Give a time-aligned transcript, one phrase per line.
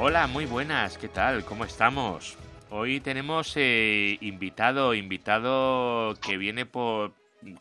[0.00, 1.44] Hola, muy buenas, ¿qué tal?
[1.44, 2.36] ¿Cómo estamos?
[2.70, 7.10] Hoy tenemos eh, invitado, invitado que viene por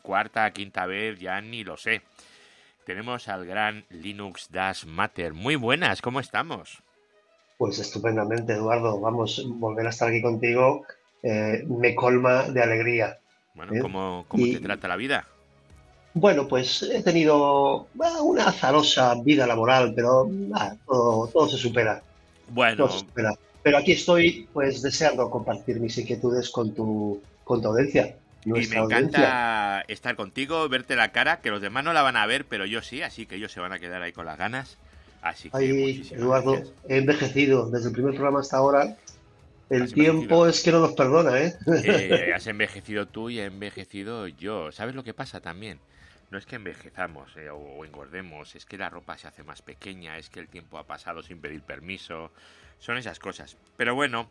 [0.03, 2.03] cuarta, quinta vez, ya ni lo sé.
[2.85, 5.33] Tenemos al gran Linux Dash Matter.
[5.33, 6.77] Muy buenas, ¿cómo estamos?
[7.57, 8.99] Pues estupendamente, Eduardo.
[8.99, 10.85] Vamos, volver a estar aquí contigo
[11.23, 13.17] eh, me colma de alegría.
[13.55, 13.79] Bueno, ¿eh?
[13.79, 15.25] ¿cómo, cómo te trata la vida?
[16.13, 17.87] Bueno, pues he tenido
[18.21, 20.29] una azarosa vida laboral, pero
[20.85, 22.03] todo, se supera.
[22.49, 22.89] Bueno.
[23.63, 28.15] Pero aquí estoy, pues, deseando compartir mis inquietudes con tu, con tu audiencia.
[28.45, 32.25] Y me encanta estar contigo, verte la cara, que los demás no la van a
[32.25, 34.77] ver, pero yo sí, así que ellos se van a quedar ahí con las ganas.
[35.21, 38.95] Así que Eduardo, he envejecido desde el primer programa hasta ahora.
[39.69, 41.57] El tiempo es que no nos perdona, ¿eh?
[41.67, 42.31] ¿eh?
[42.35, 44.71] Has envejecido tú y he envejecido yo.
[44.71, 45.79] ¿Sabes lo que pasa también?
[46.29, 50.17] No es que envejezamos eh, o engordemos, es que la ropa se hace más pequeña,
[50.17, 52.31] es que el tiempo ha pasado sin pedir permiso.
[52.79, 53.57] Son esas cosas.
[53.77, 54.29] Pero bueno,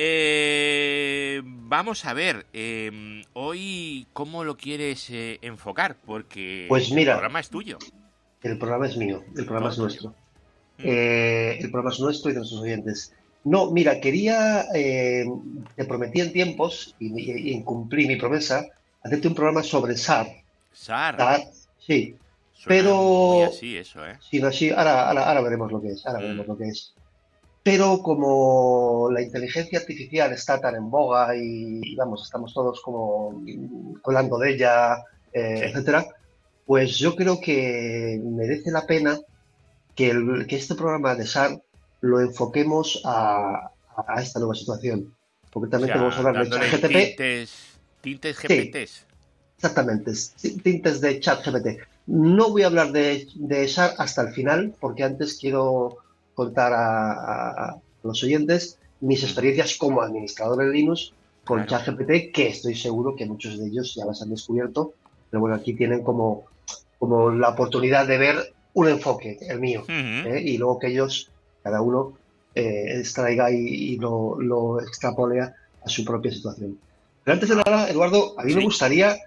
[0.00, 7.18] eh, vamos a ver, em, hoy cómo lo quieres eh, enfocar, porque pues mira, el
[7.18, 7.78] programa es tuyo.
[8.44, 10.10] El programa es mío, el programa es nuestro.
[10.10, 10.82] Mm.
[10.84, 13.12] Eh, el programa es nuestro y de nuestros oyentes.
[13.42, 18.68] No, mira, quería, te prometí en tiempos y, incumplí mi promesa,
[19.02, 20.28] hacerte un programa sobre SAR.
[20.78, 21.40] SAR.
[21.78, 22.16] sí.
[22.66, 24.18] pero así eso, ¿eh?
[24.20, 26.50] Sí, así, ahora, ahora, veremos lo que es, ahora veremos mm.
[26.50, 26.94] lo que es.
[27.62, 33.42] Pero como la inteligencia artificial está tan en boga y, vamos, estamos todos como
[34.04, 34.96] hablando de ella,
[35.32, 36.06] eh, etcétera,
[36.64, 39.18] pues yo creo que merece la pena
[39.94, 40.14] que,
[40.48, 41.60] este programa de SAR
[42.00, 43.72] lo enfoquemos a,
[44.18, 45.14] esta nueva situación.
[45.52, 47.16] Concretamente vamos a hablar de ChatGPT.
[47.16, 49.07] Tintes, tintes GPTs.
[49.58, 50.12] Exactamente,
[50.62, 51.80] tintes de ChatGPT.
[52.06, 55.98] No voy a hablar de, de SAR hasta el final, porque antes quiero
[56.34, 61.12] contar a, los oyentes mis experiencias como administrador de Linux
[61.44, 64.92] con ChatGPT, que estoy seguro que muchos de ellos ya las han descubierto,
[65.30, 66.44] pero bueno, aquí tienen como,
[66.98, 70.40] como la oportunidad de ver un enfoque, el mío, ¿eh?
[70.44, 71.30] y luego que ellos,
[71.62, 72.16] cada uno,
[72.54, 75.54] eh, extraiga y, lo, lo, extrapolea
[75.84, 76.78] a su propia situación.
[77.24, 79.18] Pero antes de nada, Eduardo, a mí me gustaría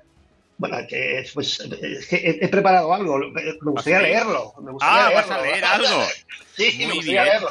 [0.61, 4.53] bueno, que, pues, es que he, preparado algo, me gustaría leerlo.
[4.61, 6.03] Me gustaría ah, vas a leer algo.
[6.55, 7.49] sí, me gustaría leerlo.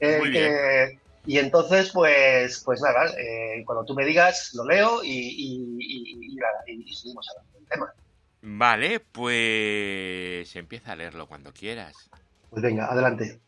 [0.00, 6.34] Eh, y entonces, pues, pues nada, eh, cuando tú me digas, lo leo y, y,
[6.66, 7.94] y, seguimos hablando del tema.
[8.42, 12.10] Vale, pues empieza a leerlo cuando quieras.
[12.50, 13.38] Pues venga, adelante.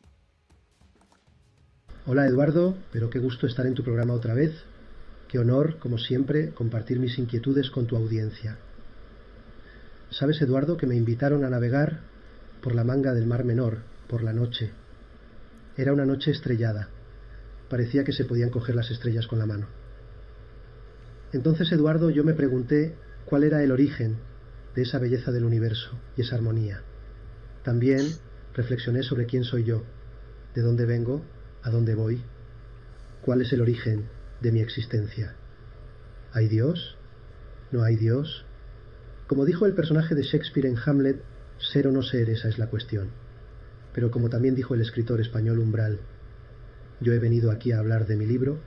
[2.07, 4.53] Hola Eduardo, pero qué gusto estar en tu programa otra vez.
[5.27, 8.57] Qué honor, como siempre, compartir mis inquietudes con tu audiencia.
[10.11, 12.01] Sabes, Eduardo, que me invitaron a navegar
[12.63, 13.79] por la manga del Mar Menor,
[14.09, 14.73] por la noche.
[15.77, 16.89] Era una noche estrellada.
[17.69, 19.69] Parecía que se podían coger las estrellas con la mano.
[21.33, 24.17] Entonces, Eduardo, yo me pregunté cuál era el origen
[24.75, 26.83] de esa belleza del universo y esa armonía.
[27.63, 28.05] También
[28.53, 29.85] reflexioné sobre quién soy yo,
[30.57, 31.23] de dónde vengo,
[31.63, 32.21] a dónde voy,
[33.23, 34.09] cuál es el origen
[34.41, 35.37] de mi existencia.
[36.33, 36.97] ¿Hay Dios?
[37.71, 38.45] ¿No hay Dios?
[39.31, 41.23] Como dijo el personaje de Shakespeare en Hamlet,
[41.57, 43.11] ser o no ser, esa es la cuestión.
[43.95, 46.01] Pero como también dijo el escritor español Umbral,
[46.99, 48.59] yo he venido aquí a hablar de mi libro,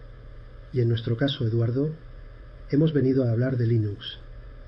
[0.71, 1.89] y en nuestro caso, Eduardo,
[2.69, 4.19] hemos venido a hablar de Linux,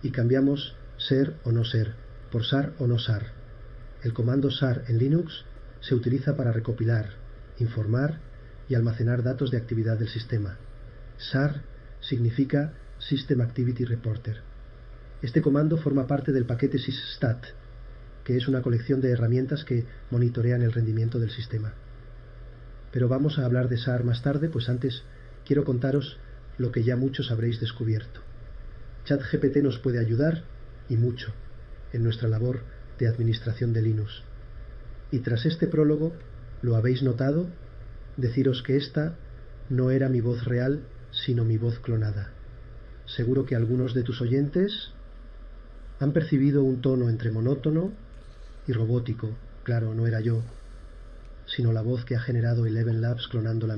[0.03, 1.93] y cambiamos ser o no ser
[2.29, 3.27] por SAR o no SAR.
[4.03, 5.45] El comando SAR en Linux
[5.79, 7.11] se utiliza para recopilar,
[7.57, 8.19] informar
[8.67, 10.57] y almacenar datos de actividad del sistema.
[11.17, 11.61] SAR
[12.01, 14.54] significa System Activity Reporter.
[15.25, 17.47] Este comando forma parte del paquete sysstat,
[18.23, 21.73] que es una colección de herramientas que monitorean el rendimiento del sistema.
[22.91, 25.01] Pero vamos a hablar de SAR más tarde, pues antes
[25.43, 26.19] quiero contaros
[26.59, 28.19] lo que ya muchos habréis descubierto.
[29.05, 30.43] ChatGPT nos puede ayudar,
[30.89, 31.33] y mucho,
[31.91, 32.59] en nuestra labor
[32.99, 34.21] de administración de Linux.
[35.09, 36.13] Y tras este prólogo,
[36.61, 37.47] ¿lo habéis notado?
[38.15, 39.15] Deciros que esta
[39.71, 42.29] no era mi voz real, sino mi voz clonada.
[43.07, 44.91] Seguro que algunos de tus oyentes
[45.99, 47.91] han percibido un tono entre monótono
[48.67, 49.29] y robótico.
[49.63, 50.41] Claro, no era yo,
[51.45, 53.77] sino la voz que ha generado Eleven Labs clonando la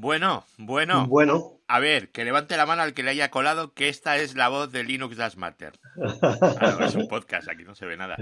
[0.00, 1.08] bueno, bueno.
[1.08, 1.60] Bueno.
[1.66, 4.48] A ver, que levante la mano al que le haya colado que esta es la
[4.48, 5.72] voz de Linux Das Matter.
[6.22, 8.16] Ah, es un podcast, aquí no se ve nada.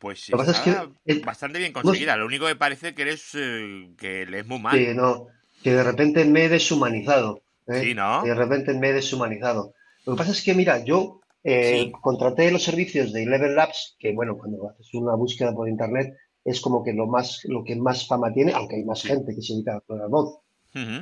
[0.00, 0.88] Pues está
[1.24, 2.16] bastante bien conseguida.
[2.16, 4.76] Lo único que parece que eres eh, que lees muy mal.
[4.76, 5.28] Sí, no,
[5.62, 7.42] que de repente me he deshumanizado.
[7.68, 7.82] ¿eh?
[7.84, 8.22] Sí, ¿no?
[8.24, 9.74] de repente me he deshumanizado.
[10.06, 14.12] Lo que pasa es que, mira, yo eh, Contraté los servicios de Eleven Labs, que
[14.12, 16.14] bueno, cuando haces una búsqueda por internet
[16.44, 19.42] es como que lo más, lo que más fama tiene, aunque hay más gente que
[19.42, 20.38] se dedica a la voz.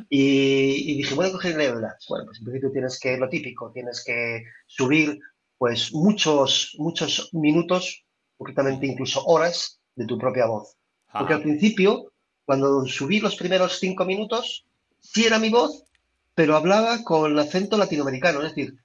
[0.08, 1.94] y, dije, bueno, coger Neverland.
[2.08, 5.18] Bueno, pues en principio tienes que, lo típico, tienes que subir
[5.56, 8.04] pues muchos, muchos minutos,
[8.36, 10.76] concretamente incluso horas, de tu propia voz.
[11.12, 12.12] Porque al principio,
[12.44, 14.64] cuando subí los primeros cinco minutos,
[15.00, 15.84] sí era mi voz,
[16.34, 18.78] pero hablaba con acento latinoamericano, es decir,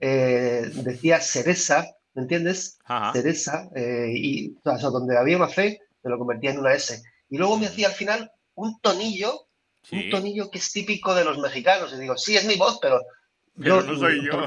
[0.00, 2.78] eh, decía Cereza, ¿me entiendes?
[3.12, 7.02] Cereza, eh, y o sea, donde había una fe, me lo convertía en una S.
[7.28, 9.48] Y luego me hacía al final un tonillo,
[9.90, 11.92] un tonillo que es típico de los mexicanos.
[11.92, 13.00] Y digo, sí, es mi voz, pero,
[13.56, 14.44] no soy yo.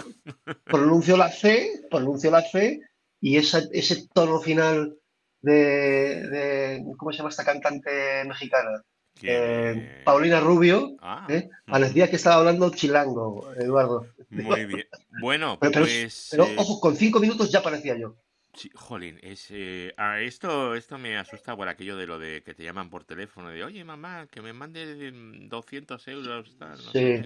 [0.65, 2.81] Pronuncio la C, pronuncio la C,
[3.21, 4.97] y ese tono final
[5.41, 8.83] de, ¿cómo se llama esta cantante mexicana?
[9.23, 11.49] Eh, Paulina Rubio, ah, ¿eh?
[11.65, 14.07] parecía que estaba hablando chilango, Eduardo.
[14.29, 14.87] Muy bien.
[15.21, 16.29] Bueno, pero, pues.
[16.31, 18.15] Pero, eh, ojo, con cinco minutos ya parecía yo.
[18.53, 22.63] Sí, jolín, es, eh, esto, esto me asusta por aquello de lo de que te
[22.63, 25.11] llaman por teléfono, de oye mamá, que me mande
[25.47, 26.57] 200 euros.
[26.91, 27.21] sí.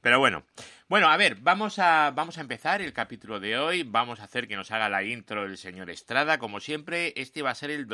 [0.00, 0.44] Pero bueno,
[0.88, 3.82] bueno, a ver, vamos a, vamos a empezar el capítulo de hoy.
[3.82, 7.12] Vamos a hacer que nos haga la intro el señor Estrada, como siempre.
[7.16, 7.86] Este va a ser el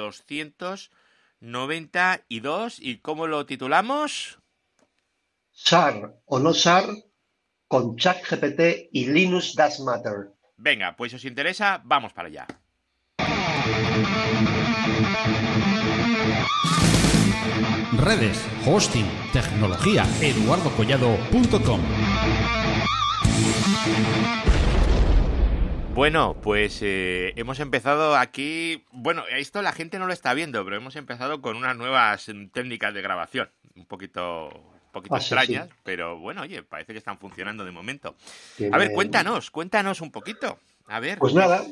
[1.44, 2.78] 292.
[2.80, 4.38] ¿Y cómo lo titulamos?
[5.52, 6.86] SAR o no SAR
[7.68, 10.32] con ChatGPT y Linux Does Matter.
[10.56, 12.46] Venga, pues si os interesa, vamos para allá.
[18.04, 21.80] redes, hosting, tecnología, eduardocollado.com.
[25.94, 28.82] Bueno, pues eh, hemos empezado aquí.
[28.90, 32.92] Bueno, esto la gente no lo está viendo, pero hemos empezado con unas nuevas técnicas
[32.92, 33.48] de grabación.
[33.76, 38.16] Un poquito, un poquito ah, extrañas, pero bueno, oye, parece que están funcionando de momento.
[38.72, 40.58] A ver, cuéntanos, cuéntanos un poquito.
[40.88, 41.18] A ver.
[41.18, 41.64] Pues nada,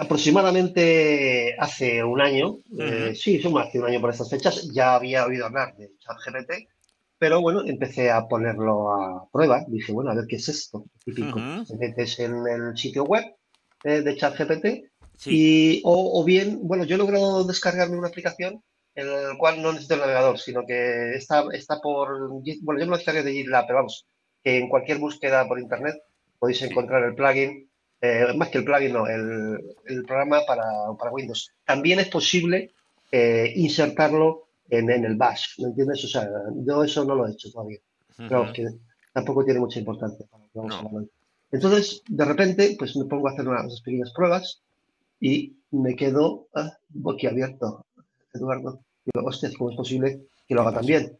[0.00, 5.24] aproximadamente hace un año, eh, sí, somos hace un año por estas fechas, ya había
[5.24, 6.68] oído hablar de ChatGPT,
[7.16, 9.64] pero bueno, empecé a ponerlo a prueba.
[9.68, 10.84] Dije, bueno, a ver qué es esto.
[11.04, 11.40] Típico.
[11.66, 13.24] Te metes en el sitio web
[13.84, 14.66] eh, de ChatGPT
[15.26, 18.62] y, o, bien, bueno, yo he logrado descargarme una aplicación
[18.94, 22.28] en la cual no necesito el navegador, sino que está, está por.
[22.62, 24.06] Bueno, yo me lo descargué de GitLab, pero vamos,
[24.42, 25.96] que en cualquier búsqueda por internet
[26.38, 27.68] podéis encontrar el plugin
[28.00, 30.64] eh, más que el plugin, no, el, programa para,
[30.98, 31.52] para, Windows.
[31.64, 32.72] También es posible
[33.10, 36.04] eh, insertarlo en, el Bash, ¿me entiendes?
[36.04, 36.28] O sea,
[36.64, 37.78] yo eso no lo he hecho todavía.
[38.16, 38.66] Pero que
[39.12, 40.26] tampoco tiene mucha importancia.
[41.50, 44.62] Entonces, de repente, pues me pongo a hacer unas pequeñas pruebas
[45.20, 47.86] y me quedo ah, boquiabierto,
[48.34, 48.80] Eduardo.
[49.04, 51.18] Digo, hostia, ¿cómo es posible que lo haga también?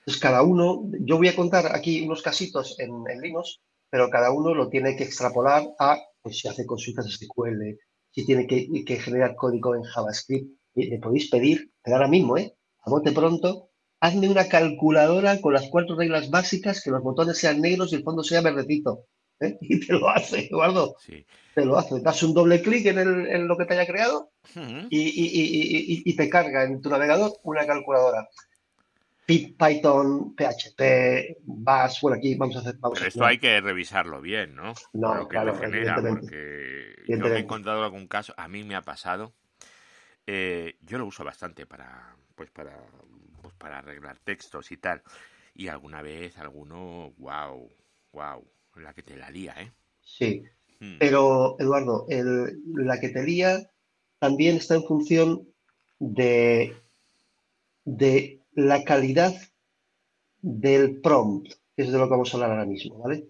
[0.00, 4.32] Entonces, cada uno, yo voy a contar aquí unos casitos en, en Linux, pero cada
[4.32, 7.78] uno lo tiene que extrapolar a pues si hace consultas SQL,
[8.10, 12.54] si tiene que, generar código en JavaScript, le podéis pedir, pero ahora mismo, ¿eh?
[12.82, 13.70] A bote pronto,
[14.00, 18.02] hazme una calculadora con las cuatro reglas básicas, que los botones sean negros y el
[18.02, 19.06] fondo sea verdecito.
[19.40, 19.58] ¿Eh?
[19.60, 20.96] Y te lo hace, Eduardo.
[20.98, 21.24] Sí.
[21.54, 22.00] Te lo hace.
[22.00, 24.30] Das un doble clic en, lo que te haya creado
[24.90, 28.28] y, te carga en tu navegador una calculadora.
[29.26, 32.76] Python, PHP, Bash, bueno, aquí vamos a hacer...
[32.80, 34.74] Pero esto hay que revisarlo bien, ¿no?
[34.92, 38.74] No, lo que claro, genera, porque yo me he encontrado algún caso, a mí me
[38.74, 39.32] ha pasado,
[40.26, 42.76] eh, yo lo uso bastante para, pues para,
[43.40, 45.02] pues para arreglar textos y tal,
[45.54, 47.70] y alguna vez alguno, wow,
[48.12, 48.44] wow,
[48.76, 49.72] la que te la lía, ¿eh?
[50.02, 50.42] Sí,
[50.80, 50.98] hmm.
[50.98, 53.70] pero Eduardo, el, la que te lía
[54.18, 55.48] también está en función
[55.98, 56.76] de,
[57.84, 59.34] de la calidad
[60.42, 63.28] del prompt, que es de lo que vamos a hablar ahora mismo, ¿vale?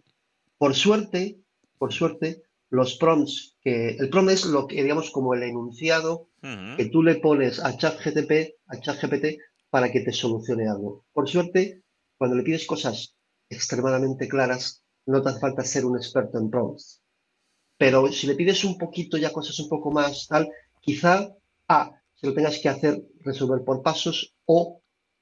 [0.59, 1.41] Por suerte,
[1.79, 6.29] por suerte, los prompts que el prompt es lo que digamos como el enunciado
[6.77, 11.05] que tú le pones a ChatGPT, a ChatGPT para que te solucione algo.
[11.13, 11.83] Por suerte,
[12.17, 13.17] cuando le pides cosas
[13.49, 17.01] extremadamente claras, no te hace falta ser un experto en prompts.
[17.77, 21.35] Pero si le pides un poquito ya cosas un poco más tal, quizá
[21.69, 24.81] A, se lo tengas que hacer resolver por pasos o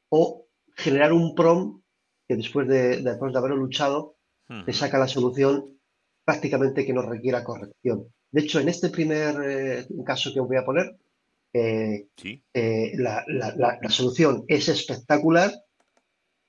[0.08, 1.82] o generar un prom
[2.26, 4.16] que después de, después de haberlo luchado
[4.64, 5.78] te saca la solución
[6.24, 8.06] prácticamente que no requiera corrección.
[8.30, 10.96] De hecho, en este primer eh, caso que os voy a poner,
[11.52, 12.08] eh,
[12.54, 15.52] eh, la, solución es espectacular,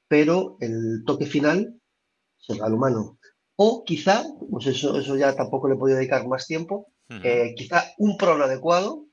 [0.07, 1.75] pero el toque final
[2.38, 3.18] se da al humano.
[3.62, 6.88] O quizá, pues eso, eso ya tampoco le he podido dedicar más tiempo,
[7.58, 9.04] quizá un prom adecuado,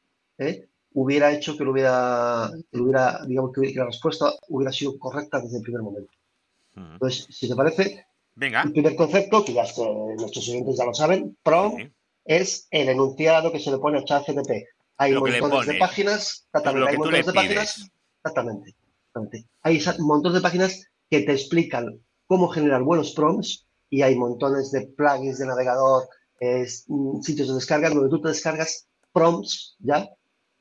[0.93, 5.57] hubiera hecho que lo hubiera, que hubiera digamos, que la respuesta hubiera sido correcta desde
[5.57, 6.13] el primer momento.
[6.77, 8.63] Entonces, si te parece, Venga.
[8.63, 9.65] el primer concepto, que ya
[10.17, 11.79] nuestros oyentes ya lo saben, PROM
[12.25, 14.51] es el enunciado que se le pone a ChatGPT.
[14.99, 17.47] Hay Lo montones de páginas, exactamente, Lo hay montones de pides.
[17.49, 17.91] páginas,
[18.23, 18.77] exactamente,
[19.09, 19.49] exactamente.
[19.63, 24.87] Hay montones de páginas que te explican cómo generar buenos prompts y hay montones de
[24.87, 26.09] plugins de navegador,
[26.89, 30.09] mm, sitios de descarga donde tú te descargas prompts ya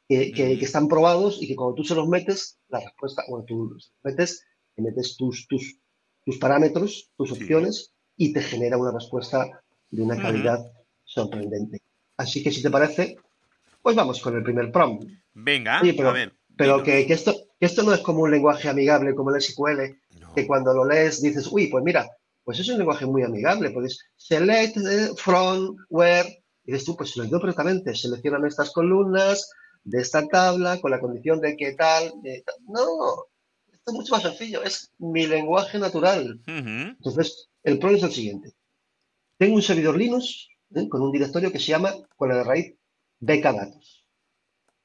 [0.07, 3.45] que, que- que están probados y que cuando tú se los metes, la respuesta, bueno,
[3.47, 4.43] tú los metes,
[4.75, 5.77] te metes tus, tus,
[6.23, 7.35] tus parámetros, tus Sí.
[7.41, 9.47] opciones y te genera una respuesta
[9.89, 10.59] de una calidad
[11.03, 11.81] sorprendente.
[12.17, 13.17] Así que si te parece,
[13.81, 15.05] pues vamos con el primer prompt.
[15.33, 16.33] Venga, Oye, pero- a ver.
[16.57, 19.99] Pero que, que esto, que esto no es como un lenguaje amigable como el SQL,
[20.21, 20.33] No.
[20.33, 22.07] que cuando lo lees dices, uy, pues mira,
[22.45, 27.15] pues es un lenguaje muy amigable, puedes select eh, from, where, y dices tú, pues
[27.17, 29.49] lo entiendo perfectamente, seleccionan estas columnas
[29.83, 32.55] de esta tabla con la condición de que tal, de tal.
[32.67, 33.25] No,
[33.71, 36.39] esto es mucho más sencillo, es mi lenguaje natural.
[36.45, 38.53] Entonces, el problema es el siguiente.
[39.37, 40.87] Tengo un servidor Linux ¿eh?
[40.87, 42.75] con un directorio que se llama, con la de raíz,
[43.19, 44.05] becadatos.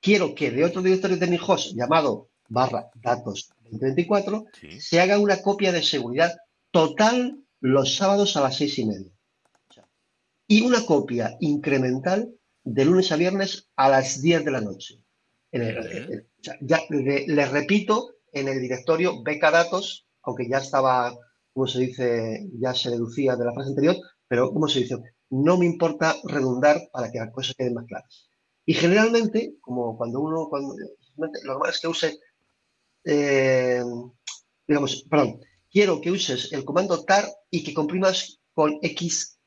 [0.01, 4.81] Quiero que de otro directorio de mi host llamado barra datos 2024 Sí.
[4.81, 6.35] se haga una copia de seguridad
[6.71, 9.11] total los sábados a las seis y media.
[10.47, 12.33] Y una copia incremental
[12.65, 15.03] de lunes a viernes a las 10 de la noche.
[15.53, 16.27] En el-
[16.61, 21.17] ya le, le repito en el directorio becadatos, aunque ya estaba,
[21.53, 23.97] como se dice, ya se deducía de la frase anterior,
[24.29, 24.97] pero como se dice,
[25.31, 28.29] no me importa redundar para que las cosas queden más claras.
[28.65, 30.75] Y generalmente, como cuando uno, cuando,
[31.17, 32.19] lo normal es que use,
[33.05, 33.83] eh,
[34.67, 35.41] digamos, perdón,
[35.71, 39.39] quiero que uses el comando tar y que comprimas con XZ.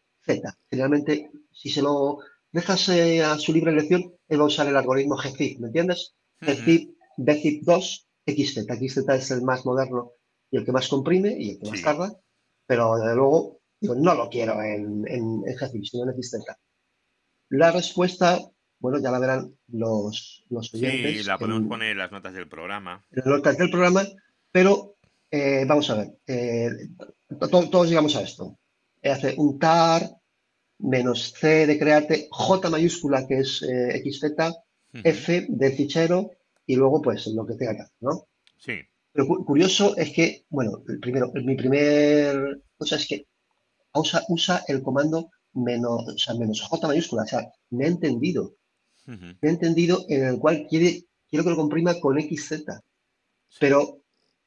[0.70, 2.20] Generalmente, si se lo
[2.52, 6.14] dejas eh, a su libre elección, él va a usar el algoritmo gzip, ¿me entiendes?
[6.40, 8.66] Gzip, bzip2, XZ.
[8.68, 10.12] XZ es el más moderno
[10.50, 12.14] y el que más comprime y el que más tarda,
[12.66, 16.38] pero desde luego no lo quiero en, en, en gzip, sino en XZ.
[17.50, 18.40] La respuesta,
[18.80, 21.18] bueno, ya la verán los, los oyentes.
[21.18, 23.04] Sí, la podemos en- poner en las notas del programa.
[23.12, 24.04] en las notas del programa,
[24.52, 24.93] pero
[25.38, 26.70] eh, vamos a ver, eh,
[27.52, 28.44] to- todos llegamos a esto.
[29.02, 30.02] Eh, hace un tar
[30.94, 33.52] menos c de create, j mayúscula que es
[34.06, 34.54] xz,
[35.04, 36.18] f del fichero
[36.72, 38.28] y luego pues lo que tenga que hacer, ¿no?
[38.66, 38.76] Sí.
[39.12, 43.18] Pero cu- curioso es que, bueno, el primero, mi primer cosa es que
[43.94, 48.56] usa, usa el comando menos, o sea, menos j mayúscula, o sea, me ha entendido,
[49.42, 50.90] me ha entendido en el cual quiere,
[51.30, 52.66] quiero que lo comprima con xz.
[53.60, 53.80] Pero,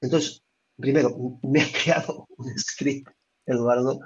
[0.00, 0.42] entonces,
[0.76, 3.08] primero, me ha creado un script,
[3.46, 4.00] Eduardo,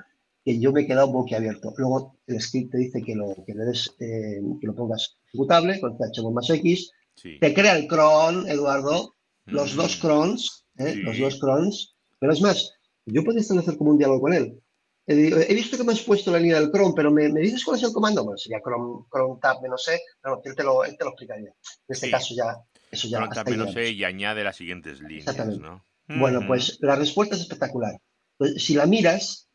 [0.45, 1.73] que yo me he quedado boquiabierto.
[1.77, 5.81] Luego, el script te dice que lo, que le des, eh, que lo pongas ejecutable
[5.81, 6.91] con ch más x.
[7.15, 7.39] Sí.
[7.41, 9.15] Te crea el cron, Eduardo,
[9.47, 9.77] los Mm.
[9.77, 10.93] dos crons, ¿eh?
[10.95, 11.03] Sí.
[11.03, 11.95] los dos crons.
[12.19, 12.73] Pero es más,
[13.07, 14.61] yo podría establecer como un diálogo con él.
[15.07, 17.79] He, visto que me has puesto la línea del cron, pero ¿me, me dices cuál
[17.79, 18.23] es el comando?
[18.23, 21.11] Bueno, sería cron, cron tab menos e, pero no, él te lo, él te lo
[21.11, 21.49] explicaría.
[21.49, 21.55] En
[21.89, 22.13] este Sí.
[22.13, 22.57] caso ya,
[22.93, 25.83] eso ya hasta ahí menos sé y añade las siguientes líneas, Exactamente.
[26.15, 26.21] ¿No?
[26.21, 27.99] Bueno, pues la respuesta es espectacular.
[28.37, 29.49] Pues, si la miras,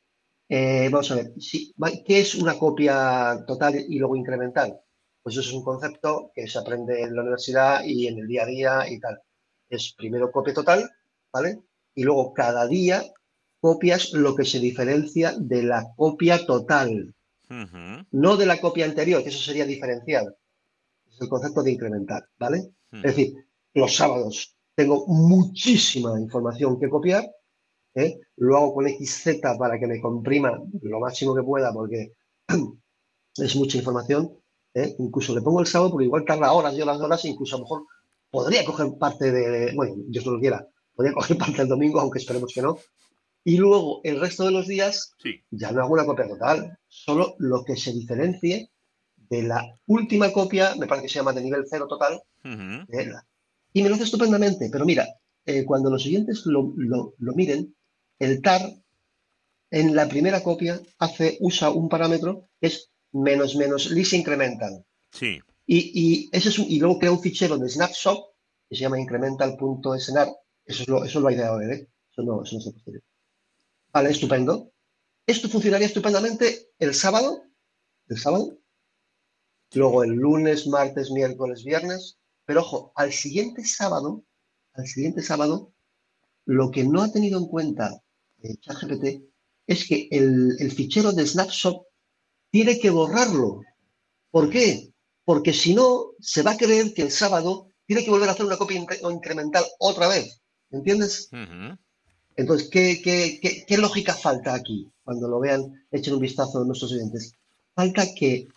[0.49, 1.73] eh, vamos a ver, si-
[2.05, 4.79] ¿qué es una copia total y luego incremental?
[5.23, 8.43] Pues eso es un concepto que se aprende en la universidad y en el día
[8.43, 9.19] a día y tal.
[9.69, 10.89] Es primero copia total,
[11.33, 11.61] ¿vale?
[11.95, 13.03] Y luego cada día
[13.59, 17.15] copias lo que se diferencia de la copia total,
[18.11, 20.35] no de la copia anterior, que eso sería diferencial.
[21.09, 22.57] Es el concepto de incremental, ¿vale?
[22.91, 23.33] Es decir,
[23.73, 27.23] los sábados tengo muchísima información que copiar,
[27.95, 28.19] ¿eh?
[28.37, 32.11] lo hago con XZ para que me comprima lo máximo que pueda porque
[33.37, 34.31] es mucha información,
[34.73, 34.95] ¿eh?
[34.99, 37.65] incluso le pongo el sábado porque igual tarda horas, yo las horas, incluso a lo
[37.65, 37.83] mejor
[38.29, 42.19] podría coger parte de, bueno, Dios no lo quiera, podría coger parte del domingo, aunque
[42.19, 42.77] esperemos que no,
[43.45, 45.35] y luego el resto de los días Sí.
[45.51, 48.69] ya no hago una copia total, solo lo que se diferencie
[49.29, 52.85] de la última copia, me parece que se llama de nivel cero total, Ujú.
[52.87, 53.25] de la-
[53.75, 55.05] y me lo hace estupendamente, pero mira,
[55.45, 57.75] eh, cuando los siguientes lo, lo- lo miren,
[58.19, 58.61] el tar
[59.69, 64.85] en la primera copia hace, usa un parámetro que es menos menos list incremental.
[65.11, 65.39] Sí.
[65.67, 68.19] Y, y ese es un- y luego crea un fichero de snapshot
[68.69, 70.29] que se llama incremental.snar.
[70.65, 71.89] Eso es lo, eso lo ha ideado él, ¿eh?
[72.11, 73.03] Eso no, eso no se posterior.
[73.91, 74.71] Vale, estupendo.
[75.27, 77.43] Esto funcionaría estupendamente el sábado,
[78.07, 78.57] el sábado,
[79.73, 84.23] luego el lunes, martes, miércoles, viernes, pero ojo, al siguiente sábado,
[84.73, 85.73] al siguiente sábado,
[86.45, 88.01] lo que no ha tenido en cuenta
[88.43, 89.23] eh, ChatGPT
[89.67, 91.83] es que el, el fichero de snapshot
[92.51, 93.61] tiene que borrarlo.
[94.29, 94.93] ¿Por qué?
[95.23, 98.45] Porque si no, se va a creer que el sábado tiene que volver a hacer
[98.45, 100.41] una copia incre- incremental otra vez.
[100.69, 101.29] ¿Entiendes?
[102.35, 104.91] Entonces, ¿qué, qué, qué, qué lógica falta aquí?
[105.03, 107.33] Cuando lo vean, echen un vistazo a nuestros oyentes.
[107.73, 108.47] Falta que,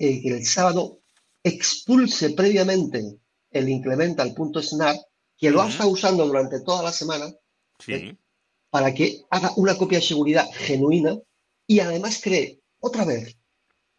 [0.00, 1.00] eh, que el sábado
[1.42, 3.18] expulse previamente
[3.50, 4.96] el incremental.snap,
[5.36, 7.26] que lo ha estado usando durante toda la semana,
[7.78, 8.16] Sí.
[8.70, 11.16] para que haga una copia de seguridad genuina
[11.66, 13.36] y además cree otra vez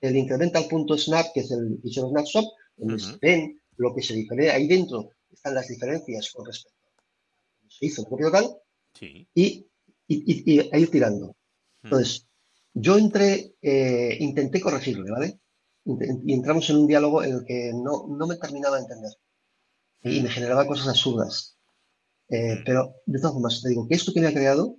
[0.01, 2.45] el incremental.snap, que es el fichero snapshot,
[2.77, 7.01] donde se ven lo que se diferencia ahí dentro, están las diferencias con respecto a
[7.63, 8.55] lo que se hizo el propio local
[8.93, 9.27] Sí.
[9.33, 9.65] y,
[10.07, 10.15] y,
[10.53, 11.35] y- y a ir tirando.
[11.83, 12.25] Entonces,
[12.73, 15.39] yo entré, eh, intenté corregirle, ¿vale?
[16.25, 19.11] Y entramos en un diálogo en el que no, no me terminaba de entender
[20.03, 21.57] y me generaba cosas absurdas.
[22.29, 24.75] Eh, pero, de todas formas, te digo que esto que me ha creado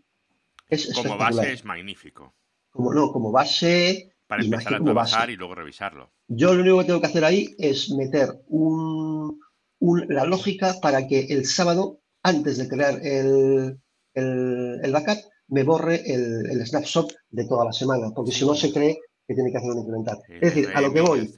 [0.69, 2.35] es Como base es magnífico.
[2.71, 5.33] Como, no, como base, Para empezar a trabajar base.
[5.33, 6.13] y luego revisarlo.
[6.29, 9.41] Yo lo único que tengo que hacer ahí es meter un,
[9.81, 13.81] un- la lógica para que el sábado, antes de crear el,
[14.15, 18.55] el, el backup, me borre el, el snapshot de toda la semana, porque si no
[18.55, 20.19] se cree que tiene que hacer un incremental.
[20.29, 21.35] Es decir, a lo que voy,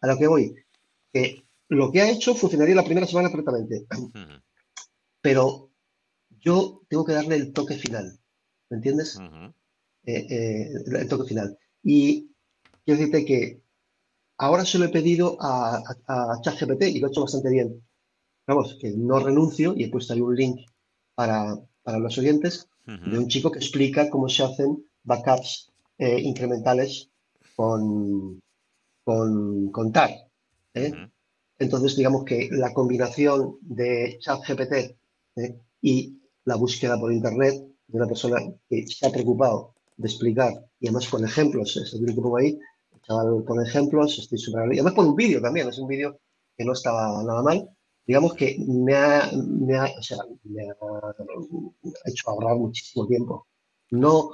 [0.00, 0.54] a lo que voy,
[1.12, 3.86] que lo que ha hecho funcionaría la primera semana perfectamente,
[5.20, 5.70] pero
[6.40, 8.18] yo tengo que darle el toque final,
[8.70, 9.18] ¿me entiendes?
[10.04, 10.68] eh, eh,
[11.00, 11.58] el toque final.
[11.82, 12.30] Y
[12.84, 13.60] quiero decirte que
[14.38, 17.82] ahora se lo he pedido a, a, a ChatGPT y lo he hecho bastante bien.
[18.46, 20.60] Vamos, que no renuncio y he puesto ahí un link
[21.14, 27.10] para, para los oyentes de un chico que explica cómo se hacen backups eh, incrementales
[27.54, 28.40] con,
[29.04, 30.10] con, con TAR.
[30.72, 30.92] ¿eh?
[31.58, 34.72] Entonces, digamos que la combinación de ChatGPT
[35.36, 35.60] ¿eh?
[35.82, 37.54] y la búsqueda por Internet
[37.86, 38.38] de una persona
[38.68, 42.58] que se ha preocupado de explicar, y además con ejemplos, es el que pongo ahí,
[43.08, 46.20] chaval pone ejemplos, estoy súper Y además pone un vídeo también, es un vídeo
[46.56, 47.68] que no estaba nada mal.
[48.06, 50.74] Digamos que me ha, me ha, o sea, me ha
[52.06, 53.46] hecho ahorrar muchísimo tiempo.
[53.90, 54.30] No,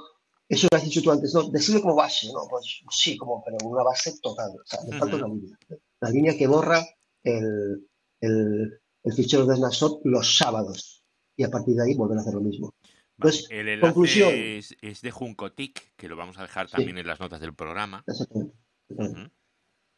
[0.47, 3.57] eso que has dicho tú antes, no, decirlo como base, no, pues sí, como, pero
[3.65, 4.51] una base total.
[4.51, 5.25] O sea, me falta Ujú.
[5.25, 5.57] una línea.
[5.99, 6.85] La línea que borra
[7.25, 7.85] el,
[8.21, 11.03] el, el fichero de Snapshot los sábados.
[11.35, 12.73] Y a partir de ahí volver a hacer lo mismo.
[12.77, 14.29] Vale, Pues, el enlace conclusión.
[14.33, 16.77] es, es de Juncotic, que lo vamos a dejar Sí.
[16.77, 18.03] también en las notas del programa.
[18.07, 18.55] Exactamente.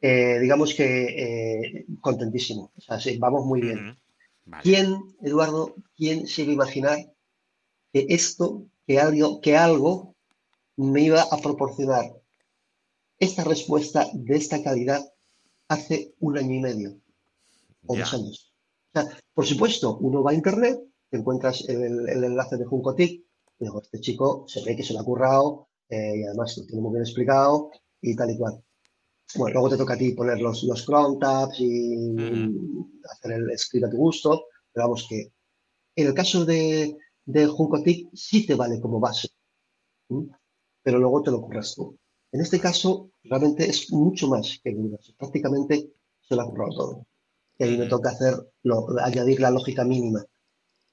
[0.02, 0.86] Eh, digamos que
[1.78, 2.72] eh, contentísimo.
[2.76, 3.98] O sea, sí, vamos muy bien.
[4.46, 4.63] Vale.
[4.63, 6.98] ¿Quién, Eduardo, quién se iba a imaginar
[7.92, 10.16] que esto, que algo, que algo
[10.76, 12.06] me iba a proporcionar
[13.20, 15.02] esta respuesta de esta calidad
[15.68, 17.02] hace un año y medio
[17.88, 18.02] o Ya.
[18.02, 18.54] dos años?
[18.93, 23.12] O sea, por supuesto, uno va a internet, te encuentras el, el enlace de Juncotic,
[23.60, 26.65] y digo, este chico se ve que se lo ha currado eh, y además lo
[26.65, 27.71] tiene muy bien explicado
[28.02, 28.63] y tal y cual.
[29.36, 32.89] Bueno, luego te toca a ti poner los, los cron tabs y Ujú.
[33.10, 35.32] hacer el script a tu gusto, pero vamos que
[35.95, 39.30] en el caso de, de Juncotic sí te vale como base,
[40.10, 40.28] ¿m?
[40.84, 41.97] pero luego te lo curras tú.
[42.32, 45.13] En este caso, realmente es mucho más que el universo.
[45.17, 47.07] Prácticamente se lo ha currado todo.
[47.60, 47.89] Y ahí me Ujú.
[47.89, 50.26] toca hacer lo- añadir la lógica mínima.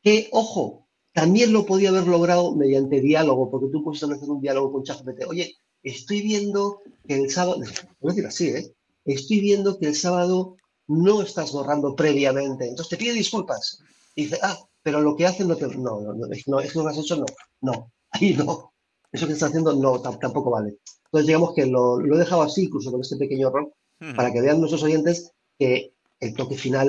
[0.03, 4.73] Que, ojo, también lo podía haber logrado mediante diálogo, porque tú puedes establecer un diálogo
[4.73, 5.25] con ChatGPT.
[5.29, 7.59] Oye, estoy viendo que el sábado,
[8.01, 8.75] voy a decir así, ¿eh?
[9.05, 10.57] Estoy viendo que el sábado
[10.89, 13.81] no estás borrando previamente, entonces te pide disculpas.
[14.15, 15.67] Y dice, ah, pero lo que hacen no te...
[15.69, 17.27] No, no, no, no, es que lo que has hecho no,
[17.63, 18.73] no, ahí no.
[19.13, 20.79] Eso que estás haciendo no, tam- tampoco vale.
[21.07, 23.73] Entonces digamos que lo, lo he dejado así, incluso con este pequeño error,
[24.17, 26.89] para que vean nuestros oyentes que el toque final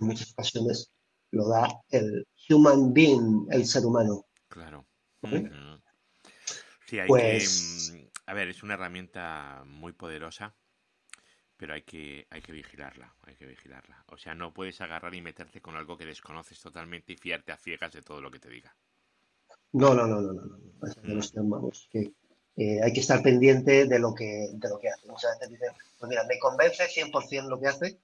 [0.00, 0.90] en muchas ocasiones
[1.30, 4.26] lo da el human being, el ser humano.
[4.48, 4.86] Claro.
[5.22, 5.48] Ujú.
[6.86, 7.98] Sí, hay Pues- que.
[8.04, 10.54] mm, A ver, es una herramienta muy poderosa,
[11.56, 13.14] pero hay que, hay que vigilarla.
[13.22, 14.04] Hay que vigilarla.
[14.08, 17.56] O sea, no puedes agarrar y meterte con algo que desconoces totalmente y fiarte a
[17.56, 18.76] ciegas de todo lo que te diga.
[19.72, 20.58] No, no, no, no, no, no.
[20.82, 22.12] O sea, vamos, que
[22.56, 25.06] eh, hay que estar pendiente de lo que, de lo que hace.
[25.08, 27.98] Muchas veces dicen, pues mira, me convence 100% lo que hace,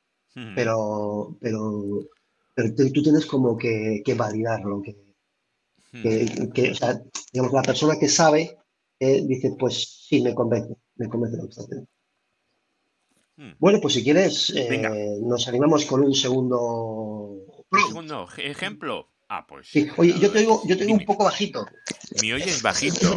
[0.55, 2.01] Pero, pero,
[2.55, 4.97] pero tú tú tienes como que, que validarlo, que,
[6.03, 7.01] que, que, o sea,
[7.33, 8.57] digamos, la persona que sabe
[8.99, 11.87] eh, dice, pues sí, me convence, me convence lo que está haciendo.
[13.37, 13.53] Mm.
[13.59, 16.59] Bueno, pues si quieres, eh, nos animamos con un segundo.
[17.71, 19.09] Un segundo ej- ejemplo.
[19.29, 19.67] Ah, pues.
[19.69, 19.89] Sí.
[19.97, 21.67] Oye, yo te digo, yo te digo un poco bajito.
[22.23, 23.13] Mi oyes bajito.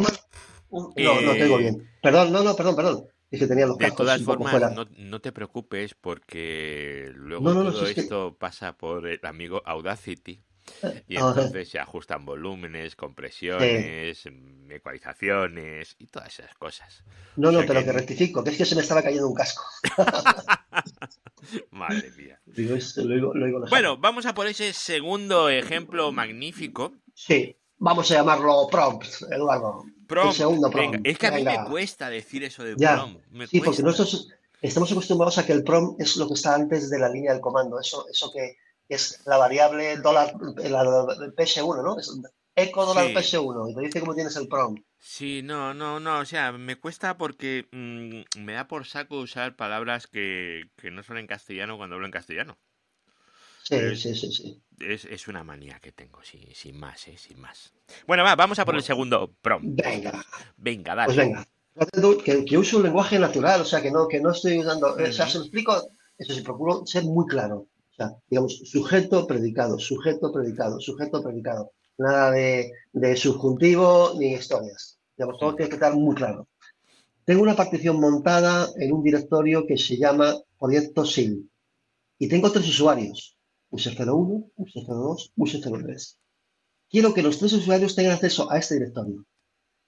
[0.70, 1.88] Un- No, no te digo Eh, bien.
[2.02, 3.06] Perdón, no, no, perdón, perdón.
[3.30, 7.64] Es que tenía los De todas formas, no, no te preocupes porque luego No, no,
[7.64, 10.42] no, todo si es que- esto pasa por el amigo Audacity
[11.06, 17.04] y Ah, entonces se ajustan volúmenes, compresiones, mm, ecualizaciones y todas esas cosas.
[17.36, 19.28] No, o no, sea pero que- que rectifico, que es que se me estaba cayendo
[19.28, 19.62] un casco.
[21.70, 22.40] Madre mía.
[22.46, 23.70] Digo, esto, lo digo, lo digo lejano.
[23.70, 26.94] Bueno, vamos a por ese segundo ejemplo magnífico.
[27.14, 29.84] Sí, vamos a llamarlo prompt, Eduardo.
[30.08, 30.34] Prom.
[30.74, 31.62] Venga, es que a mí Venga.
[31.62, 33.18] me cuesta decir eso de Ya, prom.
[33.30, 34.28] Me Sí, porque nosotros,
[34.62, 37.42] estamos acostumbrados a que el prom es lo que está antes de la línea del
[37.42, 38.56] comando, eso, eso que
[38.88, 40.82] es la variable dólar, la,
[41.36, 41.98] PS1, ¿no?
[42.00, 42.10] Es
[42.56, 44.82] eco dólar PS1 y te dice cómo tienes el prom.
[44.98, 49.56] Sí, no, no, no, o sea, me cuesta porque mm, me da por saco usar
[49.56, 52.58] palabras que, que no son en castellano cuando hablo en castellano.
[53.62, 54.62] Sí, sí, sí, sí.
[54.80, 57.72] Es, es, una manía que tengo, sí, sin más, eh, sin más.
[58.06, 59.62] Bueno, va, vamos a por el segundo prom.
[59.76, 60.24] Venga.
[60.56, 61.06] Venga, dale.
[61.06, 61.48] Pues venga.
[62.24, 64.94] Que, que uso un lenguaje natural, o sea, que no, que no estoy usando.
[64.94, 67.66] O sea, se lo explico, eso sí, procuro ser muy claro.
[67.90, 71.72] O sea, digamos, sujeto, predicado, sujeto, predicado, sujeto, predicado.
[71.96, 74.98] Nada de, de subjuntivo ni historias.
[75.16, 76.48] Digamos, todo tiene que estar muy claro.
[77.24, 81.50] Tengo una partición montada en un directorio que se llama Proyecto SIL.
[82.18, 83.37] Y tengo tres usuarios.
[83.70, 86.16] UC01, UC02, UC03.
[86.88, 89.26] Quiero que los tres usuarios tengan acceso a este directorio.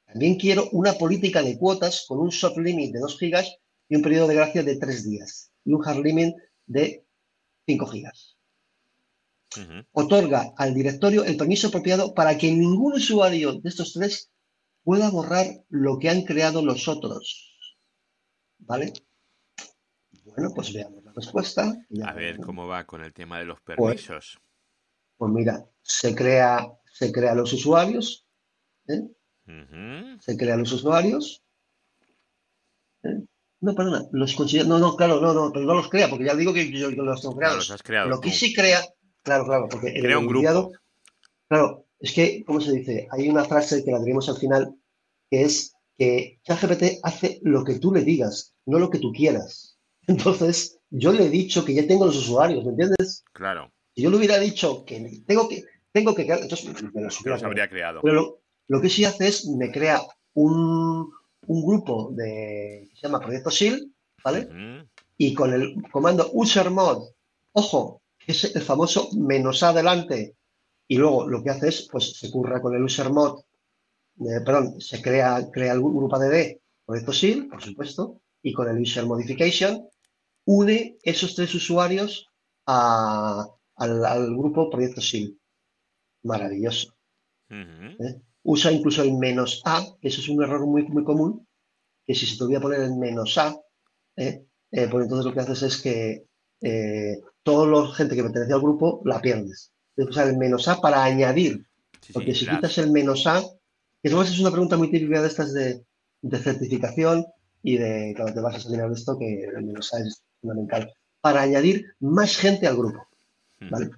[0.07, 3.45] También quiero una política de cuotas con un soft limit de 2 GB
[3.89, 6.35] y un periodo de gracia de 3 días y un hard limit
[6.67, 7.05] de
[7.67, 8.11] 5 GB.
[9.93, 14.31] Otorga al directorio el permiso apropiado para que ningún usuario de estos tres
[14.85, 17.59] pueda borrar lo que han creado los otros.
[18.59, 18.93] ¿Vale?
[20.25, 21.75] Bueno, pues veamos respuesta.
[22.05, 24.41] A ver cómo va con el tema de los pues, permisos.
[25.17, 28.27] Pues, mira, se crea, se crea los usuarios.
[28.89, 29.03] ¿eh?
[30.21, 31.43] Se crean los usuarios.
[33.03, 33.21] ¿eh?
[33.61, 34.37] No, perdona, los.
[34.67, 37.21] No, no, claro, no, no, pero no los crea, porque ya digo que yo, los
[37.21, 37.59] tengo creados.
[37.59, 38.81] los has creado Lo que sí crea,
[39.23, 40.73] claro, claro, porque crea un grupo.
[41.47, 43.09] Claro, es que, ¿cómo se dice?
[43.11, 44.75] Hay una frase que la tenemos al final,
[45.31, 49.70] que es que ChatGPT hace lo que tú le digas, no lo que tú quieras.
[50.07, 53.25] Entonces, yo le he dicho que ya tengo los usuarios, ¿me entiendes?
[53.33, 53.73] Claro.
[53.95, 57.43] Si yo le hubiera dicho que tengo que, tengo que crear, entonces me los, los
[57.43, 58.01] habría creado.
[58.03, 60.01] Pero lo, que sí hace es, me crea
[60.35, 61.11] un,
[61.47, 64.49] un grupo de, que se llama Proyecto SIL, ¿vale?
[65.17, 67.09] Y con el comando usermod,
[67.53, 70.37] ojo, que es el famoso menos adelante,
[70.89, 73.41] y luego lo que hace es, pues se curra con el usermod,
[74.21, 78.81] eh, perdón, se crea, crea el grupo ADD, Proyecto SIL, por supuesto, y con el
[78.81, 79.89] user modification
[80.45, 82.29] une esos tres usuarios
[82.67, 85.39] al, grupo Proyecto SIL.
[86.23, 86.95] Maravilloso.
[87.49, 88.21] ¿Eh?
[88.43, 91.47] Usa incluso el menos A, que eso es un error muy, muy común,
[92.07, 93.57] que si se te olvida poner el menos A,
[94.17, 94.45] ¿eh?
[94.73, 96.27] Eh, pues entonces lo que haces es que
[97.43, 99.73] toda la gente que pertenece al grupo la pierdes.
[99.95, 101.67] Tienes que usar el menos A para añadir,
[102.13, 103.43] porque si quitas el menos A,
[104.03, 105.85] que es una pregunta muy típica de estas de,
[106.23, 107.27] de certificación,
[107.63, 111.43] y de cuando te vas a salir de esto, que el menos es fundamental, para
[111.43, 113.07] añadir más gente al grupo.
[113.71, 113.91] ¿vale?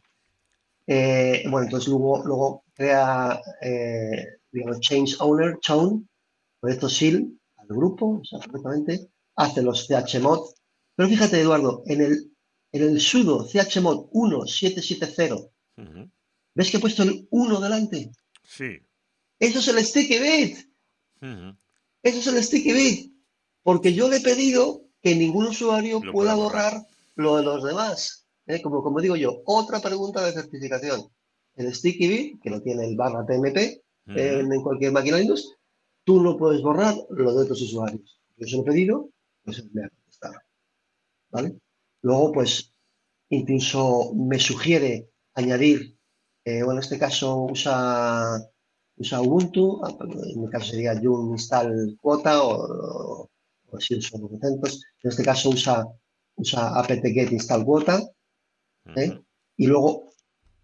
[0.86, 6.08] Eh, bueno, entonces luego, luego crea, eh, digamos, Change Owner, Chown,
[6.60, 10.50] proyecto SIL al grupo, o sea, perfectamente, hace los chmod.
[10.94, 12.32] Pero fíjate, Eduardo, en el,
[12.72, 15.36] en el sudo chmod 1770,
[16.54, 18.10] ¿ves que he puesto el 1 delante?
[18.42, 18.78] Sí.
[19.38, 20.58] Eso es el sticky bit.
[22.02, 23.11] Eso es el sticky bit.
[23.62, 28.26] Porque yo le he pedido que ningún usuario pueda borrar lo de los demás.
[28.46, 28.62] ¿eh?
[28.62, 31.08] Como, como digo yo, otra pregunta de certificación.
[31.54, 35.56] El Sticky Bit, que lo tiene el barra TMP en, cualquier máquina Windows,
[36.04, 38.20] tú no puedes borrar lo de otros usuarios.
[38.36, 39.10] Yo se lo he pedido,
[39.44, 40.34] pues me ha contestado.
[41.30, 41.58] ¿Vale?
[42.02, 42.72] Luego, pues,
[43.28, 45.96] incluso me sugiere añadir,
[46.44, 48.38] eh, bueno, en este caso usa,
[48.96, 53.30] usa Ubuntu, ah, en mi caso sería Yum install quota o
[53.76, 54.82] así son contentos.
[55.02, 55.86] En este caso usa,
[56.36, 58.02] usa apt-get install quota
[58.96, 59.18] ¿eh?
[59.56, 60.12] y luego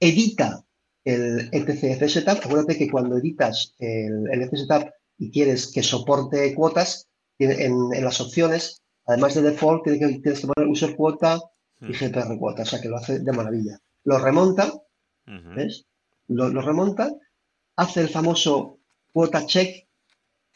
[0.00, 0.64] edita
[1.04, 2.44] el etc setup.
[2.44, 8.20] Acuérdate que cuando editas el, el setup y quieres que soporte cuotas, en, en las
[8.20, 11.40] opciones, además de default, tienes que, tienes que poner user cuota
[11.80, 13.78] y gpr cuota, o sea que lo hace de maravilla.
[14.04, 14.72] Lo remonta,
[15.26, 15.86] ¿ves?
[16.28, 17.10] Lo, lo, remonta,
[17.76, 18.80] hace el famoso
[19.12, 19.87] cuota check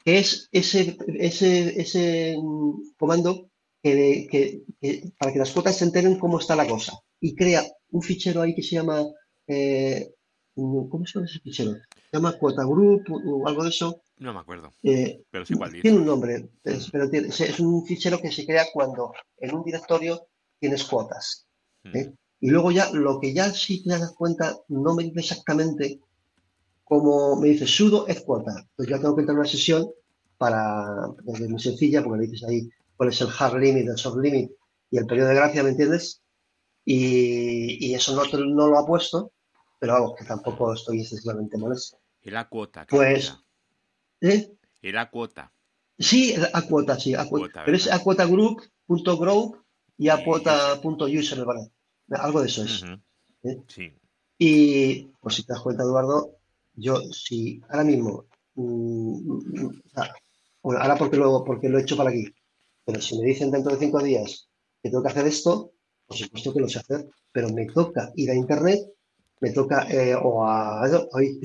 [0.04, 2.36] que es ese, ese, ese
[2.98, 3.50] comando
[3.82, 4.62] que,
[5.18, 6.92] para que las cuotas se enteren cómo está la cosa.
[7.20, 9.04] Y crea un fichero ahí que se llama,
[9.46, 10.14] eh,
[10.54, 11.72] ¿cómo se llama ese fichero?
[11.72, 14.02] Se llama cuota group o algo de eso.
[14.18, 14.70] No me acuerdo.
[14.82, 15.72] Eh, pero es igual.
[15.80, 20.84] Tiene un nombre, pero es un fichero que se crea cuando en un directorio tienes
[20.84, 21.46] cuotas.
[21.82, 21.96] Hmm.
[21.96, 22.14] ¿eh?
[22.40, 26.00] Y luego ya, lo que ya sí te das cuenta, no me dice exactamente
[26.84, 28.52] como me dice sudo es cuota.
[28.76, 29.90] Pues yo tengo que entrar a una sesión
[30.36, 34.18] para, es muy sencilla, porque le dices ahí cuál es el hard limit, el soft
[34.18, 34.50] limit
[34.90, 36.22] y el periodo de gracia, ¿me entiendes?
[36.84, 39.32] Y, eso no, no lo ha puesto,
[39.78, 41.98] pero vamos, que tampoco estoy excesivamente molesto.
[42.22, 42.86] ¿Y la cuota?
[42.88, 43.36] Pues,
[44.20, 44.52] ¿eh?
[44.80, 45.52] ¿Y la cuota?
[45.98, 47.64] Sí, a cuota, sí, a cuota.
[47.64, 49.64] Pero es a cuota group.group
[49.98, 51.72] y a cuota.user, me parece.
[52.10, 52.84] Algo de eso es.
[53.44, 53.62] ¿eh?
[53.68, 53.96] Sí.
[54.38, 56.38] Y, pues si te das cuenta, Eduardo,
[56.74, 59.38] yo, si ahora mismo, mm,
[60.62, 62.26] bueno, ahora porque lo, porque lo he hecho para aquí,
[62.84, 64.48] pero si me dicen dentro de cinco días
[64.82, 65.72] que tengo que hacer esto,
[66.06, 68.80] por supuesto que lo sé hacer, pero me toca ir a internet,
[69.40, 70.82] me toca, eh, o a,
[71.12, 71.38] oye,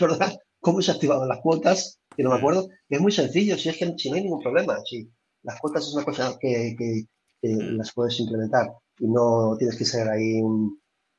[0.00, 0.34] ¿verdad?
[0.60, 2.00] ¿Cómo se activaban las cuotas?
[2.16, 4.78] Que no me acuerdo, es muy sencillo, si es que si no hay ningún problema,
[4.84, 5.08] si
[5.42, 7.04] las cuotas es una cosa que, que,
[7.42, 10.40] las puedes implementar y no tienes que ser ahí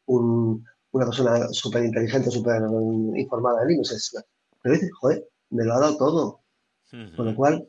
[0.08, 2.62] un, una persona súper inteligente, súper
[3.18, 4.16] informada de Linux.
[4.62, 6.42] pero dices, joder, me lo ha dado todo.
[7.18, 7.68] Con lo cual,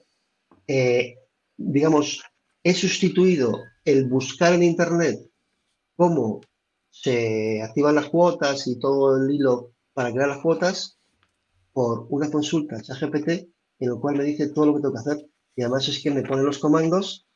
[0.69, 1.17] eh,
[1.57, 2.23] digamos,
[2.63, 5.19] he sustituido el buscar en Internet
[5.97, 6.41] cómo
[6.89, 11.01] se activan las cuotas y todo el hilo para crear las cuotas
[11.73, 15.27] por una consulta ChatGPT en el cual me dice todo lo que tengo que hacer
[15.57, 17.27] y además es que me pone los comandos,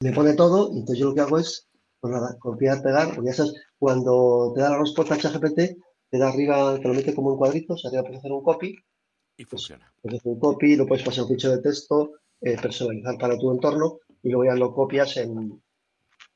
[0.00, 1.68] me pone todo y entonces yo lo que hago es
[2.00, 5.78] pues nada, copiar, pegar, porque ya sabes, cuando te da la respuesta ChatGPT,
[6.10, 8.78] te da arriba, te lo mete como en cuadritos, arriba puedes hacer un copy.
[9.36, 9.92] Y funciona.
[10.00, 13.38] Puedes hacer un copy, lo puedes pasar a un fichero de texto, eh, personalizar para
[13.38, 15.62] tu entorno y luego ya lo copias en.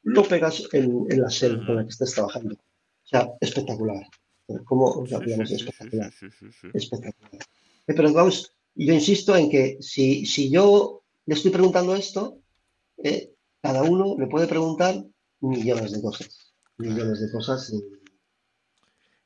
[0.03, 2.55] lo pegas en, en la cel con la que estés trabajando.
[2.55, 4.07] O sea, espectacular.
[4.65, 6.13] Como, o sea, digamos, espectacular.
[6.75, 7.33] espectacular.
[7.87, 12.39] Eh, pero vamos, yo insisto en que si, si yo le estoy preguntando esto,
[12.99, 15.05] eh, cada uno le puede preguntar
[15.41, 16.50] millones de cosas.
[16.81, 17.73] Millones de cosas.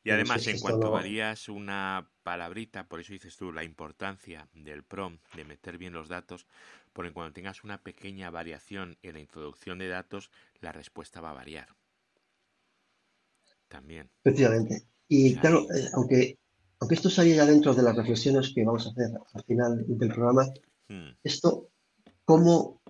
[0.03, 5.23] Y, además, en cuanto varías una palabrita, por eso dices tú la importancia del prompt,
[5.35, 6.47] de meter bien los datos,
[6.93, 11.35] porque cuando tengas una pequeña variación en la introducción de datos, la respuesta va a
[11.35, 11.69] variar.
[13.69, 14.11] También.
[14.25, 14.87] Efectivamente.
[15.09, 16.38] Y claro, eh, aunque,
[16.81, 20.47] aunque esto salga dentro de las reflexiones que vamos a hacer al final del programa,
[20.88, 21.17] hmm.
[21.23, 21.71] esto,
[22.25, 22.83] ¿cómo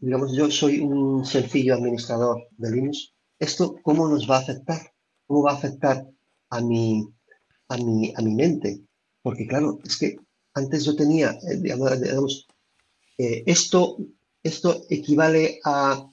[0.00, 4.92] digamos, yo soy un sencillo administrador de Linux, ¿esto cómo nos va a afectar?
[5.26, 6.06] ¿Cómo va a afectar
[6.50, 7.08] a mi,
[7.68, 8.80] a mi, a mi mente?
[9.22, 10.16] Porque claro, es que
[10.54, 12.46] antes yo tenía, eh, digamos,
[13.18, 13.98] eh, esto,
[14.42, 16.08] esto equivale a,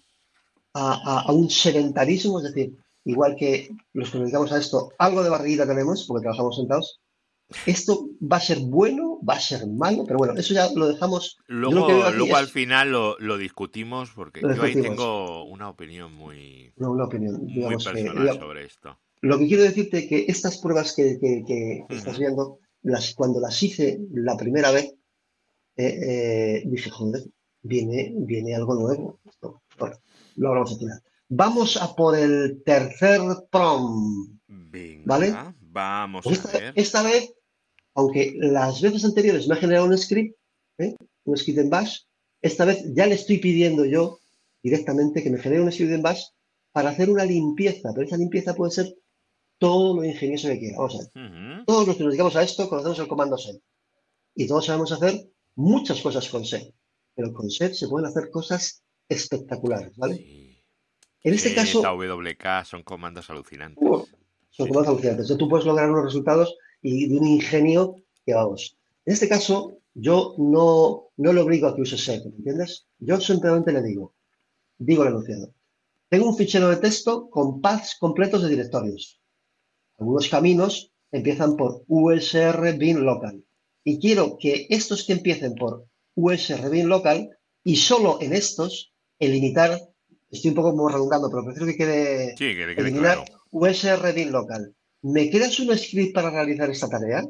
[0.73, 5.29] a, un sedentarismo, es decir, igual que los que nos dedicamos a esto, algo de
[5.29, 6.99] barriguita tenemos porque trabajamos sentados,
[7.65, 11.37] esto va a ser bueno, va a ser malo, pero bueno, eso ya lo dejamos.
[11.47, 17.05] Luego, luego al final lo, lo discutimos porque yo ahí tengo una opinión muy, una
[17.05, 18.97] opinión, muy personal sobre esto.
[19.21, 23.61] Lo que quiero decirte es que estas pruebas que, que, estás viendo, las, cuando las
[23.63, 24.93] hice la primera vez,
[25.77, 27.23] eh, eh, dije, joder,
[27.61, 29.19] viene, viene algo nuevo.
[29.79, 29.95] bueno,
[30.35, 31.01] lo vamos a tirar.
[31.29, 34.39] Vamos a por el tercer prom.
[35.05, 35.33] ¿Vale?
[35.61, 36.73] Vamos pues a ver.
[36.75, 37.33] Esta vez
[37.95, 40.35] aunque las veces anteriores me ha generado un script,
[40.77, 40.95] ¿eh?
[41.25, 41.99] un script en bash,
[42.41, 44.19] esta vez ya le estoy pidiendo yo
[44.61, 46.23] directamente que me genere un script en bash
[46.71, 48.93] para hacer una limpieza, pero esa limpieza puede ser
[49.57, 50.77] todo lo ingenioso que quiera.
[50.77, 51.65] Vamos a ver.
[51.65, 53.61] Todos los que nos dedicamos a esto conocemos el comando set.
[54.35, 56.73] Y todos sabemos hacer muchas cosas con set.
[57.15, 60.15] Pero con set se pueden hacer cosas espectaculares, ¿vale?
[61.21, 61.81] En este caso.
[61.81, 63.81] WK son comandos alucinantes.
[64.49, 65.25] son comandos alucinantes.
[65.25, 68.77] Entonces, tú puedes lograr unos resultados y de un ingenio que vamos.
[69.05, 72.85] En este caso, yo no, no le obligo a que use ¿me entiendes?
[72.99, 74.13] Yo simplemente le digo,
[74.77, 75.53] digo el enunciado.
[76.09, 79.19] Tengo un fichero de texto con paths completos de directorios.
[79.97, 83.43] Algunos caminos empiezan por usr bin local.
[83.83, 87.29] Y quiero que estos que empiecen por usr bin local
[87.63, 89.79] y solo en estos eliminar,
[90.29, 94.31] estoy un poco como redundando, pero prefiero que quede, sí, que quede eliminar usr bin
[94.31, 94.75] local.
[95.03, 97.23] ¿Me quedas un script para realizar esta tarea?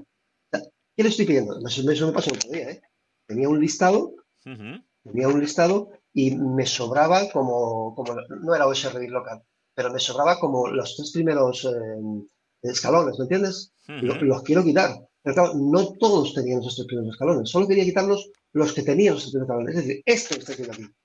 [0.95, 1.59] ¿Qué le estoy pidiendo?
[1.67, 2.81] Eso me pasó otro día, ¿eh?
[3.25, 9.41] Tenía un listado, tenía un listado y me sobraba como, como no era OSR local,
[9.73, 12.21] pero me sobraba como los tres primeros eh,
[12.61, 13.73] escalones, ¿me entiendes?
[13.87, 14.91] los, quiero quitar.
[15.23, 19.15] Pero claro, no todos tenían esos tres primeros escalones, solo quería quitarlos los que tenían
[19.15, 19.75] esos tres primeros escalones.
[19.75, 20.95] Es decir, este que estoy haciendo aquí.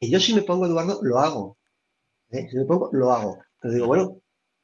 [0.00, 1.58] Y yo si me pongo, Eduardo, lo hago.
[2.30, 2.48] ¿eh?
[2.50, 3.38] Si me pongo, lo hago.
[3.60, 4.21] Pero digo, bueno,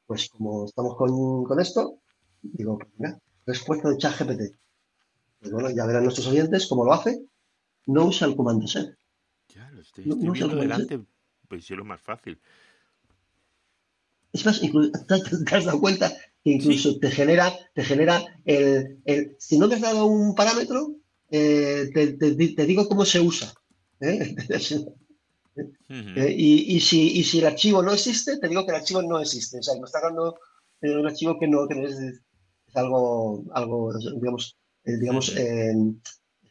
[0.09, 1.99] pues como estamos con, esto,
[2.41, 4.41] digo, pues mira, respuesta de ChatGPT.
[5.39, 7.21] Pues bueno, ya verán nuestros oyentes cómo lo hace.
[7.85, 8.97] No usa el comando set.
[9.53, 10.99] Ya, lo estoy, estoy viendo delante,
[11.47, 12.41] pues es lo más fácil.
[14.33, 14.59] Es más,
[15.07, 16.11] te, has dado cuenta
[16.43, 20.95] que incluso te genera, te genera el, el, si no me has dado un parámetro,
[21.29, 23.53] eh, te, te, digo cómo se usa.
[23.99, 24.35] ¿eh?
[25.89, 29.59] Eh, y, si, si el archivo no existe, te digo que el archivo no existe.
[29.59, 30.37] O sea, me está dando
[30.81, 32.21] eh, un archivo que no, es,
[32.73, 35.33] algo, algo digamos, eh, digamos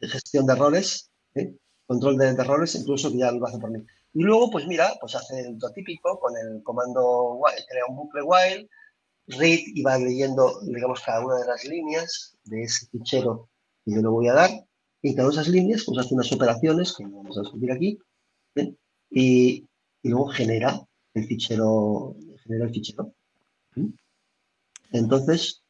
[0.00, 1.54] gestión de errores, ¿eh?
[1.86, 3.84] control de, errores, incluso que ya lo hace por mí.
[4.14, 8.68] Y luego, pues mira, pues hace lo típico con el comando crea un bucle while,
[9.26, 13.48] read y va leyendo, digamos, cada una de las líneas de ese fichero
[13.84, 14.50] que yo le voy a dar.
[15.02, 17.98] Y cada una de esas líneas, pues hace unas operaciones que vamos a discutir aquí.
[19.10, 19.64] Y,
[20.02, 20.80] y, luego genera
[21.14, 23.12] el fichero, genera el fichero.
[24.92, 25.62] Entonces,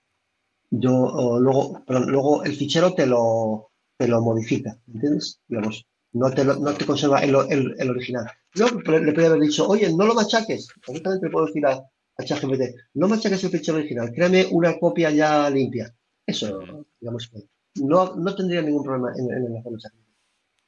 [0.71, 5.41] yo luego, pero luego el fichero te lo, te lo modifica, ¿entiendes?
[5.49, 7.35] Digamos, no te, no te conserva el,
[7.79, 8.27] el, original.
[8.55, 10.69] Yo le podría haber dicho, oye, no lo machaques.
[10.85, 12.63] Perfectamente le puedo decir a, a ChatGPT,
[12.95, 15.95] no machaques el fichero original, créame una copia ya limpia.
[16.27, 17.49] Eso, digamos que
[17.83, 20.05] no, no tendría ningún problema en, en el hacerlo.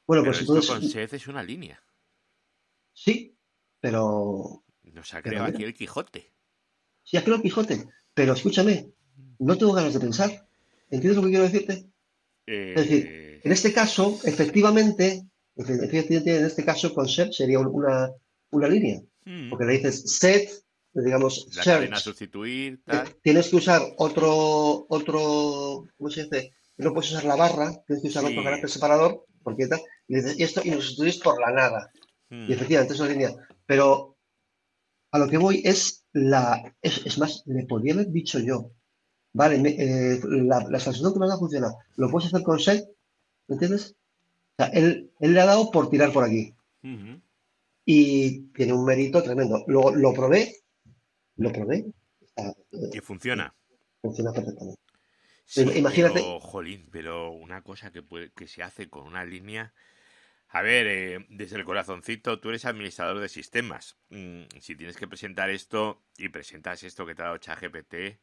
[0.07, 0.93] Bueno, pues entonces.
[0.93, 1.81] con es una línea.
[3.03, 3.35] Sí,
[3.79, 4.63] pero.
[4.83, 6.31] Nos ha creado aquí el Quijote.
[7.03, 7.87] Sí, ha creado el Quijote.
[8.13, 8.91] Pero escúchame,
[9.39, 10.29] no tengo ganas de pensar.
[10.91, 11.87] ¿Entiendes lo que quiero decirte?
[12.45, 13.41] Es decir, eh.
[13.43, 15.23] en este caso, efectivamente,
[15.55, 18.11] en este caso, concept sería una,
[18.51, 19.01] una línea.
[19.25, 19.49] Hmm.
[19.49, 20.51] Porque le dices set,
[20.93, 21.95] digamos, La search.
[21.97, 22.83] sustituir,
[23.23, 26.53] Tienes que usar otro, otro, ¿cómo se dice?
[26.77, 30.37] No puedes usar la barra, tienes que usar otro carácter separador, porque tal, y dices,
[30.37, 31.91] y esto, y lo sustituís por la nada.
[32.31, 32.49] Hmm.
[32.49, 33.35] Y efectivamente es una línea.
[33.67, 34.17] Pero
[35.11, 38.71] a lo que voy es la, es, es más, le podría haber dicho yo,
[39.33, 41.77] Vale, eh, la, la que me ha funcionado.
[41.95, 42.85] Lo puedes hacer con set,
[43.47, 43.95] ¿me entiendes?
[44.57, 46.53] O sea, él, él, le ha dado por tirar por aquí.
[47.85, 49.63] Y tiene un mérito tremendo.
[49.67, 50.57] Luego lo probé,
[51.37, 51.85] lo probé.
[52.93, 53.53] y funciona.
[54.01, 54.81] Funciona perfectamente.
[55.55, 56.21] Imagínate.
[56.21, 59.73] Pero, jolín, pero una cosa que, puede, que se hace con una línea.
[60.51, 63.97] A ver, eh, desde el corazoncito, tú eres administrador de sistemas.
[64.09, 68.19] Mm, si tienes que presentar esto y presentas esto que te ha dado ChatGPT,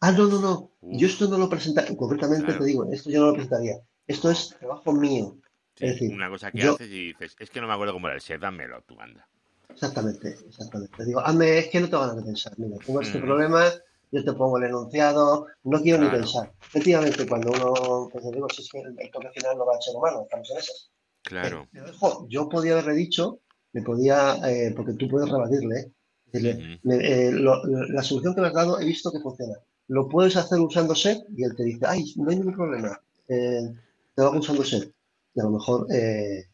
[0.00, 0.70] Ah, no, no, no.
[0.82, 3.80] Yo esto no lo presentaría, concretamente te digo, esto yo no lo presentaría.
[4.06, 5.36] Esto es trabajo mío.
[5.78, 8.16] es decir, una cosa que haces y dices, es que no me acuerdo cómo era
[8.16, 9.26] el set, dámelo tú, anda.
[9.68, 10.96] Exactamente, exactamente.
[10.96, 12.52] Te digo, hazme, es que no te van a pensar.
[12.58, 13.22] Mira, tengo este mm.
[13.22, 13.64] problema,
[14.12, 16.52] yo te pongo el enunciado, no quiero ni pensar.
[16.62, 19.96] Efectivamente, cuando uno, pues digo, si es que el, toque final no va a ser
[19.96, 20.90] humano, estamos en esas.
[21.24, 21.68] Claro.
[21.72, 23.40] Pero, ojo, yo podía haberle dicho,
[23.72, 25.90] me podía, eh, porque tú puedes rebatirle,
[26.32, 29.56] decirle, eh, la solución que me has dado he visto que funciona
[29.88, 33.72] lo puedes hacer usando set y él te dice, ay, no hay ningún problema, eh,
[34.14, 34.92] te lo hago usando set.
[35.34, 36.46] Y a lo mejor, eh,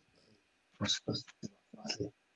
[0.79, 1.27] pues, pues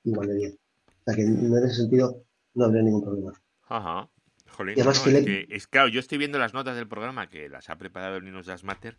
[0.03, 0.59] igual de bien.
[0.87, 3.33] O sea que en ese sentido no habría ningún problema.
[3.67, 4.09] Ajá.
[4.47, 7.77] Jolín, es, que, es, claro, yo estoy viendo las notas del programa que las ha
[7.77, 8.97] preparado el Linux Jazz Matter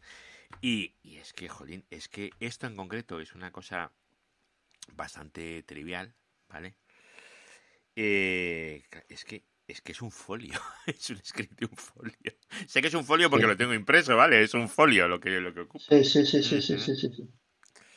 [0.61, 3.93] y, y es que, jolín, es que esto en concreto es una cosa
[4.95, 6.15] bastante trivial,
[6.49, 6.77] ¿vale?
[7.95, 10.55] Eh, es que es que es un folio,
[10.87, 12.33] es un script de un folio.
[12.67, 14.43] Sé que es un folio porque lo tengo impreso, ¿vale?
[14.43, 15.85] Es un folio lo que, lo que ocupa.
[15.89, 17.29] Sí, sí, sí, sí, sí, sí, sí,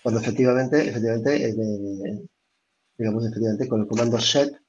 [0.01, 1.53] Cuando efectivamente, efectivamente,
[2.97, 4.59] digamos, efectivamente, con el comando set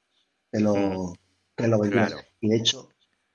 [0.51, 1.13] te lo,
[1.55, 1.83] te lo
[2.39, 2.89] Y de hecho,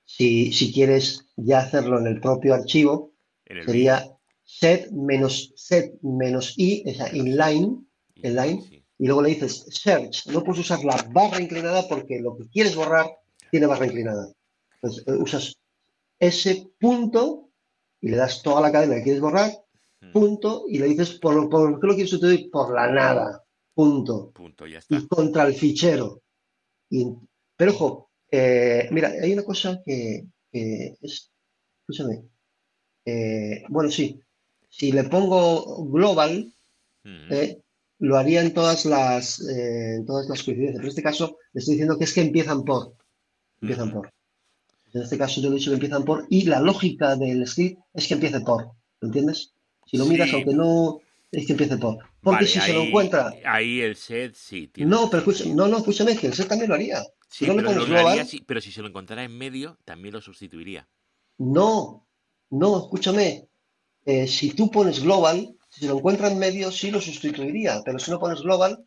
[0.05, 3.13] si, si quieres ya hacerlo en el propio archivo,
[3.65, 4.16] sería
[4.47, 10.27] set menos set menos i, o sea, inline, inline, y luego le dices search.
[10.27, 13.07] No puedes usar la barra inclinada porque lo que quieres borrar
[13.51, 14.31] tiene barra inclinada.
[14.75, 15.57] Entonces eh, usas
[16.17, 17.49] ese punto
[17.99, 19.51] y le das toda la cadena que quieres borrar,
[20.01, 20.11] hmm.
[20.11, 24.31] punto, y le dices por, por qué lo quieres sustituir por la nada, punto.
[24.31, 24.95] Punto, ya está.
[24.95, 26.21] Y contra el fichero.
[27.55, 31.31] pero ojo, eh, mira, hay una cosa que, es,
[31.81, 32.23] escúchame,
[33.05, 34.19] eh, bueno, sí,
[34.77, 36.53] si le pongo global,
[37.03, 37.33] hmm.
[37.99, 40.75] lo haría en todas las, en todas las coincidencias.
[40.75, 42.97] Pero en este caso le estoy diciendo que es que empiezan por
[43.61, 44.13] empiezan por.
[44.93, 48.07] En este caso yo he dicho que empiezan por y la lógica del script es
[48.07, 49.53] que empiece por, ¿entiendes?
[49.85, 50.99] Si lo miras, aunque no,
[51.31, 51.97] es que empiece por.
[52.21, 53.33] Porque si se lo encuentra...
[53.45, 54.69] Ahí el set sí.
[54.77, 57.03] no, pero no, no, escúchame, que el set también lo haría.
[57.29, 57.85] Sí, pero,
[58.45, 60.87] pero si se lo encontrara en medio, también lo sustituiría.
[61.37, 62.07] No,
[62.49, 63.47] no, escúchame.
[64.07, 67.81] Eh, si tú pones global, si se lo encuentra en medio, sí lo sustituiría.
[67.83, 68.85] Pero si no pones global,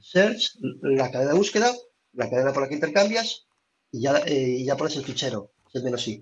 [0.00, 1.72] search, la cadena de búsqueda,
[2.12, 3.46] la cadena por la que intercambias,
[3.92, 6.20] y ya, eh, ya pones el fichero, es menos sí.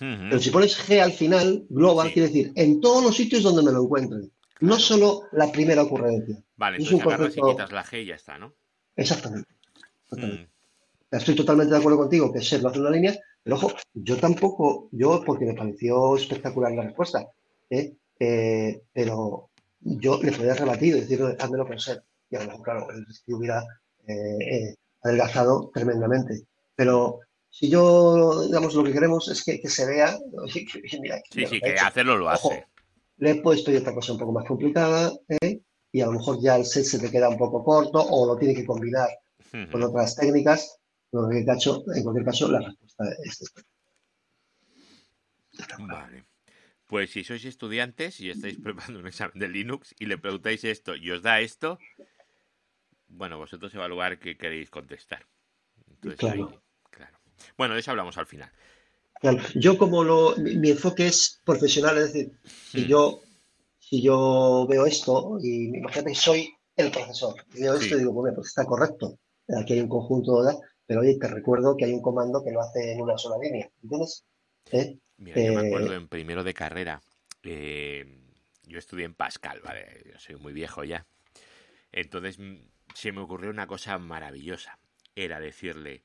[0.00, 3.72] Pero si pones G al final, global, quiere decir en todos los sitios donde me
[3.72, 4.32] lo encuentren.
[4.60, 6.42] No solo la primera ocurrencia.
[6.56, 8.54] Vale, entonces agarras y quitas la G y ya está, ¿no?
[8.96, 9.48] Exactamente.
[10.10, 10.44] Mm.
[11.10, 14.88] Estoy totalmente de acuerdo contigo que ser lo hace una línea, pero ojo, yo tampoco,
[14.92, 17.26] yo porque me pareció espectacular la respuesta,
[17.70, 17.94] ¿eh?
[18.20, 19.50] Eh, pero
[19.80, 22.02] yo le podría rebatir y decir, házmelo con ser.
[22.30, 23.64] Y a lo mejor, claro, el hubiera
[25.02, 26.42] adelgazado tremendamente.
[26.74, 30.18] Pero si yo, digamos, lo que queremos es que, se vea.
[30.52, 30.66] sí,
[31.46, 32.66] sí, que hacerlo lo hace.
[33.18, 35.60] le puedes pedir otra cosa un poco más complicada, ¿eh?
[35.90, 38.36] y a lo mejor ya el set se te queda un poco corto o lo
[38.36, 39.08] tiene que combinar
[39.72, 40.78] con otras técnicas.
[41.10, 43.62] En cualquier caso, en cualquier caso la respuesta es esta.
[45.80, 46.24] Vale.
[46.88, 50.96] Pues si sois estudiantes y estáis preparando un examen de Linux y le preguntáis esto
[50.96, 51.78] y os da esto,
[53.08, 55.26] bueno, vosotros evaluar qué queréis contestar.
[55.90, 56.62] Entonces, Claro.
[56.90, 57.16] claro.
[57.56, 58.50] Bueno, de eso hablamos al final.
[59.20, 62.88] Claro, yo como lo, mi, mi enfoque es profesional, es decir, si Mm.
[62.88, 63.20] yo,
[63.78, 68.12] si yo veo esto y imagínate que soy el profesor, y veo esto y digo,
[68.12, 69.18] bueno, pues está correcto,
[69.60, 70.58] aquí hay un conjunto, ¿verdad?
[70.86, 73.68] Pero oye, te recuerdo que hay un comando que lo hace en una sola línea,
[73.82, 74.24] ¿entiendes?
[74.70, 74.96] ¿Eh?
[75.18, 77.00] Mira, yo me Eh, acuerdo en primero de carrera,
[77.42, 78.06] eh,
[78.64, 80.02] yo estudié en Pascal, ¿vale?
[80.10, 81.06] Yo soy muy viejo ya.
[81.92, 82.56] Entonces mm,
[82.94, 84.78] se me ocurrió una cosa maravillosa.
[85.16, 86.04] Era decirle,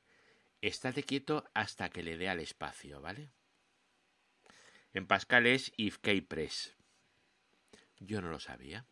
[0.61, 3.31] estate quieto hasta que le dé al espacio, ¿vale?
[4.93, 6.73] En Pascal es if keypress.
[7.99, 8.85] Yo no lo sabía.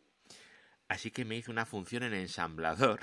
[0.88, 3.00] Así que me hizo una función en ensamblador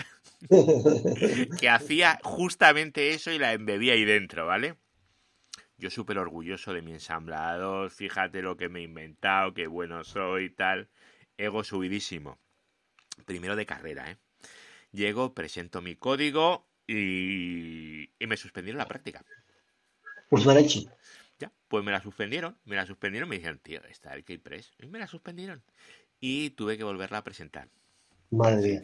[1.57, 4.77] que hacía justamente eso y la embebía ahí dentro, ¿vale?
[5.79, 10.45] Yo súper orgulloso de mi ensamblador, fíjate lo que me he inventado, qué bueno soy
[10.45, 10.89] y tal.
[11.37, 12.37] Ego subidísimo.
[13.25, 14.17] Primero de carrera, ¿eh?
[14.91, 19.23] Llego, presento mi código y, y me suspendieron la práctica.
[20.29, 20.81] Pues mal hecho.
[21.39, 24.87] Ya, pues me la suspendieron, me la suspendieron, me dijeron, tío, está el Keypress, y
[24.87, 25.63] me la suspendieron.
[26.19, 27.69] Y tuve que volverla a presentar.
[28.31, 28.81] Madre.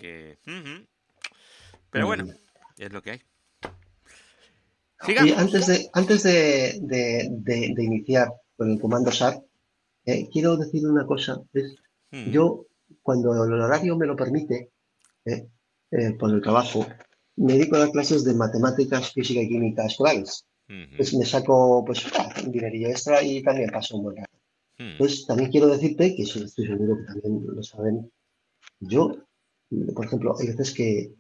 [1.92, 2.82] Pero bueno, Mm.
[2.82, 3.22] es lo que hay.
[5.08, 9.44] Y antes de, antes de, de- de- de iniciar con el comando SAR,
[10.06, 11.42] eh, quiero decir una cosa.
[11.54, 11.76] Es,
[12.12, 12.32] Mm.
[12.32, 12.68] yo,
[13.02, 14.72] cuando el horario me lo permite,
[15.26, 15.48] eh,
[15.92, 16.86] eh, por el trabajo,
[17.36, 20.46] me dedico a dar clases de matemáticas, física y química escolares.
[20.70, 24.38] Ujú, Pues me saco pues, ah, un dinerillo extra y también paso un buen rato.
[24.80, 24.88] ujú.
[24.92, 28.12] Entonces, también quiero decirte, que eso estoy seguro que también lo saben,
[28.80, 29.16] yo,
[29.94, 31.14] por ejemplo, hay veces que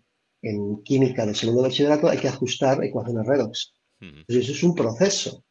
[0.50, 3.74] en química de segundo bachillerato hay que ajustar ecuaciones redox.
[4.00, 5.44] Pues eso es un proceso.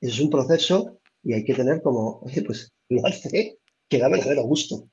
[0.00, 4.08] Eso es un proceso y hay que tener como, oye, pues lo hace que da
[4.08, 4.88] verdadero gusto.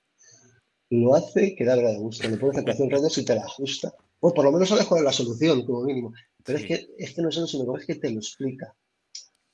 [0.89, 2.28] Lo hace que da verdadero gusto.
[2.30, 3.93] Le pones la ecuación redox y te la ajusta.
[4.20, 6.14] O por lo menos sabes cuál es la solución, como mínimo.
[6.43, 6.66] Pero Sí.
[6.66, 8.76] es que, es que no es eso, sino que es que te lo explica.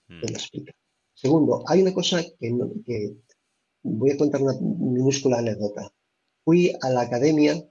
[0.08, 0.22] Mm.
[0.22, 0.72] Te lo explica.
[1.14, 3.16] Segundo, hay una cosa que, no- que
[3.84, 5.92] voy a contar una minúscula anécdota.
[6.46, 7.62] Fui a la academia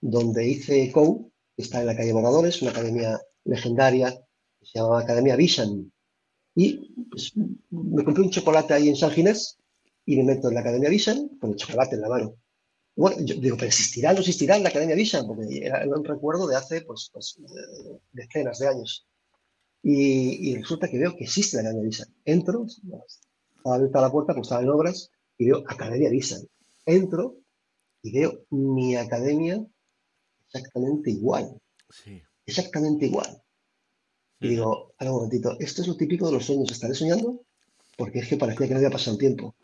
[0.00, 1.29] donde hice COU,
[1.60, 4.10] está en la calle Moradores, una academia legendaria,
[4.58, 5.92] que se llamaba Academia Visan.
[6.54, 7.32] Y pues,
[7.70, 9.58] me compré un chocolate ahí en San Ginés
[10.04, 12.36] y me meto en la Academia Visan con el chocolate en la mano.
[12.96, 16.46] Bueno, yo digo, pero existirá, no existirá en la Academia Visan, porque era un recuerdo
[16.46, 19.06] de hace pues, pues, eh, decenas de años.
[19.82, 22.08] Y, y resulta que veo que existe la Academia Visan.
[22.24, 26.42] Entro, estaba abierta la puerta, pues estaba en obras, y veo Academia Visan.
[26.84, 27.36] Entro
[28.02, 29.64] y veo mi academia
[30.52, 32.20] exactamente igual, Sí.
[32.46, 33.42] exactamente igual.
[34.40, 37.42] Y digo, a un momentito, esto es lo típico de los sueños, ¿estaré soñando?
[37.96, 39.54] Porque es que parecía que no había pasado el tiempo.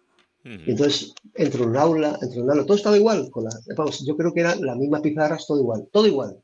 [0.45, 3.30] Y entonces entro en un aula, entro en un aula, todo estaba igual.
[3.30, 6.41] Con la, vamos, yo creo que eran las mismas pizarras, todo igual, todo igual.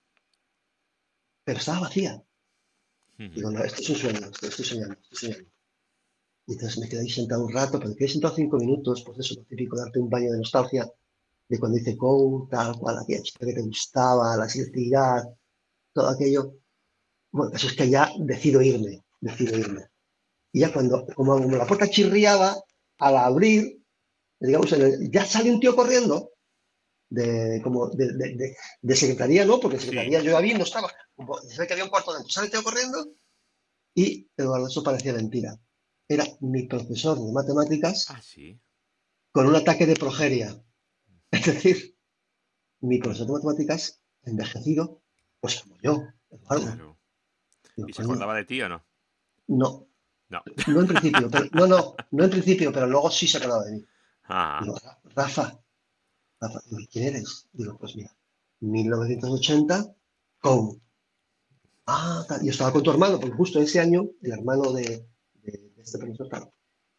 [1.45, 2.23] Pero estaba vacía.
[3.19, 3.35] Ujú.
[3.35, 5.51] Digo, no, esto es un sueño, esto estoy soñando, estoy soñando.
[6.47, 9.19] Y entonces me quedé ahí sentado un rato, pero me quedé sentado cinco minutos, pues
[9.19, 10.91] eso, lo típico, darte un baño de nostalgia
[11.49, 15.23] de cuando hice Go, tal cual, aquella chica que te gustaba, la selectividad,
[15.93, 16.55] todo aquello.
[17.31, 19.87] Bueno, eso es que ya decido irme, decido irme.
[20.53, 22.57] Y ya cuando, como, como la puerta chirriaba,
[22.99, 23.83] al abrir,
[24.41, 26.31] digamos, en el- ya sale un tío corriendo,
[27.11, 29.61] de, como de, de- de- secretaría, ¿no?
[29.61, 32.47] Porque secretaría yo había no estaba, como, se ve que había un cuarto dentro, sale
[32.47, 33.13] el tío corriendo,
[33.95, 35.59] y Eduardo, eso parecía mentira.
[36.09, 38.59] Era mi profesor de matemáticas Ah, sí.
[39.31, 40.63] con un ataque de progeria.
[41.43, 41.97] Es decir,
[42.81, 45.01] mi profesor de matemáticas envejecido,
[45.41, 46.65] pues como yo, Eduardo.
[46.67, 46.99] Claro.
[47.77, 48.85] Digo, ¿Y se acordaba de ti o no?
[49.49, 49.89] No,
[50.29, 50.43] No.
[50.69, 53.73] no en principio, pero, no, no, no en principio, pero luego sí se acordaba de
[53.73, 53.85] mí.
[54.25, 54.77] Ah, Digo,
[55.15, 55.59] Rafa,
[56.41, 57.49] Rafa, digo, ¿y quién eres?
[57.53, 58.15] Digo, pues mira,
[58.61, 59.95] 1980,
[60.41, 60.81] con.
[61.87, 65.07] Ah, yo estaba con tu hermano, porque justo ese año, el hermano de,
[65.43, 66.53] de- de este profesor, claro.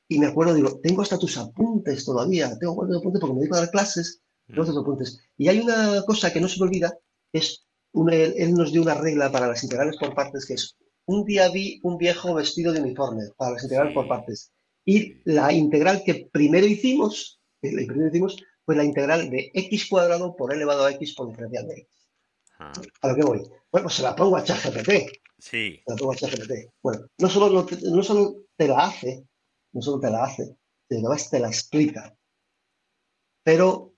[0.08, 3.60] Y me acuerdo, digo, tengo hasta tus apuntes todavía, tengo apuntes porque me dedico a
[3.62, 5.20] dar clases, tengo tus apuntes.
[5.38, 6.94] Y hay una cosa que no se me olvida,
[7.32, 10.76] es, una- él nos dio una regla para las integrales por partes, que es,
[11.06, 13.96] un día vi un viejo vestido de uniforme para las integrales Sí.
[13.96, 14.52] por partes.
[14.86, 19.88] Y la integral que primero hicimos, que la primero hicimos, fue la integral de x
[19.90, 22.08] cuadrado por elevado a x por diferencial de x.
[22.60, 22.72] ah,
[23.02, 23.40] ¿A lo que voy?
[23.72, 24.90] Bueno, pues se la pongo a ChatGPT.
[25.38, 25.82] sí.
[25.86, 26.52] Se la pongo a ChatGPT.
[26.82, 29.26] Bueno, no solo, no, te, no solo te la hace,
[29.74, 30.56] no solo te la hace,
[30.90, 32.16] además te la explica.
[33.44, 33.93] Pero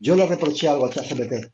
[0.00, 1.52] yo le reproché algo a ChatGPT.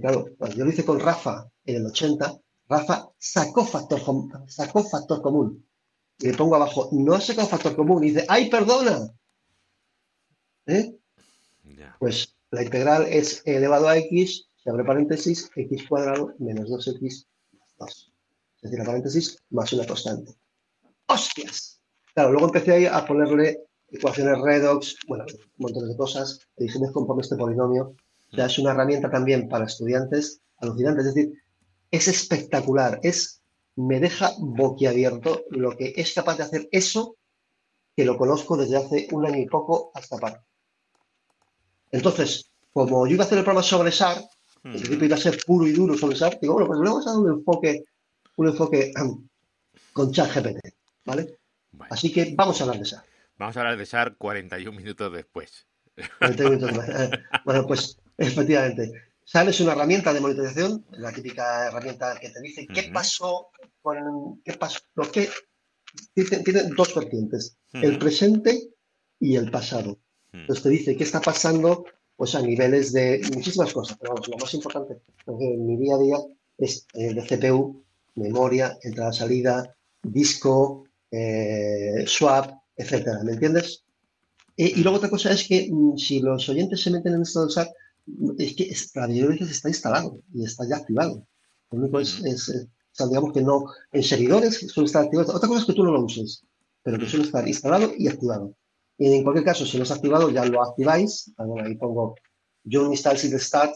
[0.00, 4.00] Claro, cuando yo lo hice con Rafa en el 80, Rafa sacó factor,
[4.48, 5.66] sacó factor común.
[6.18, 8.04] Y le pongo abajo, no ha sacado factor común.
[8.04, 9.10] Y dice, ¡ay, perdona!
[10.66, 10.94] ¿Eh?
[11.98, 17.74] Pues la integral es elevado a x, se abre paréntesis, x cuadrado menos 2x más
[17.78, 18.12] 2.
[18.56, 20.34] Es decir, la paréntesis más una constante.
[21.06, 21.80] ¡Hostias!
[22.14, 27.22] Claro, luego empecé ahí a ponerle ecuaciones redox, bueno, un montón de cosas, ediciones conforme
[27.22, 27.94] este polinomio.
[28.32, 31.00] Ya es una herramienta también para estudiantes alucinante.
[31.00, 31.32] Es decir,
[31.90, 33.00] es espectacular.
[33.02, 33.42] Es,
[33.76, 37.16] me deja boquiabierto lo que es capaz de hacer eso
[37.96, 40.44] que lo conozco desde hace un año y poco hasta para.
[41.90, 44.22] Entonces, como yo iba a hacer el programa sobre SAR,
[44.62, 47.06] el principio iba a ser puro y duro sobre SAR, digo, bueno, pues luego vamos
[47.08, 47.84] a dar un enfoque,
[48.36, 48.92] un enfoque
[49.92, 50.58] con ChatGPT,
[51.04, 51.38] ¿vale?
[51.90, 53.09] Así que vamos a hablar de SAR.
[53.40, 55.66] Vamos a hablar de SAR 41 minutos después.
[56.18, 57.20] 41 minutos después.
[57.46, 58.92] bueno, pues efectivamente.
[59.24, 63.48] SAR es una herramienta de monitorización, la típica herramienta que te dice qué pasó
[63.80, 65.30] con qué pasó, lo que
[66.12, 68.74] tiene, dos vertientes, el presente
[69.18, 69.98] y el pasado.
[70.34, 71.86] Entonces te dice qué está pasando
[72.16, 75.98] pues a niveles de muchísimas cosas, pero vamos, lo más importante en mi día a
[75.98, 76.16] día
[76.58, 77.82] es el de CPU,
[78.16, 83.84] memoria, entrada-salida, disco, eh, swap, etcétera, ¿me entiendes?
[84.56, 87.40] Eh, y luego otra cosa es que mm, si los oyentes se meten en esto
[87.42, 87.68] del SAT,
[88.38, 91.26] es que Radio veces está instalado y está ya activado.
[91.70, 92.68] Lo único es, es,
[93.08, 95.34] digamos que no, en servidores suele estar activado.
[95.34, 96.42] Otra cosa es que tú no lo uses,
[96.82, 98.54] pero que suele estar instalado y activado.
[98.98, 101.32] Y en cualquier caso, si no es activado, ya lo activáis.
[101.64, 102.14] ahí pongo
[102.64, 103.74] yo install de start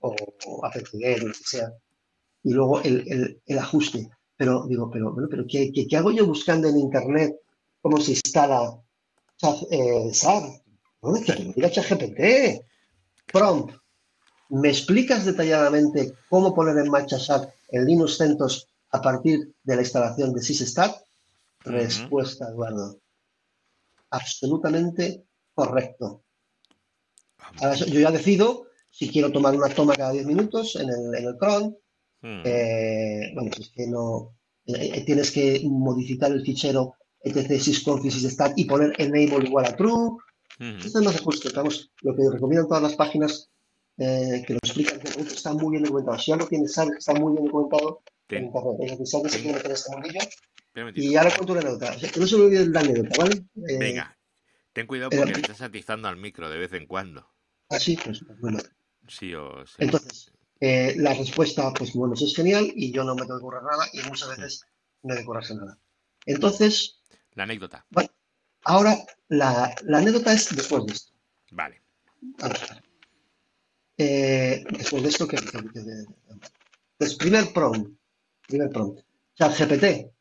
[0.00, 0.14] o,
[0.46, 1.72] o apt-get, lo que sea.
[2.42, 4.08] Y luego el, el, ajuste.
[4.36, 7.36] Pero digo, pero, bueno, pero ¿qué, ¿qué, hago yo buscando en internet
[7.80, 8.80] cómo se instala
[9.70, 10.10] eh,
[11.54, 12.64] diga ChatGPT.
[13.32, 13.74] Prompt.
[14.50, 19.82] ¿Me explicas detalladamente cómo poner en marcha SAR en Linux CentOS a partir de la
[19.82, 20.96] instalación de SysStart?
[21.60, 23.00] Respuesta, Eduardo
[24.10, 25.24] absolutamente
[25.54, 26.24] correcto.
[27.60, 31.26] Ahora, yo ya decido si quiero tomar una toma cada 10 minutos en el, en
[31.26, 31.76] el cron.
[32.22, 32.42] Hmm.
[32.44, 34.36] Eh, bueno, es que no.
[34.66, 38.12] Eh, eh, tienes que modificar el fichero etc sysconfig
[38.56, 40.16] y poner enable igual a true.
[40.58, 40.78] Hmm.
[40.78, 41.50] Esto no se.
[41.54, 43.50] Vamos, lo que recomiendan todas las páginas
[43.96, 46.18] que lo explican está muy bien documentado.
[46.18, 48.76] Si algo tienes, sabes que está muy bien documentado en internet.
[48.80, 50.20] Es decir, sabes que se tiene que este mundillo
[50.74, 51.96] y ahora cuento una anécdota.
[52.18, 53.36] no se me olvide la anécdota, ¿vale?
[53.68, 54.16] Eh, Venga,
[54.72, 57.26] ten cuidado porque le estás atizando al micro de vez en cuando.
[57.68, 58.58] Ah, sí, pues, pues bueno.
[59.08, 59.74] Sí o sí.
[59.78, 63.62] Entonces, eh, la respuesta, pues bueno, es genial y yo no me tengo que currar
[63.64, 64.64] nada y muchas veces
[65.02, 65.78] no hay que currarse nada.
[66.26, 66.99] Entonces.
[67.40, 67.86] La anécdota.
[67.88, 68.10] Bueno,
[68.64, 71.14] ahora la, la anécdota es después de esto.
[71.52, 71.80] Vale.
[73.96, 75.36] Eh, después de esto, que.
[75.38, 77.98] Entonces, primer prompt.
[78.46, 79.00] Primer prompt.
[79.38, 80.12] GPT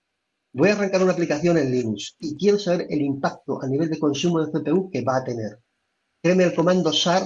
[0.53, 3.99] voy a arrancar una aplicación en Linux y quiero saber el impacto a nivel de
[3.99, 5.59] consumo de CPU que va a tener.
[6.23, 7.23] Créeme el comando SAR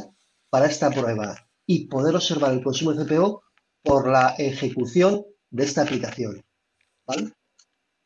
[0.49, 1.35] para esta prueba
[1.67, 3.41] y poder observar el consumo de CPU
[3.83, 6.43] por la ejecución de esta aplicación.
[7.05, 7.31] ¿Vale?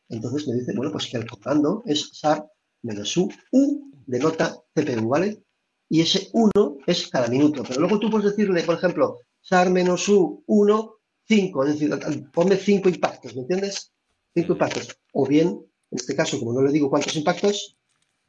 [0.08, 2.46] Entonces me dice, bueno, pues que el comando es SAR
[2.82, 5.42] menos U, U denota CPU, ¿vale?
[5.90, 6.50] Y ese 1
[6.86, 7.62] es cada minuto.
[7.66, 10.94] Pero luego tú puedes decirle, por ejemplo, SAR menos U, 1,
[11.26, 11.64] 5.
[11.64, 13.92] Es decir, ponme 5 impactos, ¿me entiendes?
[14.34, 14.98] cinco impactos.
[15.12, 15.48] O bien,
[15.90, 17.76] en este caso, como no le digo cuántos impactos,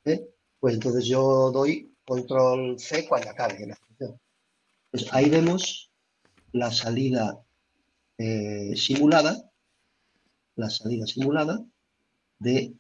[0.06, 0.28] ¿eh?
[0.60, 4.20] pues entonces yo doy control C cuando acabe la función.
[4.92, 5.92] Pues ahí vemos
[6.52, 7.40] la salida
[8.18, 9.49] eh, simulada,
[10.60, 11.64] la salida simulada
[12.40, 12.74] de,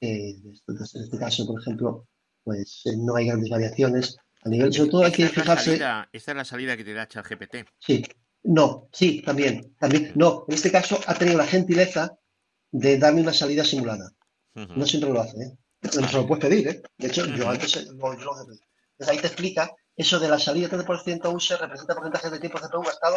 [0.00, 0.52] eh, en
[0.82, 2.06] este caso, por ejemplo,
[2.44, 4.16] pues no hay grandes variaciones.
[4.44, 5.74] A nivel, sobre todo hay que fijarse.
[5.74, 7.56] esta es la salida que te da ChatGPT.
[7.78, 8.04] Sí,
[8.42, 10.12] no, sí, también, también.
[10.16, 12.18] No, en este caso ha tenido la gentileza
[12.72, 14.10] de darme una salida simulada.
[14.54, 15.58] No siempre lo hace, ¿eh?
[15.90, 16.82] Se lo puedes pedir, ¿eh?
[16.98, 18.64] De hecho, yo antes lo, yo lo he pedido.
[18.92, 22.82] Entonces ahí te explica eso de la salida 30% user representa porcentaje de tiempo CPU
[22.82, 23.16] gastado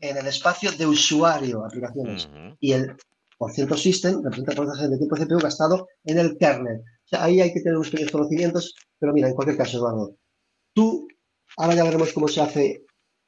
[0.00, 2.28] en el espacio de usuario, aplicaciones.
[2.60, 2.96] Y el
[3.38, 6.80] por ciento system representa porcentaje de tiempo CPU gastado en el kernel.
[6.80, 10.16] O sea, ahí hay que tener unos pequeños conocimientos, pero mira, en cualquier caso, Eduardo,
[10.72, 11.08] tú,
[11.56, 12.84] ahora ya veremos cómo se hace,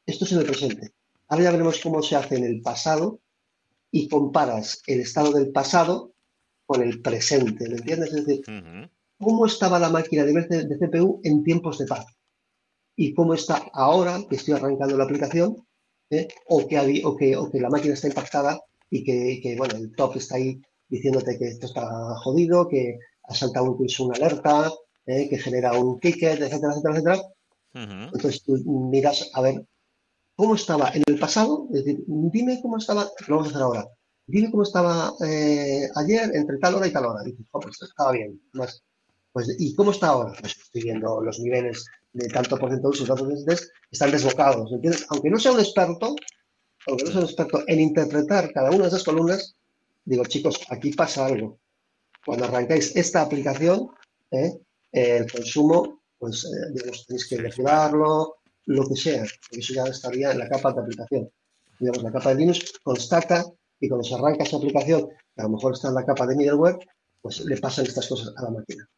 [0.07, 0.95] esto es en el presente,
[1.29, 3.21] ahora ya veremos cómo se hace en el pasado
[3.91, 6.13] y comparas el estado del pasado
[6.67, 8.13] con el presente, ¿me entiendes?
[8.13, 8.45] Es decir,
[9.19, 12.07] cómo estaba la máquina de, de CPU en tiempos de paz
[12.97, 15.67] y cómo está ahora que estoy arrancando la aplicación
[16.11, 16.29] ¿eh?
[16.47, 18.61] o, que, o, que, o que la máquina está impactada
[18.91, 21.87] y que, que, bueno, el top está ahí diciéndote que esto está
[22.23, 24.73] jodido, que ha saltado incluso una alerta,
[25.07, 25.29] ¿eh?
[25.29, 27.23] que genera un ticket, etcétera, etcétera, etcétera.
[27.75, 28.57] Entonces tú
[28.91, 29.67] miras a ver
[30.35, 33.87] cómo estaba en el pasado, es decir, dime cómo estaba, lo vamos a hacer ahora,
[34.27, 37.21] dime cómo estaba eh, ayer entre tal hora y tal hora.
[37.25, 38.41] Y dices, oh, pues estaba bien.
[38.53, 38.83] Más,
[39.33, 40.33] pues, ¿Y cómo está ahora?
[40.41, 41.85] Pues estoy viendo los niveles
[42.15, 43.59] de tanto por ciento de uso, tantos de
[43.91, 45.05] están desbocados, ¿entiendes?
[45.11, 46.17] Aunque no sea un experto,
[46.87, 49.57] aunque no sea un experto en interpretar cada una de esas columnas,
[50.05, 51.59] digo, chicos, aquí pasa algo.
[52.25, 53.89] Cuando arrancáis esta aplicación,
[54.31, 54.59] ¿eh?
[54.93, 60.33] el consumo, pues, eh, digamos, tenéis que regularlo, lo que sea, porque eso ya estaría
[60.33, 61.31] en la capa de aplicación.
[61.79, 63.45] Digamos, la capa de Linux constata
[63.81, 66.37] y cuando se arranca esa aplicación, que a lo mejor está en la capa de
[66.37, 66.79] middleware,
[67.21, 68.89] pues le pasan estas cosas a la máquina.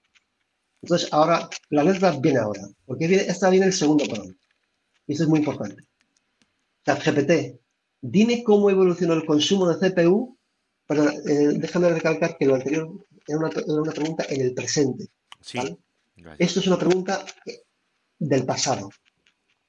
[0.82, 4.39] Entonces, ahora, la letra viene ahora, porque viene, esta viene el segundo patrón.
[5.07, 5.82] Y esto es muy importante.
[6.84, 7.59] ChatGPT,
[8.01, 10.36] dime cómo evolucionó el consumo de CPU.
[10.86, 12.88] Perdón, eh, déjame recalcar que lo anterior
[13.26, 15.09] era una, pregunta en el presente.
[15.40, 15.59] Sí.
[16.38, 17.24] Esto es una pregunta
[18.18, 18.90] del pasado.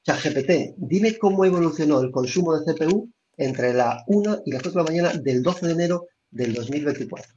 [0.03, 4.77] ChatGPT, dime cómo evolucionó el consumo de CPU entre la 1 y las 4 de
[4.77, 7.33] la mañana del 12 de enero del 2024.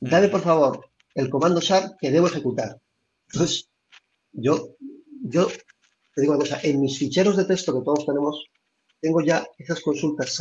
[0.00, 2.80] Dale, por favor, el comando SHARP que debo ejecutar.
[3.32, 3.68] Entonces,
[4.32, 4.76] yo,
[5.22, 5.48] yo
[6.14, 8.46] te digo una cosa, en mis ficheros de texto que todos tenemos,
[9.06, 10.36] tengo ya esas consultas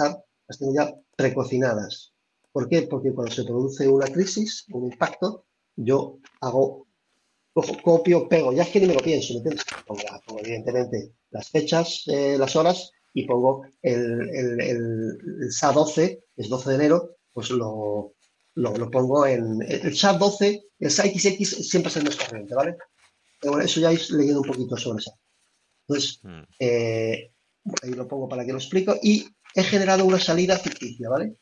[0.47, 2.13] las tengo ya precocinadas.
[2.51, 2.83] ¿Por qué?
[2.83, 5.45] Porque cuando se produce una crisis, un impacto,
[5.75, 6.87] yo hago,
[7.53, 9.65] cojo, copio, pego, ya es que ni me lo pienso, ¿me entiendes?
[9.85, 14.79] Pongo, evidentemente las fechas, eh, las horas y pongo el, el, el,
[15.51, 18.15] SA12, es 12 de enero, pues lo,
[18.55, 22.77] lo, pongo en el SAT 12, el SAT XX siempre es el más corriente, ¿vale?
[23.39, 25.11] Pero bueno, eso ya he leído un poquito sobre eso.
[25.87, 26.43] Entonces, hmm.
[26.59, 27.31] eh,
[27.81, 28.95] ahí lo pongo para que lo explico.
[29.01, 31.35] Y he generado una salida ficticia, ¿vale?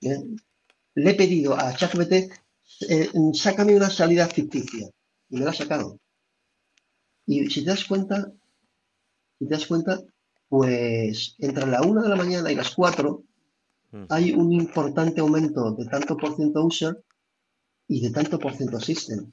[0.00, 2.12] Le he pedido a ChatGPT,
[2.88, 4.88] eh, sácame una salida ficticia.
[5.30, 5.98] Y me la ha sacado.
[7.26, 8.32] Y si te das cuenta,
[9.38, 10.02] si te das cuenta,
[10.48, 13.22] pues entre la 1 de la mañana y las 4
[14.08, 17.02] hay un importante aumento de tanto por ciento user
[17.88, 19.30] y de tanto por ciento system.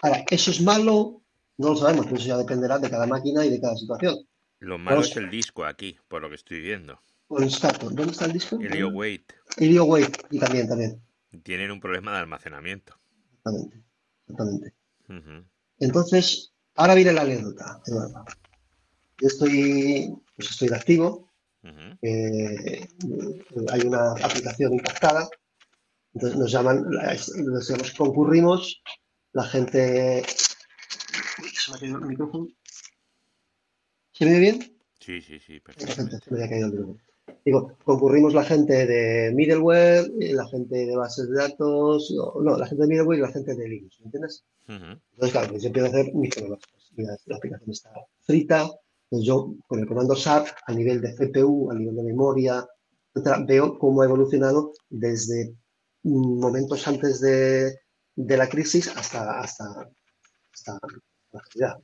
[0.00, 1.22] Ahora, ¿eso es malo?
[1.58, 4.26] No lo sabemos, pero eso ya dependerá de cada máquina y de cada situación.
[4.62, 7.00] Lo malo es el disco aquí, por lo que estoy viendo.
[7.26, 8.60] Pues ¿Dónde está el disco?
[8.60, 9.32] El IO Wait.
[9.56, 11.02] El IO Wait, y también, también.
[11.42, 12.94] Tienen un problema de almacenamiento.
[13.38, 13.82] Exactamente,
[14.28, 14.74] exactamente.
[15.80, 17.82] Entonces, ahora viene la anécdota.
[17.88, 21.28] Yo estoy, pues estoy de activo,
[22.00, 22.86] eh,
[23.68, 25.28] hay una aplicación impactada,
[26.14, 28.80] entonces nos llaman, nos concurrimos,
[29.32, 30.24] la gente...
[30.24, 32.46] se me ha caído el micrófono.
[34.12, 34.76] ¿Se me ve bien?
[35.00, 36.18] Sí, sí, sí, perfecto.
[36.18, 37.00] Se me ha caído el micrófono.
[37.44, 42.82] Digo, concurrimos la gente de middleware, la gente de bases de datos, no, la gente
[42.82, 44.44] de middleware y la gente de Linux, ¿me entiendes?
[44.68, 46.60] Entonces, claro, pues yo empiezo a hacer mis pruebas.
[47.26, 47.90] la aplicación está
[48.20, 48.70] frita,
[49.04, 52.66] entonces yo con el comando SAT a nivel de CPU, a nivel de memoria,
[53.46, 55.54] veo cómo ha evolucionado desde
[56.04, 57.76] momentos antes de,
[58.16, 59.64] la crisis hasta, hasta,
[61.32, 61.80] la actualidad.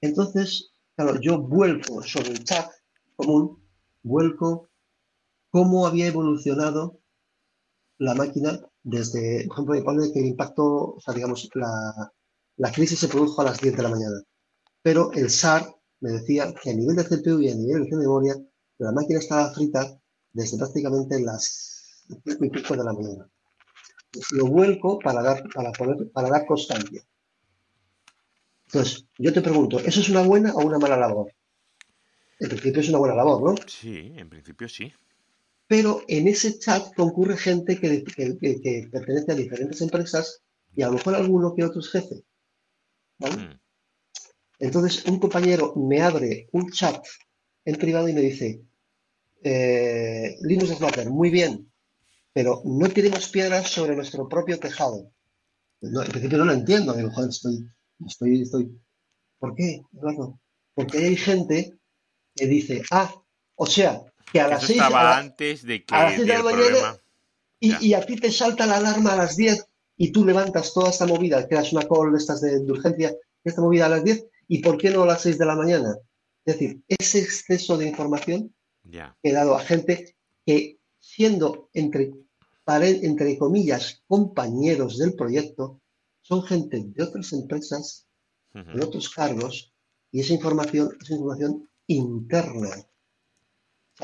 [0.00, 0.70] Entonces,
[1.02, 2.70] claro, yo vuelco sobre el chat
[3.16, 3.62] común,
[4.02, 4.68] vuelco
[5.50, 7.00] cómo había evolucionado
[7.98, 12.12] la máquina desde, por ejemplo, que el impacto, o sea, digamos, la,
[12.56, 14.22] la crisis se produjo a las 10 de la mañana,
[14.82, 18.34] pero el SAR me decía que a nivel de CPU y a nivel de memoria,
[18.78, 19.98] la máquina estaba frita
[20.32, 23.28] desde prácticamente las 5 y pico de la mañana.
[24.32, 27.02] Lo vuelco para dar, para poner, para dar constancia.
[28.72, 31.32] Entonces, yo te pregunto, ¿eso es una buena o una mala labor?
[32.38, 33.66] En principio es una buena labor, ¿no?
[33.66, 34.92] Sí, en principio sí.
[35.66, 40.42] Pero en ese chat concurre gente que, que, pertenece a diferentes empresas
[40.76, 42.22] y a lo mejor alguno que otro es jefe.
[43.18, 43.36] ¿vale?
[43.36, 43.60] Mm.
[44.60, 47.04] Entonces un compañero me abre un chat
[47.64, 48.62] en privado y me dice,
[49.42, 51.72] eh, Linux Flutter, muy bien,
[52.32, 55.10] pero no tenemos piedras sobre nuestro propio tejado.
[55.80, 57.68] No, en principio no lo entiendo, digo, joder, estoy,
[58.06, 58.70] estoy, estoy.
[59.38, 59.82] ¿Por qué,
[60.74, 61.78] Porque hay gente
[62.34, 63.12] que dice, ah,
[63.56, 67.00] o sea, que a las 6 antes de que a la mañana
[67.58, 70.90] y, y, a ti te salta la alarma a las 10 y tú levantas toda
[70.90, 74.24] esta movida, creas una call de estas de, de urgencia, esta movida a las 10
[74.52, 75.96] ¿Y por qué no a las 6 de la mañana?
[76.44, 82.10] Es decir, ese exceso de información que he dado a gente que, siendo entre,
[82.66, 85.80] entre comillas compañeros del proyecto,
[86.30, 88.06] son gente de otras empresas,
[88.54, 89.74] de otros cargos,
[90.12, 92.70] y esa información es información interna.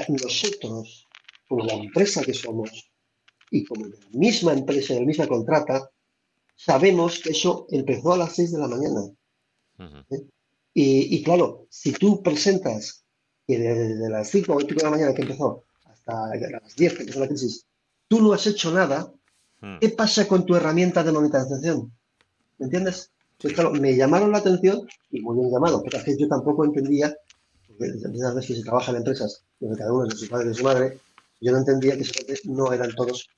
[0.09, 1.07] nosotros,
[1.49, 2.91] como la empresa que somos,
[3.53, 5.89] y como la misma empresa, la misma contrata,
[6.57, 9.03] sabemos que eso empezó a las 6 de la mañana.
[10.75, 13.05] Y, claro, si tú presentas
[13.47, 17.01] que desde las 5 o 8 de la mañana que empezó hasta las 10 que
[17.03, 17.67] empezó la crisis,
[18.09, 19.13] tú no has hecho nada.
[19.81, 21.97] ¿qué pasa con tu herramienta de monetización?
[22.59, 23.11] ¿Me entiendes?
[23.39, 27.15] Pues claro, me llamaron la atención y muy bien llamado, porque yo tampoco entendía,
[27.69, 30.47] porque muchas veces que se trabaja en empresas donde cada uno es de su padre
[30.47, 30.99] y de su madre,
[31.41, 32.05] yo no entendía que
[32.45, 33.29] no eran todos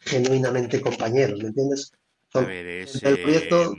[0.00, 1.92] genuinamente compañeros, ¿me entiendes?
[2.34, 3.74] a ver, es, el proyecto...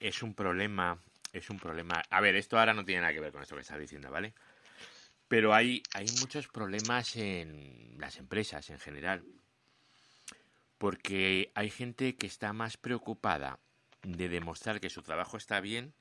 [0.00, 1.02] es un problema,
[1.32, 2.02] es un problema.
[2.08, 4.34] A ver, esto ahora no tiene nada que ver con esto que estás diciendo, ¿vale?
[5.28, 9.24] Pero hay, hay muchos problemas en las empresas en general.
[10.78, 13.58] Porque hay gente que está más preocupada
[14.06, 15.92] de demostrar que su trabajo está bien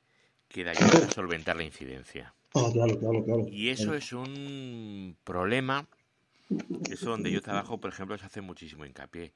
[0.47, 2.34] que de ayudar a solventar la incidencia.
[2.53, 3.45] Ah, claro, claro, claro.
[3.47, 5.88] Y eso es un problema.
[6.89, 9.34] Eso donde yo trabajo, por ejemplo, se hace muchísimo hincapié.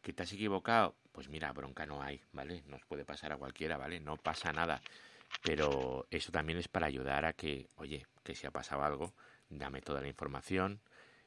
[0.00, 0.94] ¿Que te has equivocado?
[1.12, 2.62] Pues mira, bronca no hay, ¿vale?
[2.68, 4.00] Nos puede pasar a cualquiera, ¿vale?
[4.00, 4.80] No pasa nada.
[5.42, 9.14] Pero eso también es para ayudar a que, oye, que si ha pasado algo,
[9.50, 10.80] dame toda la información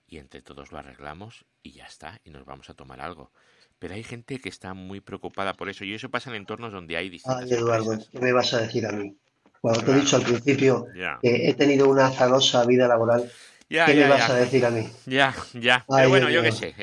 [0.08, 3.32] y entre todos lo arreglamos y ya está, y nos vamos a tomar algo.
[3.80, 6.98] Pero hay gente que está muy preocupada por eso y eso pasa en entornos donde
[6.98, 9.16] hay distintas Ay, Eduardo, ¿qué me vas a decir a mí?
[9.62, 10.86] Cuando te he dicho al principio
[11.22, 13.30] que he tenido una azarosa vida laboral,
[13.68, 14.88] ¿qué me vas a decir a mí?
[15.06, 15.86] Ya, ya.
[15.88, 16.76] Pero bueno, yo qué sé.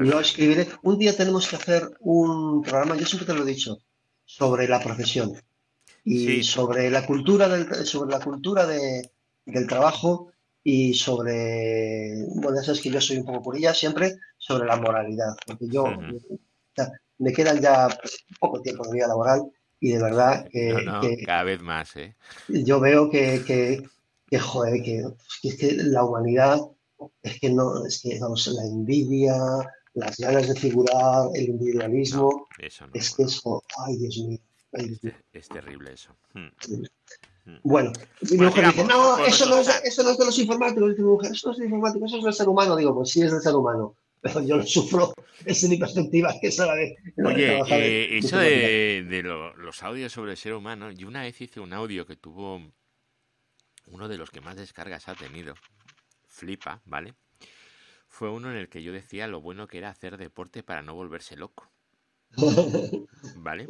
[0.00, 0.68] Lo escribiré.
[0.82, 3.78] Un día tenemos que hacer un programa, yo siempre te lo he dicho,
[4.24, 5.32] sobre la profesión
[6.04, 9.10] y sobre la cultura del, sobre la cultura de,
[9.44, 10.32] del trabajo
[10.68, 15.36] y sobre, bueno, ya sabes que yo soy un poco purilla siempre, sobre la moralidad,
[15.46, 15.86] porque yo,
[17.18, 17.86] me quedan ya
[18.40, 19.42] poco tiempo de vida laboral
[19.78, 21.22] y de verdad que...
[21.24, 22.16] cada vez más, ¿eh?
[22.48, 23.88] Yo veo que, que,
[24.28, 25.04] que joder, que,
[25.44, 26.58] es que la humanidad,
[27.22, 29.36] es que no, es que, vamos, la envidia,
[29.94, 32.48] las ganas de figurar, el individualismo,
[32.92, 34.40] es que eso, ay Dios mío.
[35.32, 36.16] Es, terrible eso.
[36.34, 36.48] Hmm.
[37.62, 37.92] Bueno,
[38.30, 40.90] mi mujer dice, no, eso no, es, eso no es de los informáticos.
[40.90, 42.76] Dice mi mujer, eso no es de informáticos, eso es del ser humano.
[42.76, 43.94] Digo, pues sí es del ser humano
[44.26, 46.96] pero yo lo sufro desde mi perspectiva, que es la de...
[47.24, 51.60] Oye, eh, eso de, de los audios sobre el ser humano, yo una vez hice
[51.60, 52.60] un audio que tuvo
[53.86, 55.54] uno de los que más descargas ha tenido,
[56.26, 57.14] flipa, ¿vale?
[58.08, 60.94] Fue uno en el que yo decía lo bueno que era hacer deporte para no
[60.94, 61.70] volverse loco.
[63.36, 63.68] ¿Vale?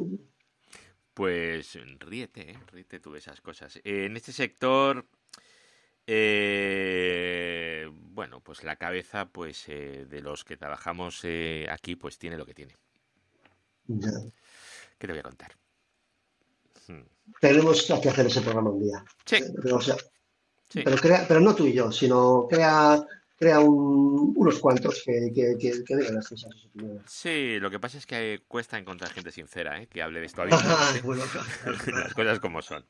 [1.17, 2.59] Pues ríete, ¿eh?
[2.71, 3.79] ríete tú de esas cosas.
[3.83, 5.03] en este sector
[6.05, 12.37] eh, bueno, pues la cabeza pues eh, de los que trabajamos eh, aquí pues tiene
[12.37, 12.75] lo que tiene.
[13.87, 15.53] ¿Qué te voy a contar?
[16.87, 17.01] Hmm.
[17.41, 19.03] Tenemos que hacer ese programa un día.
[19.25, 19.37] Sí.
[20.69, 23.03] Pero, crea, pero no tú y yo, sino crea,
[23.37, 26.51] crea unos cuantos que, que, que, digan las cosas.
[27.05, 29.87] Sí, lo que pasa es que cuesta encontrar gente sincera ¿eh?
[29.87, 30.43] que hable de esto.
[30.45, 32.85] las cosas como son.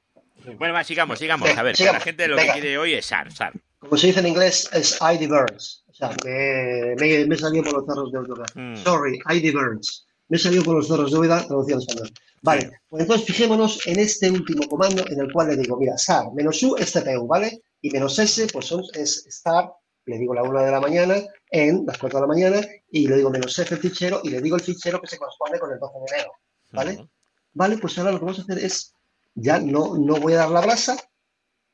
[0.58, 1.50] Bueno, va, sigamos, sigamos.
[1.58, 3.54] A ver, la gente lo que quiere hoy es SAR, SAR.
[3.80, 5.84] Como se dice en inglés, es ID Burns.
[5.88, 8.46] O sea, me, me, me salió por los zorros de Úbeda.
[8.56, 8.78] Mm.
[8.78, 10.08] Sorry, ID Burns.
[10.30, 12.12] Me salió por los zorros de Úbeda, traducción español.
[12.44, 16.32] Vale, pues entonces fijémonos en este último comando en el cual le digo, mira, SAR,
[16.34, 17.62] menos U es CPU, ¿vale?
[17.82, 19.72] Y menos S, pues son, es start,
[20.08, 21.16] le digo la una de la mañana,
[21.52, 24.42] en las 4 de la mañana, y le digo menos F el fichero, y le
[24.42, 26.32] digo el fichero que se corresponde con el 12 de enero,
[26.72, 27.10] ¿vale?
[27.54, 28.94] Vale, pues ahora lo que vamos a hacer es
[29.36, 30.98] ya no, no voy a dar la brasa,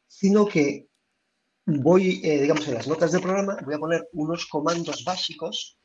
[0.07, 0.87] sino que
[1.65, 5.77] voy, eh, digamos, en las notas del programa, voy a poner unos comandos básicos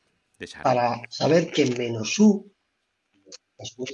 [0.63, 2.51] para saber que menos U,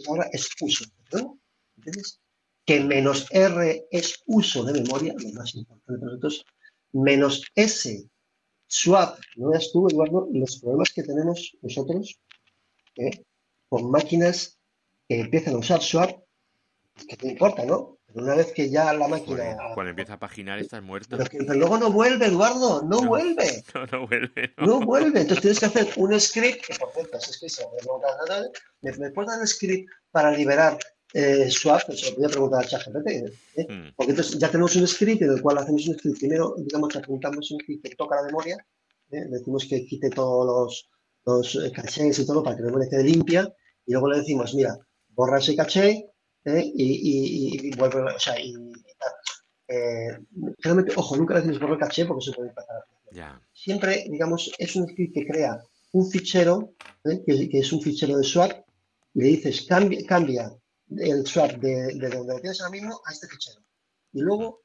[0.07, 1.39] ahora es uso, ¿no?
[1.75, 2.21] ¿Entiendes?
[2.65, 6.45] Que menos R es uso de memoria, lo más importante para nosotros,
[6.93, 8.09] menos S,
[8.67, 12.19] swap, no veas tú, Eduardo, los problemas que tenemos nosotros
[12.97, 13.23] ¿eh?
[13.69, 14.59] con máquinas
[15.07, 16.25] que empiezan a usar swap
[17.07, 17.99] que te importa, ¿no?
[18.07, 19.57] Pero una vez que ya la máquina.
[19.73, 21.17] cuando empieza a paginar, estás muerto.
[21.17, 23.63] Pero, luego no vuelve, Eduardo, no, vuelve.
[23.73, 24.53] No, no vuelve.
[24.57, 24.79] No.
[24.79, 25.21] vuelve.
[25.21, 27.47] Entonces tienes que hacer un script, que por cierto, es que
[28.81, 30.77] me, me puedes dar un script para liberar
[31.13, 33.07] eh, swap, eso lo voy a preguntar a ChatGPT.
[33.07, 33.67] ¿eh?
[33.67, 33.93] Hmm.
[33.95, 36.19] Porque entonces ya tenemos un script en el cual hacemos un script.
[36.19, 38.57] Primero, digamos que apuntamos un script que toca la memoria,
[39.11, 39.25] ¿eh?
[39.29, 40.89] decimos que quite todos los,
[41.25, 43.53] los cachés y todo para que la memoria quede limpia,
[43.85, 44.77] y luego le decimos, mira,
[45.09, 46.09] borra ese caché,
[46.45, 46.71] ¿eh?
[46.75, 48.53] y, y, vuelve, o sea, y,
[49.67, 50.17] eh,
[50.59, 52.83] generalmente, ojo, nunca le decimos borrar caché porque se puede pasar.
[53.53, 56.73] Siempre, digamos, es un script que crea un fichero,
[57.05, 57.23] ¿eh?
[57.25, 58.51] que, es un fichero de swap,
[59.13, 60.51] y le dices cambia, cambia
[60.97, 63.61] el swap de, de donde lo tienes ahora mismo a este fichero.
[64.13, 64.63] Y luego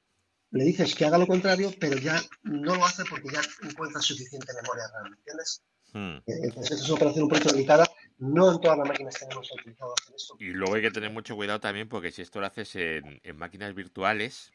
[0.51, 4.53] le dices que haga lo contrario, pero ya no lo hace porque ya encuentra suficiente
[4.63, 5.63] memoria RAM, ¿entiendes?
[5.93, 6.19] Hmm.
[6.27, 7.87] Entonces es una operación un poquito delicada
[8.21, 10.37] no en todas las máquinas tenemos utilizado esto.
[10.39, 13.75] Y luego hay que tener mucho cuidado también porque si esto lo haces en, máquinas
[13.75, 14.53] virtuales,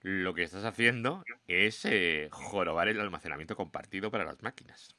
[0.00, 4.96] lo que estás haciendo es eh, jorobar el almacenamiento compartido para las máquinas.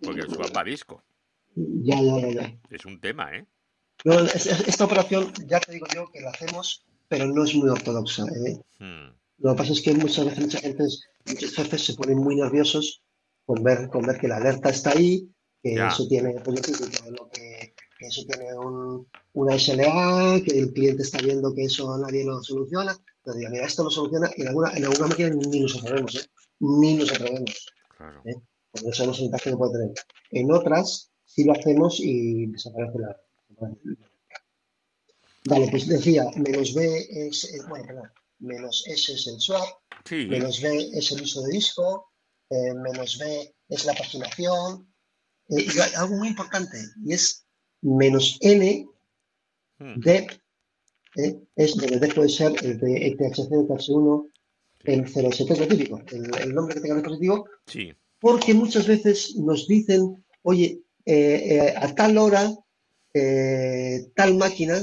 [0.00, 1.04] Porque el swap a disco.
[1.54, 2.58] Ya, ya, ya, ya.
[2.70, 3.46] Es un tema, ¿eh?
[4.04, 7.54] No, es- es- esta operación, ya te digo yo que la hacemos, pero no es
[7.54, 8.24] muy ortodoxa.
[8.46, 8.60] ¿eh?
[8.78, 10.84] Hmm, Lo que pasa es que muchas veces mucha gente,
[11.26, 13.02] muchos jefes se ponen muy nerviosos
[13.46, 15.28] con ver, con ver que la alerta está ahí,
[15.62, 20.58] que eso tiene, pues, digo, que lo que, que eso tiene un, una SLA, que
[20.58, 22.96] el cliente está viendo que eso nadie lo soluciona.
[23.24, 26.14] Pero diga, mira, esto lo soluciona y en alguna, en alguna máquina ni nos atrevemos,
[26.16, 26.26] ¿eh?
[26.60, 27.66] Ni nos atrevemos.
[27.96, 28.22] claro.
[28.26, 28.34] ¿eh?
[28.70, 29.92] Porque eso no es impacto que puede tener.
[30.30, 33.16] En otras sí lo hacemos y desaparece la.
[35.46, 39.68] Vale, pues decía, menos B es, eh, bueno, perdón, menos S es el swap,
[40.04, 42.12] Sí, menos B es el uso de disco,
[42.50, 44.86] eh, menos B es la paginación,
[45.48, 47.46] eh, y algo muy importante, y es
[47.80, 48.86] menos N,
[49.78, 50.30] hmm, DEP,
[51.16, 54.30] eh, es donde DEP puede ser el de ETHC, ETH1,
[54.84, 57.94] el 07, es lo típico, el, el nombre que tenga el dispositivo, sí.
[58.18, 60.82] porque muchas veces nos dicen, oye,
[61.76, 62.50] a tal hora,
[63.14, 64.78] eh, tal máquina,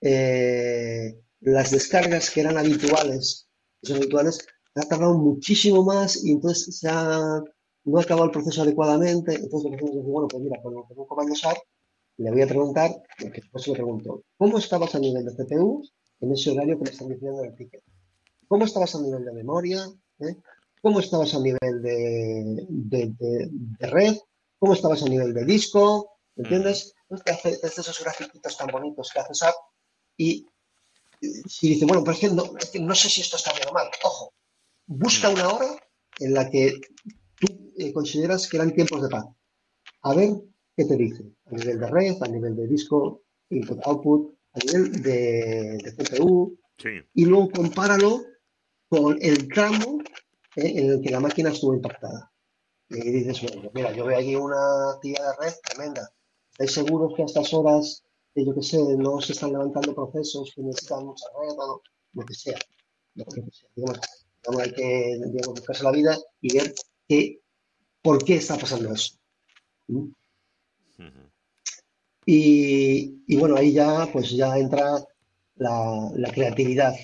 [0.00, 3.48] eh, las descargas que eran habituales,
[3.82, 8.62] que son habituales, ha tardado muchísimo más y entonces se no ha acabado el proceso
[8.62, 9.34] adecuadamente.
[9.34, 11.56] Entonces que hacemos es decir, bueno, pues mira, con con un comando SAR
[12.18, 12.90] le voy a preguntar,
[13.20, 15.82] porque después le pregunto, ¿cómo estabas a nivel de CPU
[16.20, 17.82] en ese horario que me están diciendo en el ticket?
[18.48, 19.86] ¿Cómo estabas a nivel de memoria?
[20.20, 20.36] ¿Eh?
[20.82, 23.46] ¿Cómo estabas a nivel de-
[23.80, 24.16] de red?
[24.58, 26.15] ¿Cómo estabas a nivel de disco?
[26.36, 26.94] ¿Entiendes?
[27.24, 29.54] Te hace, te hace esos grafiquitos tan bonitos que hace SAP
[30.16, 30.46] y
[31.48, 33.68] si dice, bueno, pero es que no, es que no sé si esto está bien
[33.68, 33.88] o mal.
[34.04, 34.34] Ojo,
[34.86, 35.68] busca una hora
[36.18, 36.80] en la que
[37.38, 39.24] tú eh, consideras que eran tiempos de paz.
[40.02, 40.30] A ver
[40.76, 41.24] qué te dice.
[41.46, 46.58] A nivel de red, a nivel de disco, input, output, a nivel de, de CPU,
[46.78, 48.22] Sí, y luego compáralo
[48.88, 49.98] con el tramo
[50.56, 52.30] eh, en el que la máquina estuvo impactada.
[52.88, 56.12] Y dices, bueno, mira, yo veo aquí una actividad de red tremenda.
[56.58, 58.02] ¿Estáis seguros que a estas horas,
[58.34, 61.82] que yo qué sé, no se están levantando procesos que necesitan mucha red o
[62.14, 62.58] lo que sea?
[63.14, 63.68] Lo que sea.
[63.74, 64.00] Digamos,
[64.42, 66.74] digamos, hay que digamos, buscarse la vida y ver
[67.06, 67.40] qué,
[68.00, 69.16] por qué está pasando eso.
[69.88, 70.08] ¿Mm?
[72.24, 75.04] Y, y bueno, ahí ya pues ya entra
[75.56, 76.94] la, la creatividad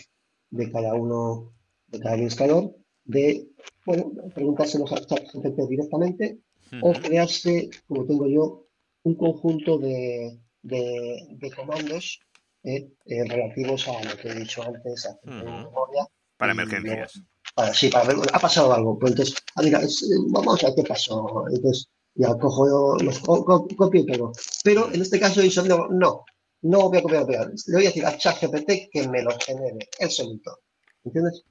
[0.49, 1.53] de cada uno,
[1.89, 2.75] de cada administrador,
[3.05, 3.49] de
[3.85, 6.39] bueno, preguntárselos al chat GPT directamente
[6.81, 8.67] o crearse, como tengo yo,
[9.05, 12.21] un conjunto de, de, de comandos
[12.65, 15.45] eh, eh, relativos a lo que he dicho antes, a Ujú.
[15.45, 17.23] memoria, Para luego- emergencias.
[17.55, 18.99] para, sí, para ver, ha pasado algo.
[18.99, 21.45] Pues entonces, ah, mira, es- eh, vamos a ver qué pasó.
[21.53, 24.33] Entonces, ya cojo yo, los co- co- copio y pego.
[24.63, 25.41] Pero en este caso,
[25.91, 26.25] no,
[26.63, 27.49] no, voy a copiar pegar.
[27.67, 30.59] Le voy a decir a ChatGPT que me lo genere él solito.
[31.05, 31.43] ¿Entiendes?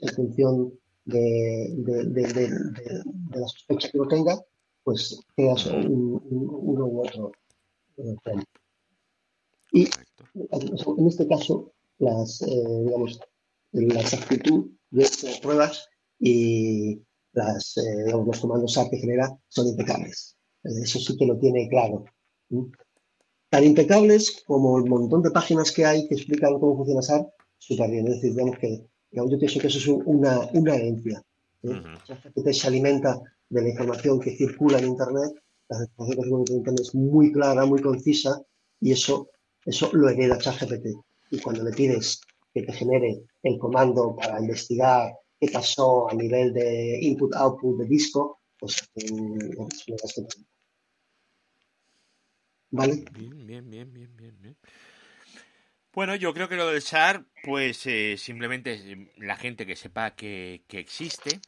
[0.00, 0.72] En función
[1.04, 4.40] de, de, de, de, de- de la sospecha que lo tenga,
[4.88, 7.30] pues creas un, un- uno u otro.
[7.98, 8.42] eh, plan.
[9.72, 9.82] Y
[10.52, 13.20] en este caso, las, eh, digamos,
[13.72, 15.86] la exactitud de estas pruebas
[16.18, 17.02] y
[17.34, 20.36] las, eh, digamos, los comandos SAP que genera son impecables.
[20.64, 22.06] Eh, Eso sí que lo tiene claro.
[22.48, 22.64] ¿Mm?
[23.50, 27.28] Tan impecables como el montón de páginas que hay que explican cómo funciona SAP,
[27.58, 28.06] súper bien.
[28.08, 31.22] Es decir, digamos que digamos, yo pienso que eso es un- una, una herencia.
[31.64, 31.68] ¿eh?
[31.68, 31.88] Ujú.
[32.06, 35.32] ChatGPT se alimenta de la información que circula en Internet,
[35.68, 38.42] la información que circula en Internet es muy clara, muy concisa,
[38.80, 39.30] y eso,
[39.64, 40.86] eso lo hereda ChatGPT.
[41.30, 42.20] Y cuando le pides
[42.54, 48.40] que te genere el comando para investigar qué pasó a nivel de input-output de disco,
[48.58, 49.06] pues eh,
[52.70, 53.04] ¿Vale?
[53.12, 54.56] Bien, bien, bien, bien, bien, bien.
[55.94, 60.64] Bueno, yo creo que lo del SAR, pues eh, simplemente la gente que sepa que,
[60.68, 61.40] que existe,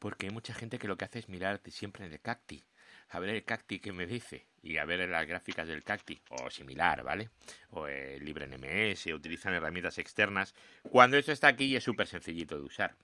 [0.00, 2.64] porque hay mucha gente que lo que hace es mirar siempre en el cacti,
[3.10, 6.50] a ver el cacti que me dice y a ver las gráficas del cacti o
[6.50, 7.28] similar, ¿vale?
[7.70, 10.54] O el LibreNMS, utilizan herramientas externas.
[10.90, 12.96] Cuando esto está aquí es súper sencillito de usar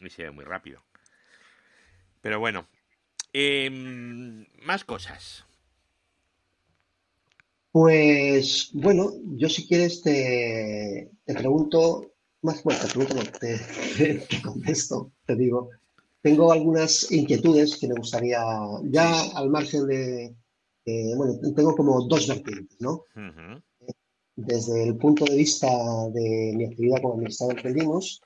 [0.00, 0.80] y se ve muy rápido.
[2.20, 2.68] Pero bueno,
[3.32, 5.44] em, más cosas.
[7.72, 12.12] Pues bueno, yo si quieres te, te pregunto,
[12.42, 15.70] más bueno, te pregunto, te contesto, te digo.
[16.22, 18.40] Tengo algunas inquietudes que me gustaría,
[18.84, 20.34] ya al margen de,
[20.84, 23.04] de- bueno, tengo como dos vertientes, ¿no?
[23.14, 23.62] Ujú,
[24.36, 25.68] Desde el punto de vista
[26.12, 28.20] de mi actividad como administrador de Linux,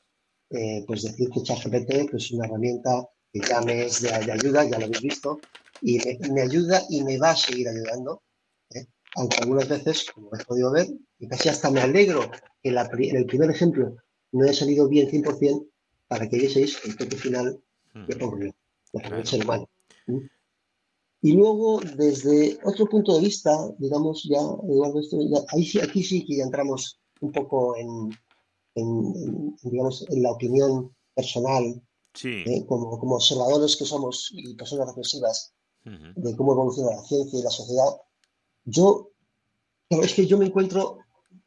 [0.50, 4.32] eh, pues decir que ChatGPT pues, es una herramienta que ya me es de, de
[4.32, 5.40] ayuda, ya lo habéis visto,
[5.80, 8.22] y me, me ayuda y me va a seguir ayudando,
[8.70, 8.86] ¿eh?
[9.16, 10.86] aunque algunas veces, como he podido ver,
[11.18, 12.30] y casi hasta me alegro
[12.62, 13.96] que la en el primer ejemplo
[14.32, 15.66] no haya salido bien 100%,
[16.08, 17.62] para que vieseis el toque final
[17.92, 18.12] que
[18.92, 19.68] el ser humano.
[21.20, 25.18] Y luego, desde otro punto de vista, digamos, ya, Eduardo, esto,
[25.48, 28.10] ahí sí, aquí sí que ya entramos un poco en,
[29.62, 31.80] digamos, en la opinión personal,
[32.24, 37.42] eh, como, como, observadores que somos y personas reflexivas de cómo evoluciona la ciencia y
[37.42, 37.96] la sociedad.
[38.64, 39.10] Yo,
[39.88, 40.98] claro, es que yo me encuentro,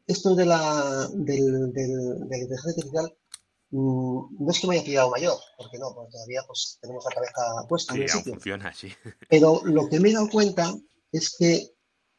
[0.08, 3.25] esto de la, del, del, de la inteligencia artificial, Mm,
[3.72, 7.68] no es que me haya pillado mayor, porque no, porque todavía pues, tenemos la cabeza
[7.68, 8.34] puesta en el sitio.
[8.34, 8.90] funciona, sí.
[9.30, 10.74] Pero lo que me he dado cuenta
[11.12, 11.74] es que,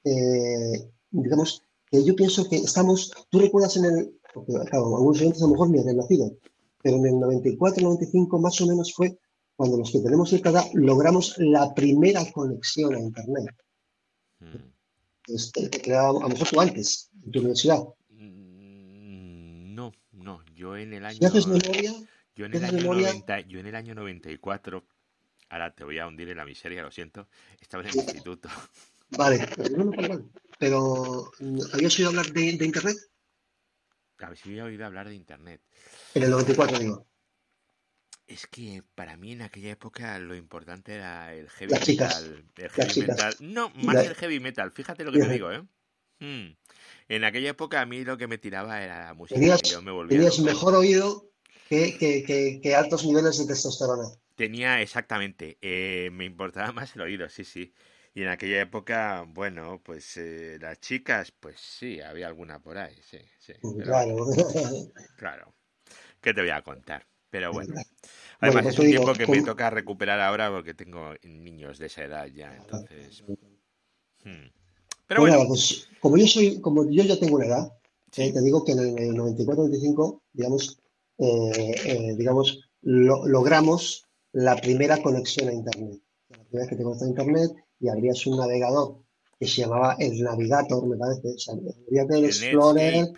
[0.04, 5.42] eh, digamos, que yo pienso que estamos, tú recuerdas en el, porque claro, algunos oyentes
[5.42, 6.36] a lo mejor me han nacido,
[6.82, 9.18] pero en el 94, 95 más o menos fue
[9.56, 13.54] cuando los que tenemos el CADA logramos la primera conexión a Internet.
[14.40, 14.72] Hmm.
[15.28, 17.82] Este, que a lo mejor tú antes, en tu universidad.
[20.26, 21.20] No, yo en el año.
[21.20, 21.92] memoria?
[22.34, 24.84] Yo en el año, 90, yo en el año 94,
[25.50, 27.28] ahora te voy a hundir en la miseria, lo siento,
[27.60, 28.48] estaba en el instituto.
[29.10, 29.48] Vale,
[30.58, 31.30] pero
[31.72, 32.96] ¿habías oído hablar de, Internet?
[34.18, 35.62] Había oído hablar de Internet.
[36.14, 37.06] En el 94, digo.
[38.26, 42.44] Es que para mí en aquella época lo importante era el heavy metal.
[42.56, 43.36] El heavy metal.
[43.38, 45.62] No, más el heavy metal, fíjate lo que te digo, ¿eh?
[46.20, 46.56] Hmm.
[47.08, 49.38] En aquella época a mí lo que me tiraba era la música.
[49.38, 51.30] Tenías, mejor oído
[51.68, 54.08] que, altos niveles de testosterona.
[54.34, 55.58] Tenía exactamente.
[55.60, 57.72] Eh, me importaba más el oído, sí, sí.
[58.14, 62.96] Y en aquella época, bueno, pues eh, las chicas, pues sí, había alguna por ahí,
[63.02, 63.52] sí, sí.
[63.82, 64.26] claro.
[65.18, 65.54] Claro.
[66.20, 67.06] ¿Qué te voy a contar?
[67.30, 67.74] Pero bueno.
[68.40, 72.04] Además pues es un tiempo que me toca recuperar ahora porque tengo niños de esa
[72.04, 73.22] edad ya, entonces...
[74.24, 74.48] Hmm.
[75.08, 75.48] Pero pues bueno.
[75.48, 77.72] pues como yo soy, como yo ya tengo una edad,
[78.16, 80.78] eh, te digo que en el 94-95, digamos,
[81.18, 86.00] eh, eh, digamos, logramos la primera conexión a Internet.
[86.28, 87.50] La primera vez que te conectas a Internet
[87.80, 89.02] y abrías un navegador
[89.38, 93.12] que se llamaba el Navigator, me parece, o sea, el Explorer.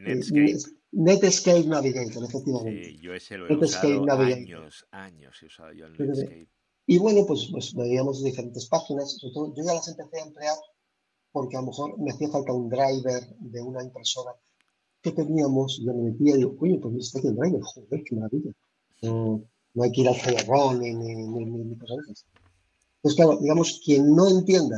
[0.00, 0.58] Netscape.
[0.92, 2.84] Netscape Navigator, efectivamente.
[2.84, 6.48] Sí, yo ese lo he usado años, años he usado yo el Netscape.
[6.86, 10.56] Y bueno, pues, pues veíamos diferentes páginas, sobre todo yo ya las empecé a emplear
[11.34, 14.36] porque a lo mejor me hacía falta un driver de una impresora
[15.02, 18.14] que teníamos, yo me metía y digo, oye, pues está aquí el driver, joder, qué
[18.14, 18.52] maravilla.
[19.02, 19.42] No,
[19.74, 22.24] no hay que ir al CD-ROM ni, ni, ni, cosas así.
[23.02, 24.76] Pues claro, digamos, quien no entienda,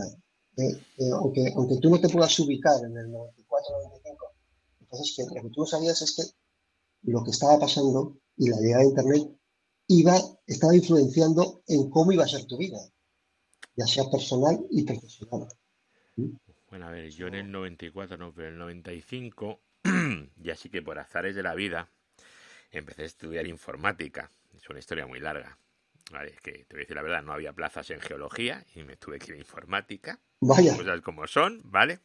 [0.56, 4.16] eh, eh, aunque, aunque tú no te puedas ubicar en el 94-95,
[4.80, 6.22] entonces que lo que tú no sabías es que
[7.12, 9.30] lo que estaba pasando y la llegada de Internet
[9.88, 12.78] iba, estaba influenciando en cómo iba a ser tu vida,
[13.76, 15.48] ya sea personal y profesional.
[16.76, 19.62] Bueno, a ver, yo en el 94 no, pero en el 95,
[20.36, 21.88] ya sí que por azares de la vida,
[22.70, 24.30] empecé a estudiar informática.
[24.54, 25.56] Es una historia muy larga.
[26.10, 28.82] Vale, es que te voy a decir la verdad, no había plazas en geología y
[28.82, 30.20] me tuve que ir a informática.
[30.40, 30.76] Vaya.
[30.76, 32.00] Cosas como son, ¿vale?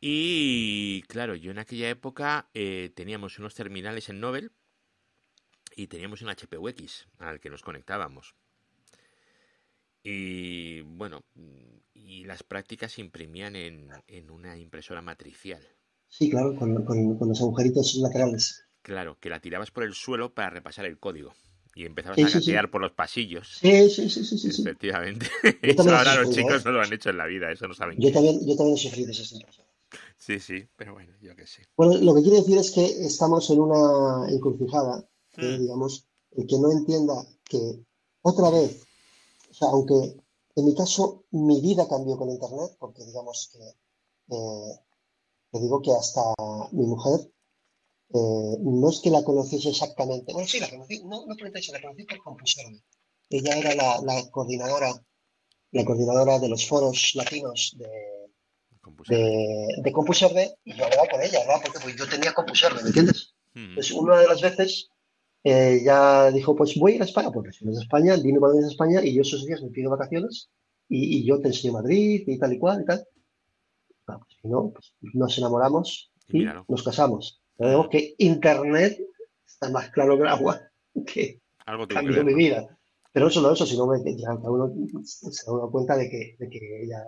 [0.00, 4.50] Y claro, yo en aquella época eh, teníamos unos terminales en Nobel
[5.76, 8.34] y teníamos un HPUX al que nos conectábamos.
[10.02, 11.24] Y bueno,
[11.94, 13.90] y las prácticas se imprimían en,
[14.30, 15.60] una impresora matricial.
[16.08, 18.64] Sí, claro, con, los agujeritos laterales.
[18.82, 21.34] Claro, que la tirabas por el suelo para repasar el código.
[21.74, 23.58] Y empezabas a gatear por los pasillos.
[23.60, 24.62] Sí, sí, sí, sí, sí.
[24.62, 25.26] Efectivamente.
[25.62, 27.98] Eso ahora los chicos no lo han hecho en la vida, eso no saben.
[28.00, 29.66] Yo también, yo también he sufrido esa situación.
[30.16, 31.62] Sí, sí, pero bueno, yo qué sé.
[31.76, 35.58] Bueno, lo que quiero decir es que estamos en una encrucijada, hmm.
[35.60, 37.78] digamos, el que no entienda que
[38.22, 38.87] otra vez
[39.58, 39.94] sea, aunque
[40.56, 44.74] en mi caso mi vida cambió con Internet, porque digamos que, eh,
[45.52, 46.20] te digo que hasta
[46.72, 47.20] mi mujer,
[48.14, 51.80] eh, no es que la conociese exactamente, bueno, sí, la conocí, no, no por la
[51.80, 52.82] conocí por CompuServe.
[53.30, 54.90] Ella era la, coordinadora,
[55.72, 57.88] la coordinadora de los foros latinos de,
[59.08, 61.60] de, de CompuServe y yo hablaba con ella, ¿verdad?
[61.62, 63.34] Porque pues, yo tenía CompuServe, ¿me entiendes?
[63.74, 64.88] Pues una de las veces
[65.44, 68.16] eh, ya dijo, pues voy a ir a España, porque si no es de España,
[68.16, 70.50] vino para a España y yo esos días me pido vacaciones
[70.88, 73.04] y, yo te enseño Madrid y tal y cual y tal.
[74.04, 77.42] Pues, si no, pues nos enamoramos y nos casamos.
[77.58, 78.98] Vemos que Internet
[79.46, 80.60] está más claro que el agua
[81.06, 82.66] que Algo cambió mi vida.
[83.12, 84.72] Pero no solo eso, sino que ya uno
[85.02, 87.04] se da cuenta de que, de que ya,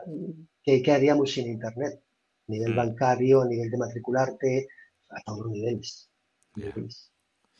[0.62, 2.00] ¿qué, haríamos sin Internet?
[2.48, 2.76] A nivel mm.
[2.76, 4.68] bancario, a nivel de matricularte,
[5.10, 6.10] a todos los niveles.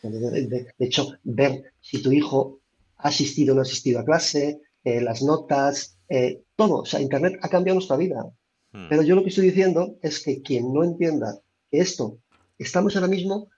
[0.02, 2.60] De, hecho, ver si tu hijo
[2.96, 6.80] ha asistido o no ha asistido a clase, eh, las notas, eh, todo.
[6.80, 8.24] O sea, Internet ha cambiado nuestra vida.
[8.72, 8.88] Hmm.
[8.88, 11.40] Pero yo lo que estoy diciendo es que quien no entienda
[11.70, 12.18] que esto,
[12.58, 13.48] estamos ahora mismo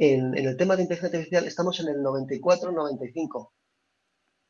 [0.00, 3.50] en, el tema de inteligencia artificial estamos en el 94-95.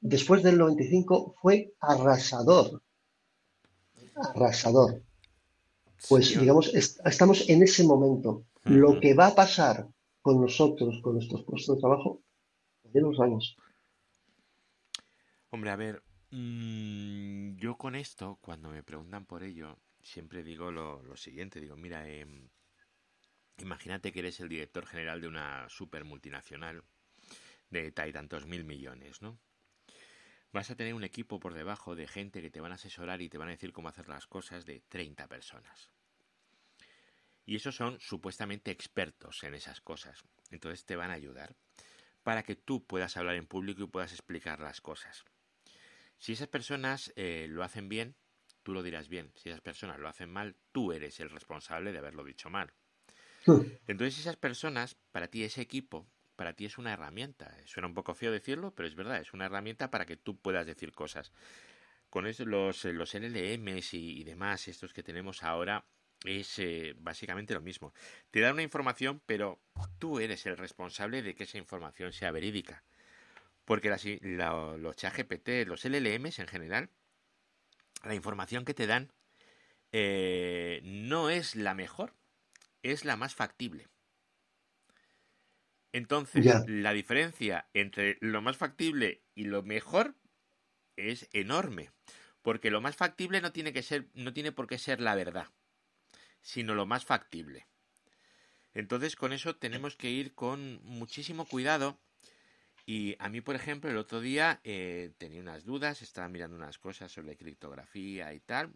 [0.01, 2.81] Después del 95 fue arrasador.
[4.15, 5.03] Arrasador.
[6.09, 8.45] Pues digamos, estamos en ese momento.
[8.63, 9.89] Lo que va a pasar
[10.23, 12.23] con nosotros, con nuestros puestos de trabajo,
[12.93, 13.57] en los años.
[15.51, 21.17] Hombre, a ver, mm, yo con esto, cuando me preguntan por ello, siempre digo lo,
[21.17, 22.49] siguiente, digo, mira, em,
[23.59, 26.83] imagínate que eres el director general de una super multinacional
[27.71, 29.39] de tantos mil millones, ¿no?
[30.53, 33.29] Vas a tener un equipo por debajo de gente que te van a asesorar y
[33.29, 35.93] te van a decir cómo hacer las cosas de 30 personas.
[37.51, 40.23] Y esos son supuestamente expertos en esas cosas.
[40.53, 41.57] Entonces te van a ayudar
[42.23, 45.25] para que tú puedas hablar en público y puedas explicar las cosas.
[46.17, 48.15] Si esas personas eh, lo hacen bien,
[48.63, 49.33] tú lo dirás bien.
[49.35, 52.73] Si esas personas lo hacen mal, tú eres el responsable de haberlo dicho mal.
[53.45, 53.63] Hmm.
[53.89, 57.53] Entonces esas personas, para ti ese equipo, para ti es una herramienta.
[57.67, 60.67] Suena un poco feo decirlo, pero es verdad, es una herramienta para que tú puedas
[60.67, 61.33] decir cosas.
[62.11, 65.85] Con eso, los, los LLMs y, demás, estos que tenemos ahora,
[66.25, 67.93] es eh, básicamente lo mismo.
[68.31, 69.61] Te dan una información, pero
[69.99, 72.85] tú eres el responsable de que esa información sea verídica.
[73.65, 76.91] Porque las, los ChatGPT, los LLMs en general,
[78.05, 79.13] la información que te dan
[79.93, 82.15] eh, no es la mejor,
[82.83, 83.89] es la más factible.
[85.93, 90.15] Entonces, la diferencia entre lo más factible y lo mejor
[90.97, 91.91] es enorme,
[92.43, 95.49] porque lo más factible no tiene que ser no tiene por qué ser la verdad,
[96.41, 97.67] sino lo más factible.
[98.75, 101.99] Entonces, con eso tenemos que ir con muchísimo cuidado
[102.87, 106.79] y a mí, por ejemplo, el otro día eh, tenía unas dudas, estaba mirando unas
[106.79, 108.75] cosas sobre criptografía y tal.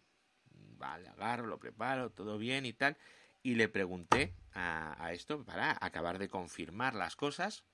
[0.77, 2.97] Vale, agarro, lo preparo, todo bien y tal.
[3.43, 7.65] Y le pregunté a, esto para acabar de confirmar las cosas.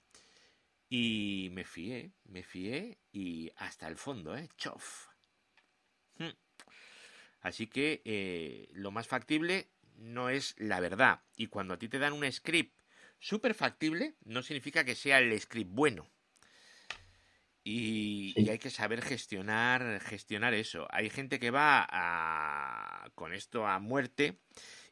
[0.89, 4.49] Y me fié, me fié y hasta el fondo, ¿eh?
[4.57, 5.09] Chof.
[6.17, 6.31] Hmm.
[7.43, 9.69] Así que eh, lo más factible
[10.01, 11.21] no es la verdad.
[11.37, 12.75] Y cuando a ti te dan un script
[13.19, 16.09] súper factible, no significa que sea el script bueno.
[17.63, 20.89] Y, hay que saber gestionar, gestionar eso.
[20.91, 24.39] Hay gente que va a, con esto a muerte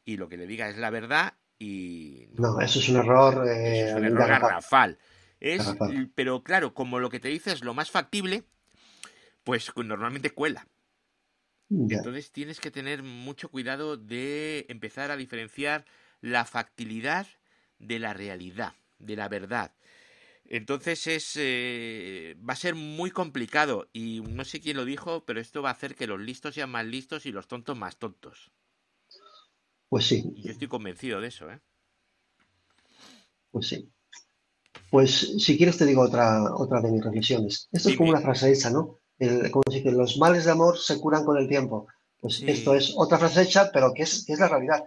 [0.04, 2.28] y lo que le diga es la verdad y...
[2.34, 3.48] No, eso es un error...
[3.48, 4.98] es un eh, error garrafal.
[5.40, 5.74] Es,
[6.14, 8.44] pero claro, como lo que te dice es lo más factible,
[9.44, 10.66] pues normalmente cuela.
[11.70, 15.84] Entonces tienes que tener mucho cuidado de empezar a diferenciar
[16.20, 17.26] la factibilidad
[17.78, 19.72] de la realidad, de la verdad.
[20.46, 25.40] Entonces es eh, va a ser muy complicado y no sé quién lo dijo, pero
[25.40, 28.50] esto va a hacer que los listos sean más listos y los tontos más tontos.
[29.90, 30.32] Pues sí.
[30.36, 31.60] yo estoy convencido de eso, ¿eh?
[33.50, 33.90] Pues sí.
[34.90, 37.68] Pues si quieres te digo otra otra de mis reflexiones.
[37.70, 39.00] Esto es como una frase hecha, ¿no?
[39.50, 41.86] Como si que los males de amor se curan con el tiempo.
[42.20, 44.82] Pues esto es otra frase hecha, pero que es, es la realidad.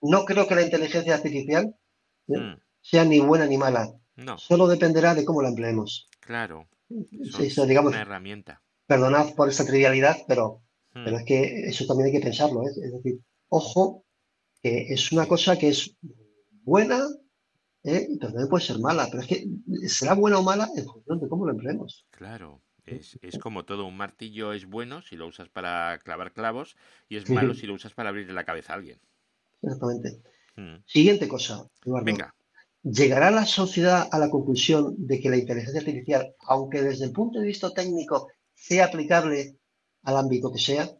[0.00, 1.74] No creo que la inteligencia artificial
[2.28, 2.38] ¿eh?
[2.38, 2.60] mm.
[2.80, 4.38] sea ni buena ni mala no.
[4.38, 6.08] Solo dependerá de cómo la empleemos.
[6.20, 6.68] Claro.
[6.88, 8.62] Digamos, una herramienta.
[8.86, 10.62] Perdonad por esta trivialidad, pero,
[10.94, 11.04] hmm.
[11.04, 12.62] pero es que eso también hay que pensarlo.
[12.62, 12.70] ¿eh?
[12.70, 14.04] Es decir, ojo,
[14.62, 15.96] que es una cosa que es
[16.62, 17.06] buena,
[17.84, 18.08] ¿eh?
[18.20, 19.08] pero también puede ser mala.
[19.10, 19.46] Pero es que
[19.88, 22.06] será buena o mala en función de cómo lo empleemos.
[22.10, 22.60] Claro.
[22.84, 26.76] Es, es, como todo, un martillo es bueno si lo usas para clavar clavos
[27.08, 28.98] y es malo si lo usas para abrirle la cabeza a alguien.
[29.62, 30.20] Exactamente.
[30.56, 30.76] Hmm.
[30.84, 32.04] Siguiente cosa, Eduardo.
[32.04, 32.34] Venga.
[32.82, 37.38] ¿Llegará la sociedad a la conclusión de que la inteligencia artificial, aunque desde el punto
[37.38, 39.56] de vista técnico sea aplicable
[40.02, 40.90] al ámbito que sea,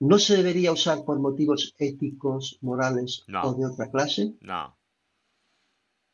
[0.00, 4.34] no se debería usar por motivos éticos, morales o de otra clase?
[4.40, 4.76] No.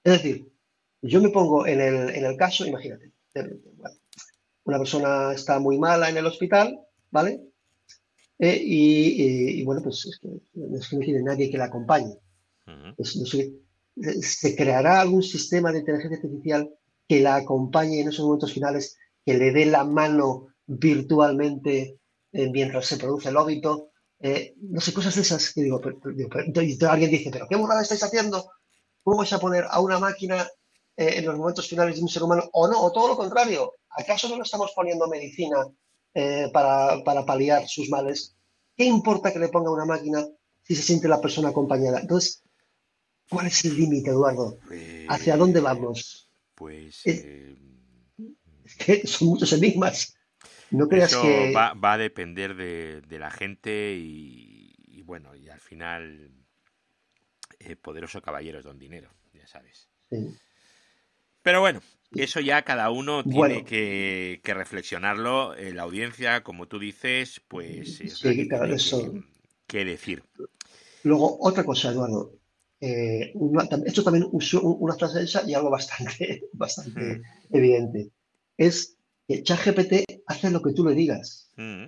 [0.04, 0.52] Es decir,
[1.00, 3.10] yo me pongo en el, caso, imagínate,
[4.64, 6.78] una persona está muy mala en el hospital,
[7.10, 7.42] ¿vale?
[8.38, 10.28] Eh, y, bueno, pues es que,
[10.96, 12.18] no tiene nadie que la acompañe.
[12.96, 13.52] Pues no sé,
[14.20, 16.70] se creará algún sistema de inteligencia artificial
[17.08, 21.98] que la acompañe en esos momentos finales, que le dé la mano virtualmente
[22.32, 23.90] eh, mientras se produce el óbito.
[24.20, 25.80] Eh, no sé, cosas de esas que digo,
[26.88, 28.50] alguien dice, pero ¿qué burrada estáis haciendo?
[29.02, 30.46] ¿Cómo vais a poner a una máquina
[30.96, 32.48] eh, en los momentos finales de un ser humano?
[32.52, 33.74] O no, o todo lo contrario.
[33.90, 35.56] ¿Acaso no le estamos poniendo medicina
[36.52, 38.36] para, para paliar sus males?
[38.76, 40.26] ¿Qué importa que le ponga una máquina
[40.62, 42.00] si se siente la persona acompañada?
[42.00, 42.42] Entonces,
[43.32, 44.58] ¿Cuál es el límite, Eduardo?
[45.08, 46.30] ¿Hacia dónde pues, vamos?
[46.54, 47.00] Pues.
[47.06, 47.56] Es, eh,
[48.78, 50.14] que son muchos enigmas.
[50.70, 51.52] No creas que.
[51.54, 56.30] Va, va, a depender de, la gente y, bueno, y al final.
[57.58, 59.88] Eh, poderoso caballero es don dinero, ya sabes.
[61.42, 61.80] Pero bueno,
[62.14, 65.54] eso ya cada uno tiene que, reflexionarlo.
[65.54, 69.12] Eh, la audiencia, como tú dices, pues es sí, claro, eso.
[69.66, 70.22] que, decir.
[71.02, 72.34] Luego, otra cosa, Eduardo.
[72.80, 73.32] Eh,
[73.86, 77.56] esto también una frase esa y algo bastante, bastante mm.
[77.56, 78.10] evidente.
[78.56, 78.96] Es
[79.26, 81.50] que ChatGPT hace lo que tú le digas.
[81.56, 81.84] Mm.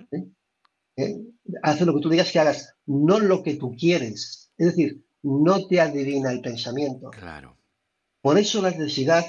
[0.97, 1.17] ¿eh?
[1.61, 4.51] Hace lo que tú digas que hagas, no lo que tú quieres.
[4.57, 7.09] Es decir, no te adivina el pensamiento.
[7.09, 7.57] Claro.
[8.21, 9.25] Por eso la necesidad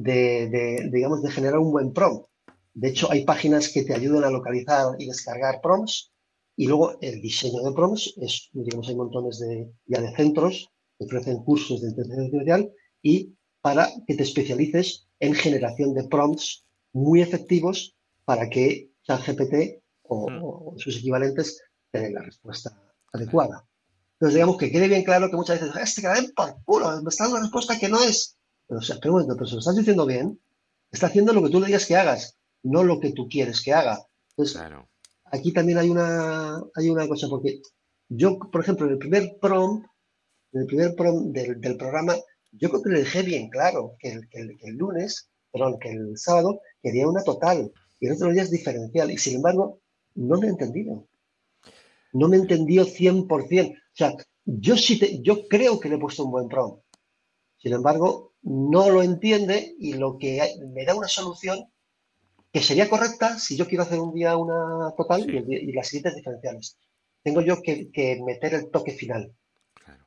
[0.00, 2.26] de, digamos, de generar un buen prompt.
[2.74, 6.12] De hecho, hay páginas que te ayudan a localizar y descargar prompts
[6.56, 11.04] y luego el diseño de prompts es, digamos, hay montones de, ya de centros que
[11.04, 12.72] ofrecen cursos de inteligencia artificial
[13.02, 20.30] y para que te especialices en generación de prompts muy efectivos para que ChatGPT o,
[20.30, 20.40] mm.
[20.42, 22.70] o sus equivalentes tengan la respuesta
[23.12, 23.66] adecuada.
[24.14, 27.08] Entonces, digamos que quede bien claro que muchas veces, este que den por culo, me
[27.08, 28.36] está dando una respuesta que no es.
[28.70, 30.38] Pero, o sea, pero, bueno, pero si lo estás diciendo bien,
[30.92, 33.72] está haciendo lo que tú le digas que hagas, no lo que tú quieres que
[33.72, 34.06] haga.
[34.28, 34.62] Entonces,
[35.24, 37.62] aquí también hay una, hay una cosa, porque
[38.08, 39.88] yo, por ejemplo, en el primer prompt,
[40.52, 42.14] en el primer prompt del, programa,
[42.52, 46.16] yo creo que le dejé bien claro que el, que el, lunes, perdón, que el
[46.16, 49.10] sábado quería una total y el otro día es diferencial.
[49.10, 49.80] Y sin embargo,
[50.14, 51.08] no me he entendido.
[52.12, 53.72] No me he entendido 100%.
[53.72, 54.14] O sea,
[54.44, 56.84] yo sí te, yo creo que le he puesto un buen prompt.
[57.58, 60.40] Sin embargo, no lo entiende y lo que
[60.72, 61.66] me da una solución
[62.52, 66.76] que sería correcta si yo quiero hacer un día una total y, las siguientes diferenciales.
[67.22, 69.32] Tengo yo que, meter el toque final.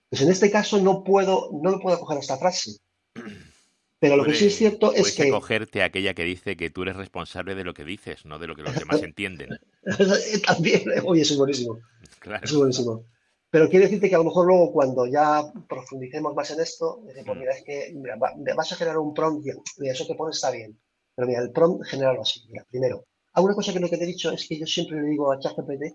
[0.10, 2.78] Pues en este caso no puedo, no lo puedo coger esta frase.
[4.00, 5.30] Pero lo que sí es cierto es que.
[5.30, 8.56] cogerte aquella que dice que tú eres responsable de lo que dices, no de lo
[8.56, 9.48] que los demás entienden.
[10.46, 11.80] También, oye, eso es buenísimo.
[12.20, 12.44] Claro.
[12.44, 13.06] Eso es buenísimo.
[13.54, 17.24] Pero quiero decirte que a lo mejor luego cuando ya profundicemos más en esto, pues
[17.24, 17.40] mm.
[17.40, 19.46] mira, es que mira, vas a generar un prompt,
[19.78, 20.76] mira, eso que pones está bien,
[21.14, 22.44] pero mira, el prompt generarlo así.
[22.50, 25.32] Mira, primero, alguna cosa que no te he dicho es que yo siempre le digo
[25.32, 25.94] a ChatGPT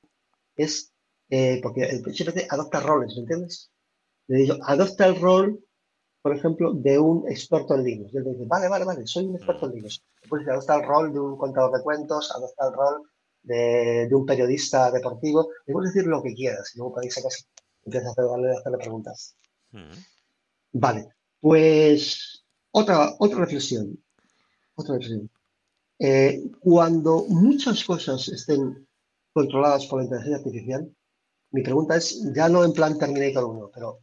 [0.54, 0.92] es,
[1.30, 3.72] eh, porque el ChatGPT adopta roles, ¿me entiendes?
[4.28, 5.58] Le digo, adopta el rol,
[6.22, 8.14] por ejemplo, de un experto en Linux.
[8.14, 10.00] Y él dice, vale, vale, vale, soy un experto en Linux.
[10.20, 13.10] Después adopta el rol de un contador de cuentos, adopta el rol
[13.42, 17.32] de, un periodista deportivo, le puedes decir lo que quieras y luego podéis sacar,
[17.84, 19.36] empiezas a hacerle, hacerle preguntas.
[19.72, 19.92] Mm.
[20.72, 21.08] Vale,
[21.40, 23.98] pues otra, otra reflexión.
[24.74, 25.30] Otra reflexión.
[25.98, 28.86] Eh, cuando muchas cosas estén
[29.32, 30.94] controladas por la inteligencia artificial,
[31.50, 34.00] mi pregunta es, ya no en plan Terminator 1, pero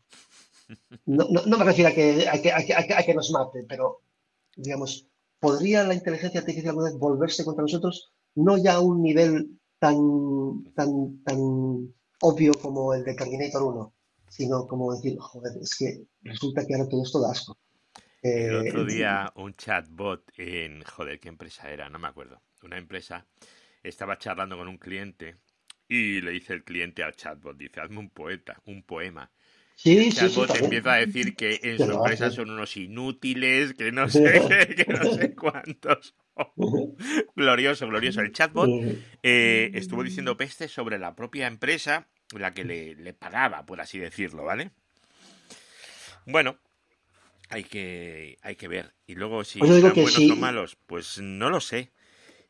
[1.05, 4.01] no, no, me refiero a que, a que, a, que, nos mate, pero
[4.55, 5.07] digamos,
[5.39, 10.63] ¿podría la inteligencia artificial alguna vez volverse contra nosotros no ya a un nivel tan,
[10.75, 13.93] tan, tan obvio como el de Terminator 1,
[14.29, 17.57] sino como decir, joder, es que resulta que ahora todo esto da asco.
[18.21, 21.89] el otro eh, día un chatbot en, joder, ¿qué empresa era?
[21.89, 22.41] No me acuerdo.
[22.63, 23.25] Una empresa
[23.83, 25.35] estaba charlando con un cliente
[25.87, 29.31] y le dice el cliente al chatbot, dice, hazme un poeta, un poema.
[29.75, 34.09] Sí, sí, sí, empieza a decir que en su empresa son unos inútiles, que no
[34.09, 34.23] sé,
[34.75, 36.15] que no sé cuántos.
[37.35, 38.21] glorioso, glorioso.
[38.21, 38.69] El chatbot
[39.23, 42.07] eh, estuvo diciendo peste sobre la propia empresa,
[42.37, 44.71] la que le, pagaba, por así decirlo, ¿vale?
[46.25, 46.57] Bueno,
[47.49, 48.93] hay que, hay que ver.
[49.07, 51.91] Y luego, si son buenos o malos, pues no lo sé.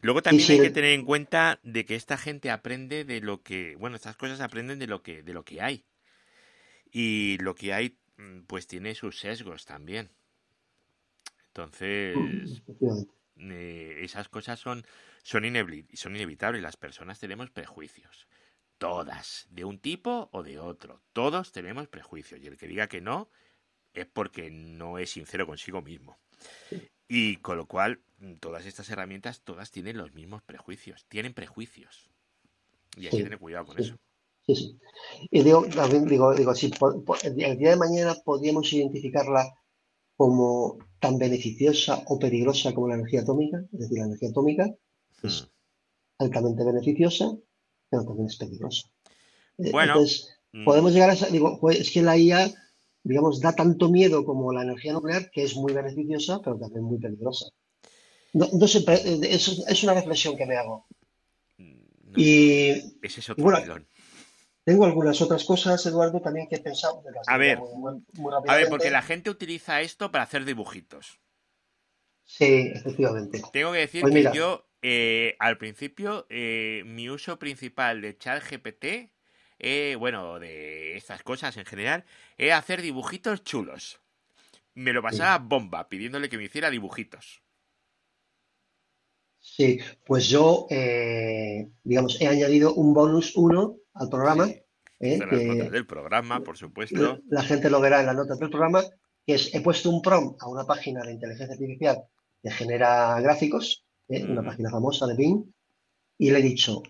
[0.02, 3.76] Luego también hay que tener en cuenta de que esta gente aprende de lo que,
[3.76, 5.84] bueno, estas cosas aprenden de lo que, de lo que hay.
[6.92, 10.12] Y lo que hay, mm, pues tiene sus sesgos también.
[11.48, 12.16] Entonces,
[13.38, 14.86] eh, esas cosas son,
[15.24, 15.44] son,
[15.94, 16.62] son inevitables.
[16.62, 18.28] Las personas tenemos prejuicios.
[18.78, 21.02] Todas, de un tipo o de otro.
[21.14, 22.42] Todos tenemos prejuicios.
[22.42, 23.30] Y el que diga que no
[23.94, 26.18] es porque no es sincero consigo mismo.
[27.08, 28.02] Y con lo cual,
[28.40, 31.06] todas estas herramientas, todas tienen los mismos prejuicios.
[31.06, 32.10] Tienen prejuicios.
[32.98, 33.98] Y hay que tener cuidado con eso.
[34.46, 34.80] Sí, sí.
[35.32, 35.66] Y digo,
[36.08, 36.72] digo, digo si
[37.24, 39.56] el día de mañana podríamos identificarla
[40.16, 44.74] como tan beneficiosa o peligrosa como la energía atómica, es decir, la energía atómica
[45.24, 46.24] es hmm.
[46.24, 47.36] altamente beneficiosa,
[47.90, 48.88] pero también es peligrosa.
[49.58, 50.66] Eh, bueno, Entonces, hmm.
[50.66, 52.52] podemos llegar a esa, digo, pues, es que la IA,
[53.04, 56.98] digamos, da tanto miedo como la energía nuclear, que es muy beneficiosa, pero también muy
[56.98, 57.48] peligrosa.
[58.34, 60.86] No, sé, eh, es, una reflexión que me hago.
[61.58, 62.70] Hmm, y,
[63.02, 63.46] ese es otro
[64.66, 67.04] tengo algunas otras cosas, Eduardo, también que he pensado.
[67.28, 67.60] A ver,
[68.48, 71.20] a ver, porque la gente utiliza esto para hacer dibujitos.
[72.24, 73.44] Sí, efectivamente.
[73.54, 79.12] Tengo que decir pues que yo, eh, al principio, eh, mi uso principal de ChatGPT,
[79.60, 82.04] eh, bueno, de estas cosas en general,
[82.36, 84.02] es hacer dibujitos chulos.
[84.74, 87.42] me lo pasaba bomba, pidiéndole que me hiciera dibujitos.
[89.40, 94.46] Sí, pues yo, eh, digamos, he añadido un bonus 1 al programa.
[94.48, 94.62] Sí.
[95.00, 97.20] eh, las que notas del programa, por supuesto.
[97.30, 98.82] la gente lo verá en las notas del programa,
[99.26, 102.04] que es, he puesto un prompt a una página de inteligencia artificial
[102.42, 105.44] que genera gráficos, eh, una página famosa de Bing,
[106.18, 106.82] y le he dicho,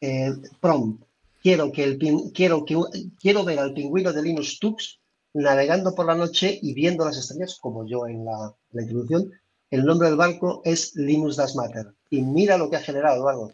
[0.00, 1.02] eh, prompt,
[1.42, 2.76] quiero que el pin- quiero que
[3.20, 5.00] quiero ver al pingüino de Linus Tux
[5.32, 9.30] navegando por la noche y viendo las estrellas, como yo en la, la introducción.
[9.70, 11.86] El nombre del barco es Linus Das Matter.
[12.10, 13.52] Y mira lo que ha generado, Eduardo.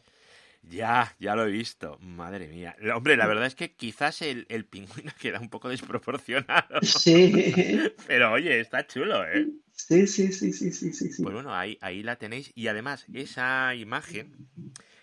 [0.72, 1.98] Ya, ya lo he visto.
[2.00, 2.74] Madre mía.
[2.94, 6.80] Hombre, la verdad es que quizás el, el pingüino queda un poco desproporcionado.
[6.82, 7.32] Sí,
[8.06, 9.46] Pero oye, está chulo, ¿eh?
[9.72, 11.22] sí, sí, sí, sí, sí, sí, sí.
[11.22, 12.52] Pues bueno, ahí, ahí la tenéis.
[12.54, 14.48] Y además, esa imagen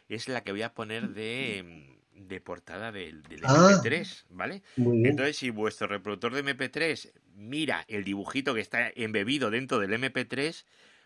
[0.07, 3.79] es la que voy a poner de, de portada del, del Ah.
[3.83, 4.63] MP3, ¿vale?
[4.77, 5.11] Muy bien.
[5.11, 10.65] Entonces, si vuestro reproductor de MP3 mira el dibujito que está embebido dentro del MP3,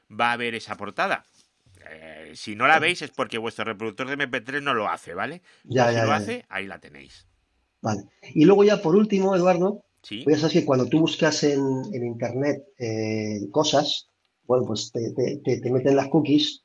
[0.09, 1.25] va a ver esa portada.
[1.89, 5.41] Eh, si no la veis es porque vuestro reproductor de MP3 no lo hace, ¿vale?
[5.63, 7.27] Ya, si ya, lo ya, hace, ahí la tenéis.
[7.81, 8.03] Vale.
[8.33, 10.23] Y luego ya por último, Eduardo, ¿Sí?
[10.23, 11.61] pues ya sabes que cuando tú buscas en,
[11.93, 14.09] en internet eh, cosas,
[14.45, 16.63] bueno, pues te, te- te- te meten las cookies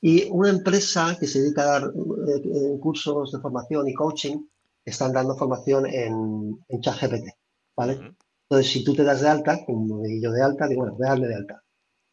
[0.00, 4.36] y una empresa que se dedica a dar eh, eh, cursos de formación y coaching
[4.84, 7.28] están dando formación en, en ChatGPT,
[7.76, 7.94] ¿vale?
[7.94, 8.14] Ujú.
[8.48, 11.10] Entonces, si tú te das de alta, como yo de alta, digo, bueno, voy a
[11.10, 11.62] darme de alta.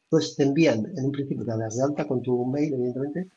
[0.06, 3.28] Entonces te envían, en un principio te das de alta con tu mail, evidentemente,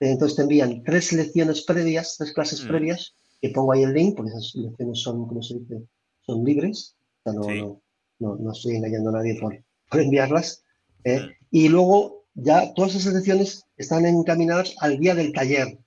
[0.00, 2.68] entonces te envían tres lecciones previas, tres clases Mm.
[2.68, 5.82] previas, que pongo ahí el link, porque esas lecciones son, como se dice,
[6.26, 6.94] son libres,
[7.24, 7.60] o sea, no, Sí.
[7.60, 7.80] no,
[8.20, 9.56] no, no estoy engañando a nadie por,
[9.90, 10.62] por enviarlas.
[11.04, 11.20] ¿eh?
[11.20, 11.30] Mm.
[11.50, 15.78] Y luego ya todas esas lecciones están encaminadas al día del taller.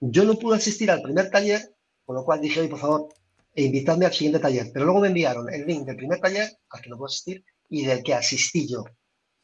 [0.00, 1.74] Yo no pude asistir al primer taller,
[2.04, 3.08] con lo cual dije, oye, por favor,
[3.56, 4.70] invitadme al siguiente taller.
[4.72, 7.84] Pero luego me enviaron el link del primer taller, al que no puedo asistir, y
[7.84, 8.84] del que asistí yo.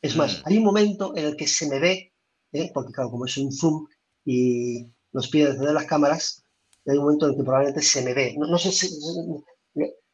[0.03, 0.43] Es más, Mm.
[0.47, 2.13] hay un momento en el que se me ve,
[2.53, 2.71] ¿eh?
[2.73, 3.87] porque claro, como es un Zoom
[4.25, 6.45] y nos pide encender las cámaras,
[6.87, 8.35] hay un momento en el que probablemente se me ve.
[8.39, 8.87] No, no sé si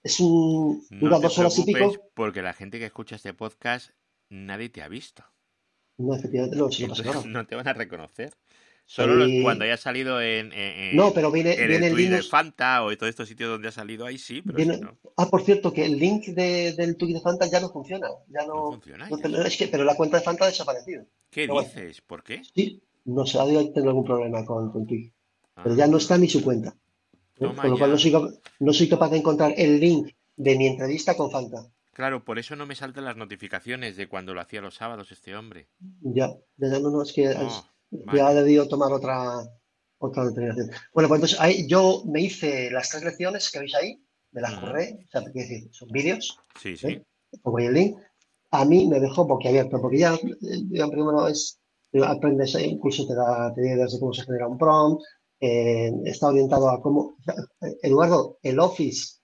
[0.02, 1.92] es un, No te horas y pico.
[2.14, 3.90] porque la gente que escucha este podcast,
[4.30, 5.24] nadie te ha visto.
[5.98, 6.58] No, efectivamente,
[6.88, 8.32] pasa no te van a reconocer.
[8.88, 12.08] Solo Y- cuando haya salido en, en- No, pero viene, en viene el el tweet
[12.10, 12.22] de.
[12.22, 14.96] Fanta o en todos estos sitios donde ha salido ahí, sí, pero Viene- si no,
[15.16, 18.06] Ah, por cierto, que el link de- del tweet de Fanta ya no funciona.
[18.28, 19.08] Ya no no, funciona.
[19.08, 19.22] no ya.
[19.42, 21.04] te- es que, pero la cuenta de Fanta ha desaparecido.
[21.30, 21.68] ¿Qué pero bueno.
[21.68, 22.00] dices?
[22.00, 22.42] ¿Por qué?
[22.54, 25.12] Sí, no sé, ha debido tener algún problema con, con Twitch.
[25.56, 26.76] Pero Ah, ya no está ni su cuenta.
[27.40, 27.52] ¿eh?
[27.56, 28.12] Con lo cual no soy,
[28.60, 31.66] no soy capaz de encontrar el link de mi entrevista con Fanta.
[31.92, 35.34] Claro, por eso no me saltan las notificaciones de cuando lo hacía los sábados este
[35.34, 35.66] hombre.
[36.02, 37.26] Ya, ya, ya no, no, es que
[37.92, 39.40] Oh, ya ha debido tomar otra,
[39.98, 40.70] otra determinación.
[40.92, 44.02] Bueno, pues entonces ahí yo me hice las tres lecciones que veis ahí,
[44.32, 44.66] me las Ujú.
[44.66, 46.86] curré, o sea, quiero decir, son vídeos, Sí, sí.
[46.88, 47.04] ¿eh?
[47.42, 47.98] pongo ahí el link.
[48.50, 51.58] A mí me dejó boquiabierto, porque ya, eh, ya primero es,
[52.02, 55.02] aprendes, eh, un curso te da, te ideas de cómo se genera un prompt,
[55.40, 57.16] eh, está orientado a cómo,
[57.62, 59.16] eh, Eduardo, el Office,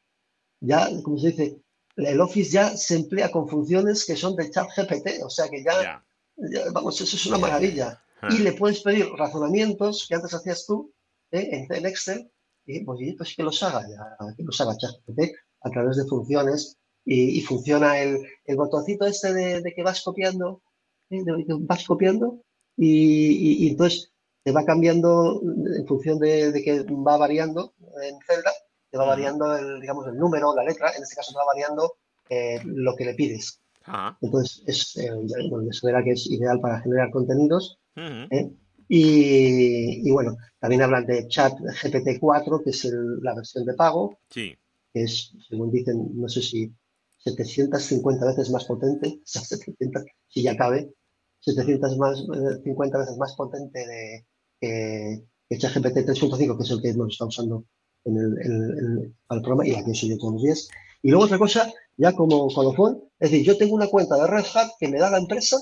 [0.60, 1.58] ya, como se dice,
[1.96, 5.62] el Office ya se emplea con funciones que son de chat GPT, o sea que
[5.62, 6.04] ya, Ya.
[6.36, 7.98] ya, vamos, eso es una maravilla.
[8.22, 10.92] Ah, Y le puedes pedir razonamientos que antes hacías tú
[11.32, 11.48] ¿eh?
[11.68, 12.30] en, en Excel,
[12.66, 15.32] y pues, pues que los haga ya, que los haga ChatGPT
[15.62, 20.02] a través de funciones y, y funciona el, el botoncito este de, de que vas
[20.02, 20.62] copiando,
[21.10, 21.22] ¿eh?
[21.24, 22.40] de que vas copiando
[22.76, 22.86] y,
[23.32, 24.12] y- y entonces
[24.44, 28.52] te va cambiando en función de, de que va variando en celda,
[28.90, 31.94] te va variando el, digamos, el número, la letra, en este caso te va variando
[32.28, 33.60] eh, lo que le pides.
[33.86, 35.10] ah, Entonces, es, eh,
[35.50, 37.78] bueno, se verá que es ideal para generar contenidos.
[37.96, 38.50] ¿Eh?
[38.88, 44.18] Y, y bueno, también hablan de Chat GPT-4, que es el- la versión de pago,
[44.28, 44.54] Sí.
[44.92, 46.70] que es, según dicen, no sé si
[47.18, 50.92] 750 veces más potente, o sea, 700, si ya cabe,
[51.40, 54.26] 750 veces más potente de,
[54.60, 57.64] que, que ChatGPT 3.5, que es el que nos está usando
[58.04, 60.68] en el, en- en- para el programa y aquí uso yo todos los días.
[61.02, 64.44] Y luego otra cosa, ya como colofón, es decir, yo tengo una cuenta de Red
[64.54, 65.56] Hat que me da la empresa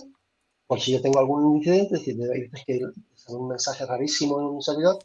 [0.71, 2.81] por si yo tengo algún incidente, es decir, hay veces que
[3.17, 5.01] sale un mensaje rarísimo en un servidor,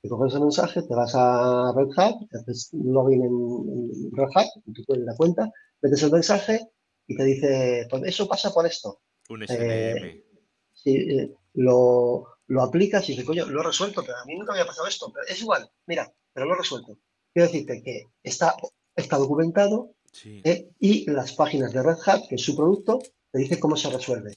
[0.00, 4.16] te coges ese mensaje, te vas a Red Hat, te haces un login en, en
[4.16, 5.52] Red Hat, en la cuenta,
[5.82, 6.66] metes el mensaje
[7.06, 9.02] y te dice, pues eso pasa por esto.
[9.28, 10.24] Un Eh.
[10.72, 14.54] Si eh, lo, lo aplicas y dices, coño, lo he resuelto, pero a mí nunca
[14.54, 16.96] me había pasado esto, pero es igual, mira, pero lo he resuelto.
[17.34, 18.56] Quiero decirte que está,
[18.96, 20.40] está documentado Sí.
[20.44, 20.70] ¿eh?
[20.78, 22.98] y las páginas de Red Hat, que es su producto,
[23.30, 24.36] te dice cómo se resuelve.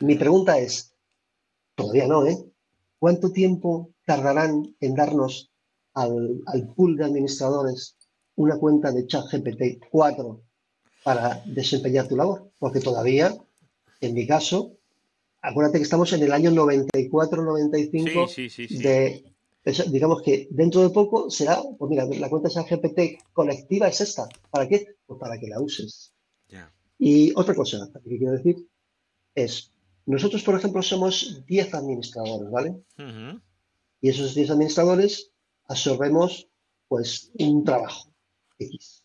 [0.00, 0.94] Mi pregunta es,
[1.74, 2.36] todavía no, ¿eh?
[2.98, 5.50] ¿Cuánto tiempo tardarán en darnos
[5.94, 7.96] al, al pool de administradores
[8.36, 10.40] una cuenta de ChatGPT 4
[11.04, 13.36] para desempeñar tu labor, porque todavía,
[14.00, 14.72] en mi caso,
[15.42, 18.82] acuérdate que estamos en el año 94-95 Sí, sí, sí, sí.
[18.82, 19.24] de,
[19.90, 24.28] digamos que dentro de poco será, pues mira, la cuenta esa GPT colectiva es esta.
[24.50, 24.96] ¿Para qué?
[25.06, 26.10] Pues para que la uses.
[26.96, 28.66] Y otra cosa que quiero decir
[29.34, 29.70] es,
[30.06, 32.74] nosotros, por ejemplo, somos 10 administradores, ¿vale?
[34.00, 35.30] Y esos 10 administradores
[35.66, 36.48] absorbemos,
[36.88, 38.10] pues, un trabajo
[38.58, 39.02] X.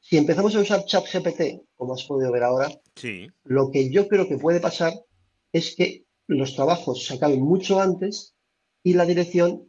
[0.00, 3.28] Si empezamos a usar ChatGPT, como has podido ver ahora, Sí.
[3.44, 4.92] lo que yo creo que puede pasar
[5.52, 8.34] es que los trabajos se acaben mucho antes
[8.82, 9.68] y la dirección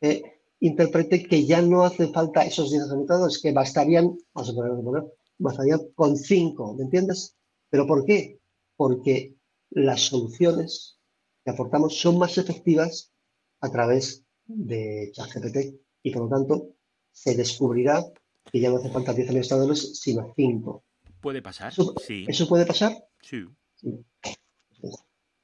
[0.00, 0.22] eh,
[0.60, 4.82] interprete que ya no hace falta esos 10 administradores, que bastarían, vamos a poner, vamos
[4.82, 7.36] a poner, bastarían con 5, ¿me entiendes?
[7.70, 8.38] ¿Pero por qué?
[8.76, 9.34] Porque
[9.74, 10.98] las soluciones
[11.44, 13.12] que aportamos son más efectivas
[13.60, 16.68] a través de ChatGPT y por lo tanto
[17.12, 18.04] se descubrirá
[18.50, 20.84] que ya no hace falta 10 administradores, sino 5.
[21.20, 21.72] ¿Puede pasar?
[21.72, 22.24] ¿Eso, Sí.
[22.28, 22.92] ¿Eso puede pasar?
[23.22, 23.44] Sí.
[23.76, 24.04] Sí.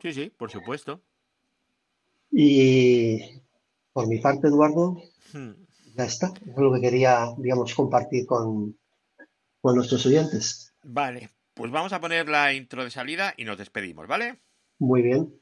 [0.01, 1.01] Sí, sí, por supuesto.
[2.31, 3.19] Y
[3.93, 4.97] por mi parte, Eduardo,
[5.32, 5.52] Hmm.
[5.97, 6.32] ya está.
[6.47, 8.77] Es lo que quería, digamos, compartir con,
[9.61, 10.73] con nuestros oyentes.
[10.82, 11.31] Vale,
[11.61, 14.41] pues vamos a poner la intro de salida y nos despedimos, ¿vale?
[14.78, 15.39] Muy bien.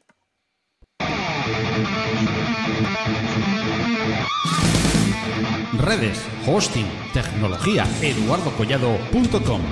[5.81, 9.62] Redes, hosting, tecnología, eduardocollado.com.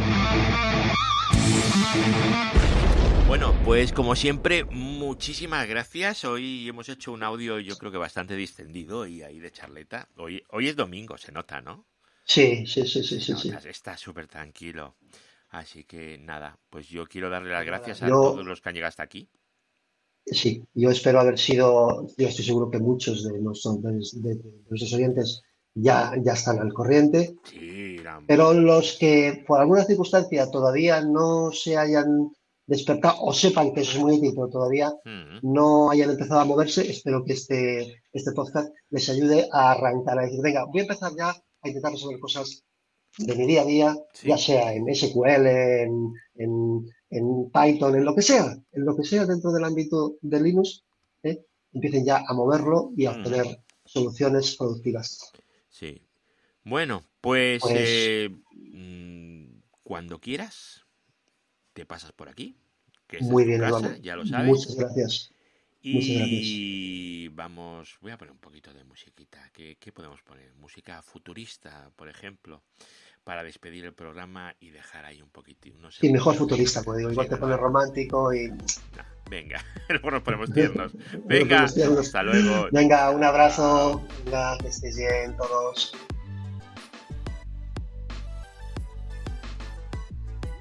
[3.27, 6.25] Bueno, pues como siempre, muchísimas gracias.
[6.25, 10.09] Hoy hemos hecho un audio yo creo que bastante distendido y ahí de charleta.
[10.17, 11.89] Hoy, hoy es domingo, se nota, ¿no?
[12.23, 13.69] Sí, sí, sí, sí, sí, Se sí.
[13.69, 14.95] Está súper tranquilo.
[15.57, 18.89] Así que nada, pues yo quiero darle las gracias a todos los que han llegado
[18.89, 19.29] hasta aquí.
[20.27, 24.51] Sí, yo espero haber sido, yo estoy seguro que muchos de nuestros, de, de- de
[24.69, 25.43] nuestros oyentes
[25.75, 27.97] ya, ya están al corriente, Sí,
[28.27, 32.33] pero los que por alguna circunstancia todavía no se hayan
[32.67, 34.93] despertado o sepan que eso es muy útil, pero todavía
[35.43, 40.23] no hayan empezado a moverse, espero que este, este podcast les ayude a arrancar, a
[40.23, 42.65] decir, venga, voy a empezar ya a intentar resolver cosas
[43.19, 44.29] de mi día a día, Sí.
[44.29, 45.47] ya sea en SQL,
[45.83, 50.17] en, en- en Python, en lo que sea, en lo que sea dentro del ámbito
[50.21, 50.85] de Linux,
[51.23, 51.41] ¿eh?
[51.73, 53.17] empiecen ya a moverlo y a Mm.
[53.19, 53.47] obtener
[53.85, 55.33] soluciones productivas.
[55.69, 56.03] sí.
[56.65, 60.85] Bueno, pues, Pues- eh, mm, cuando quieras,
[61.75, 62.57] te pasas por aquí.
[63.07, 64.49] Que Muy bien, casa, ya lo sabes.
[64.49, 65.31] Muchas gracias.
[65.81, 69.49] Y vamos, voy a poner un poquito de musiquita.
[69.53, 70.53] ¿Qué, qué podemos poner?
[70.57, 72.65] Música futurista, por ejemplo,
[73.27, 75.77] para despedir el programa y dejar ahí un poquitito.
[75.81, 76.57] unos Sí, mejor segundos.
[76.57, 78.53] futurista, pues digo, igual te pones romántico y
[79.29, 80.93] venga, luego nos ponemos tiernos.
[81.25, 82.69] Venga, hasta luego.
[82.71, 85.93] venga, un abrazo, venga, que estéis bien todos.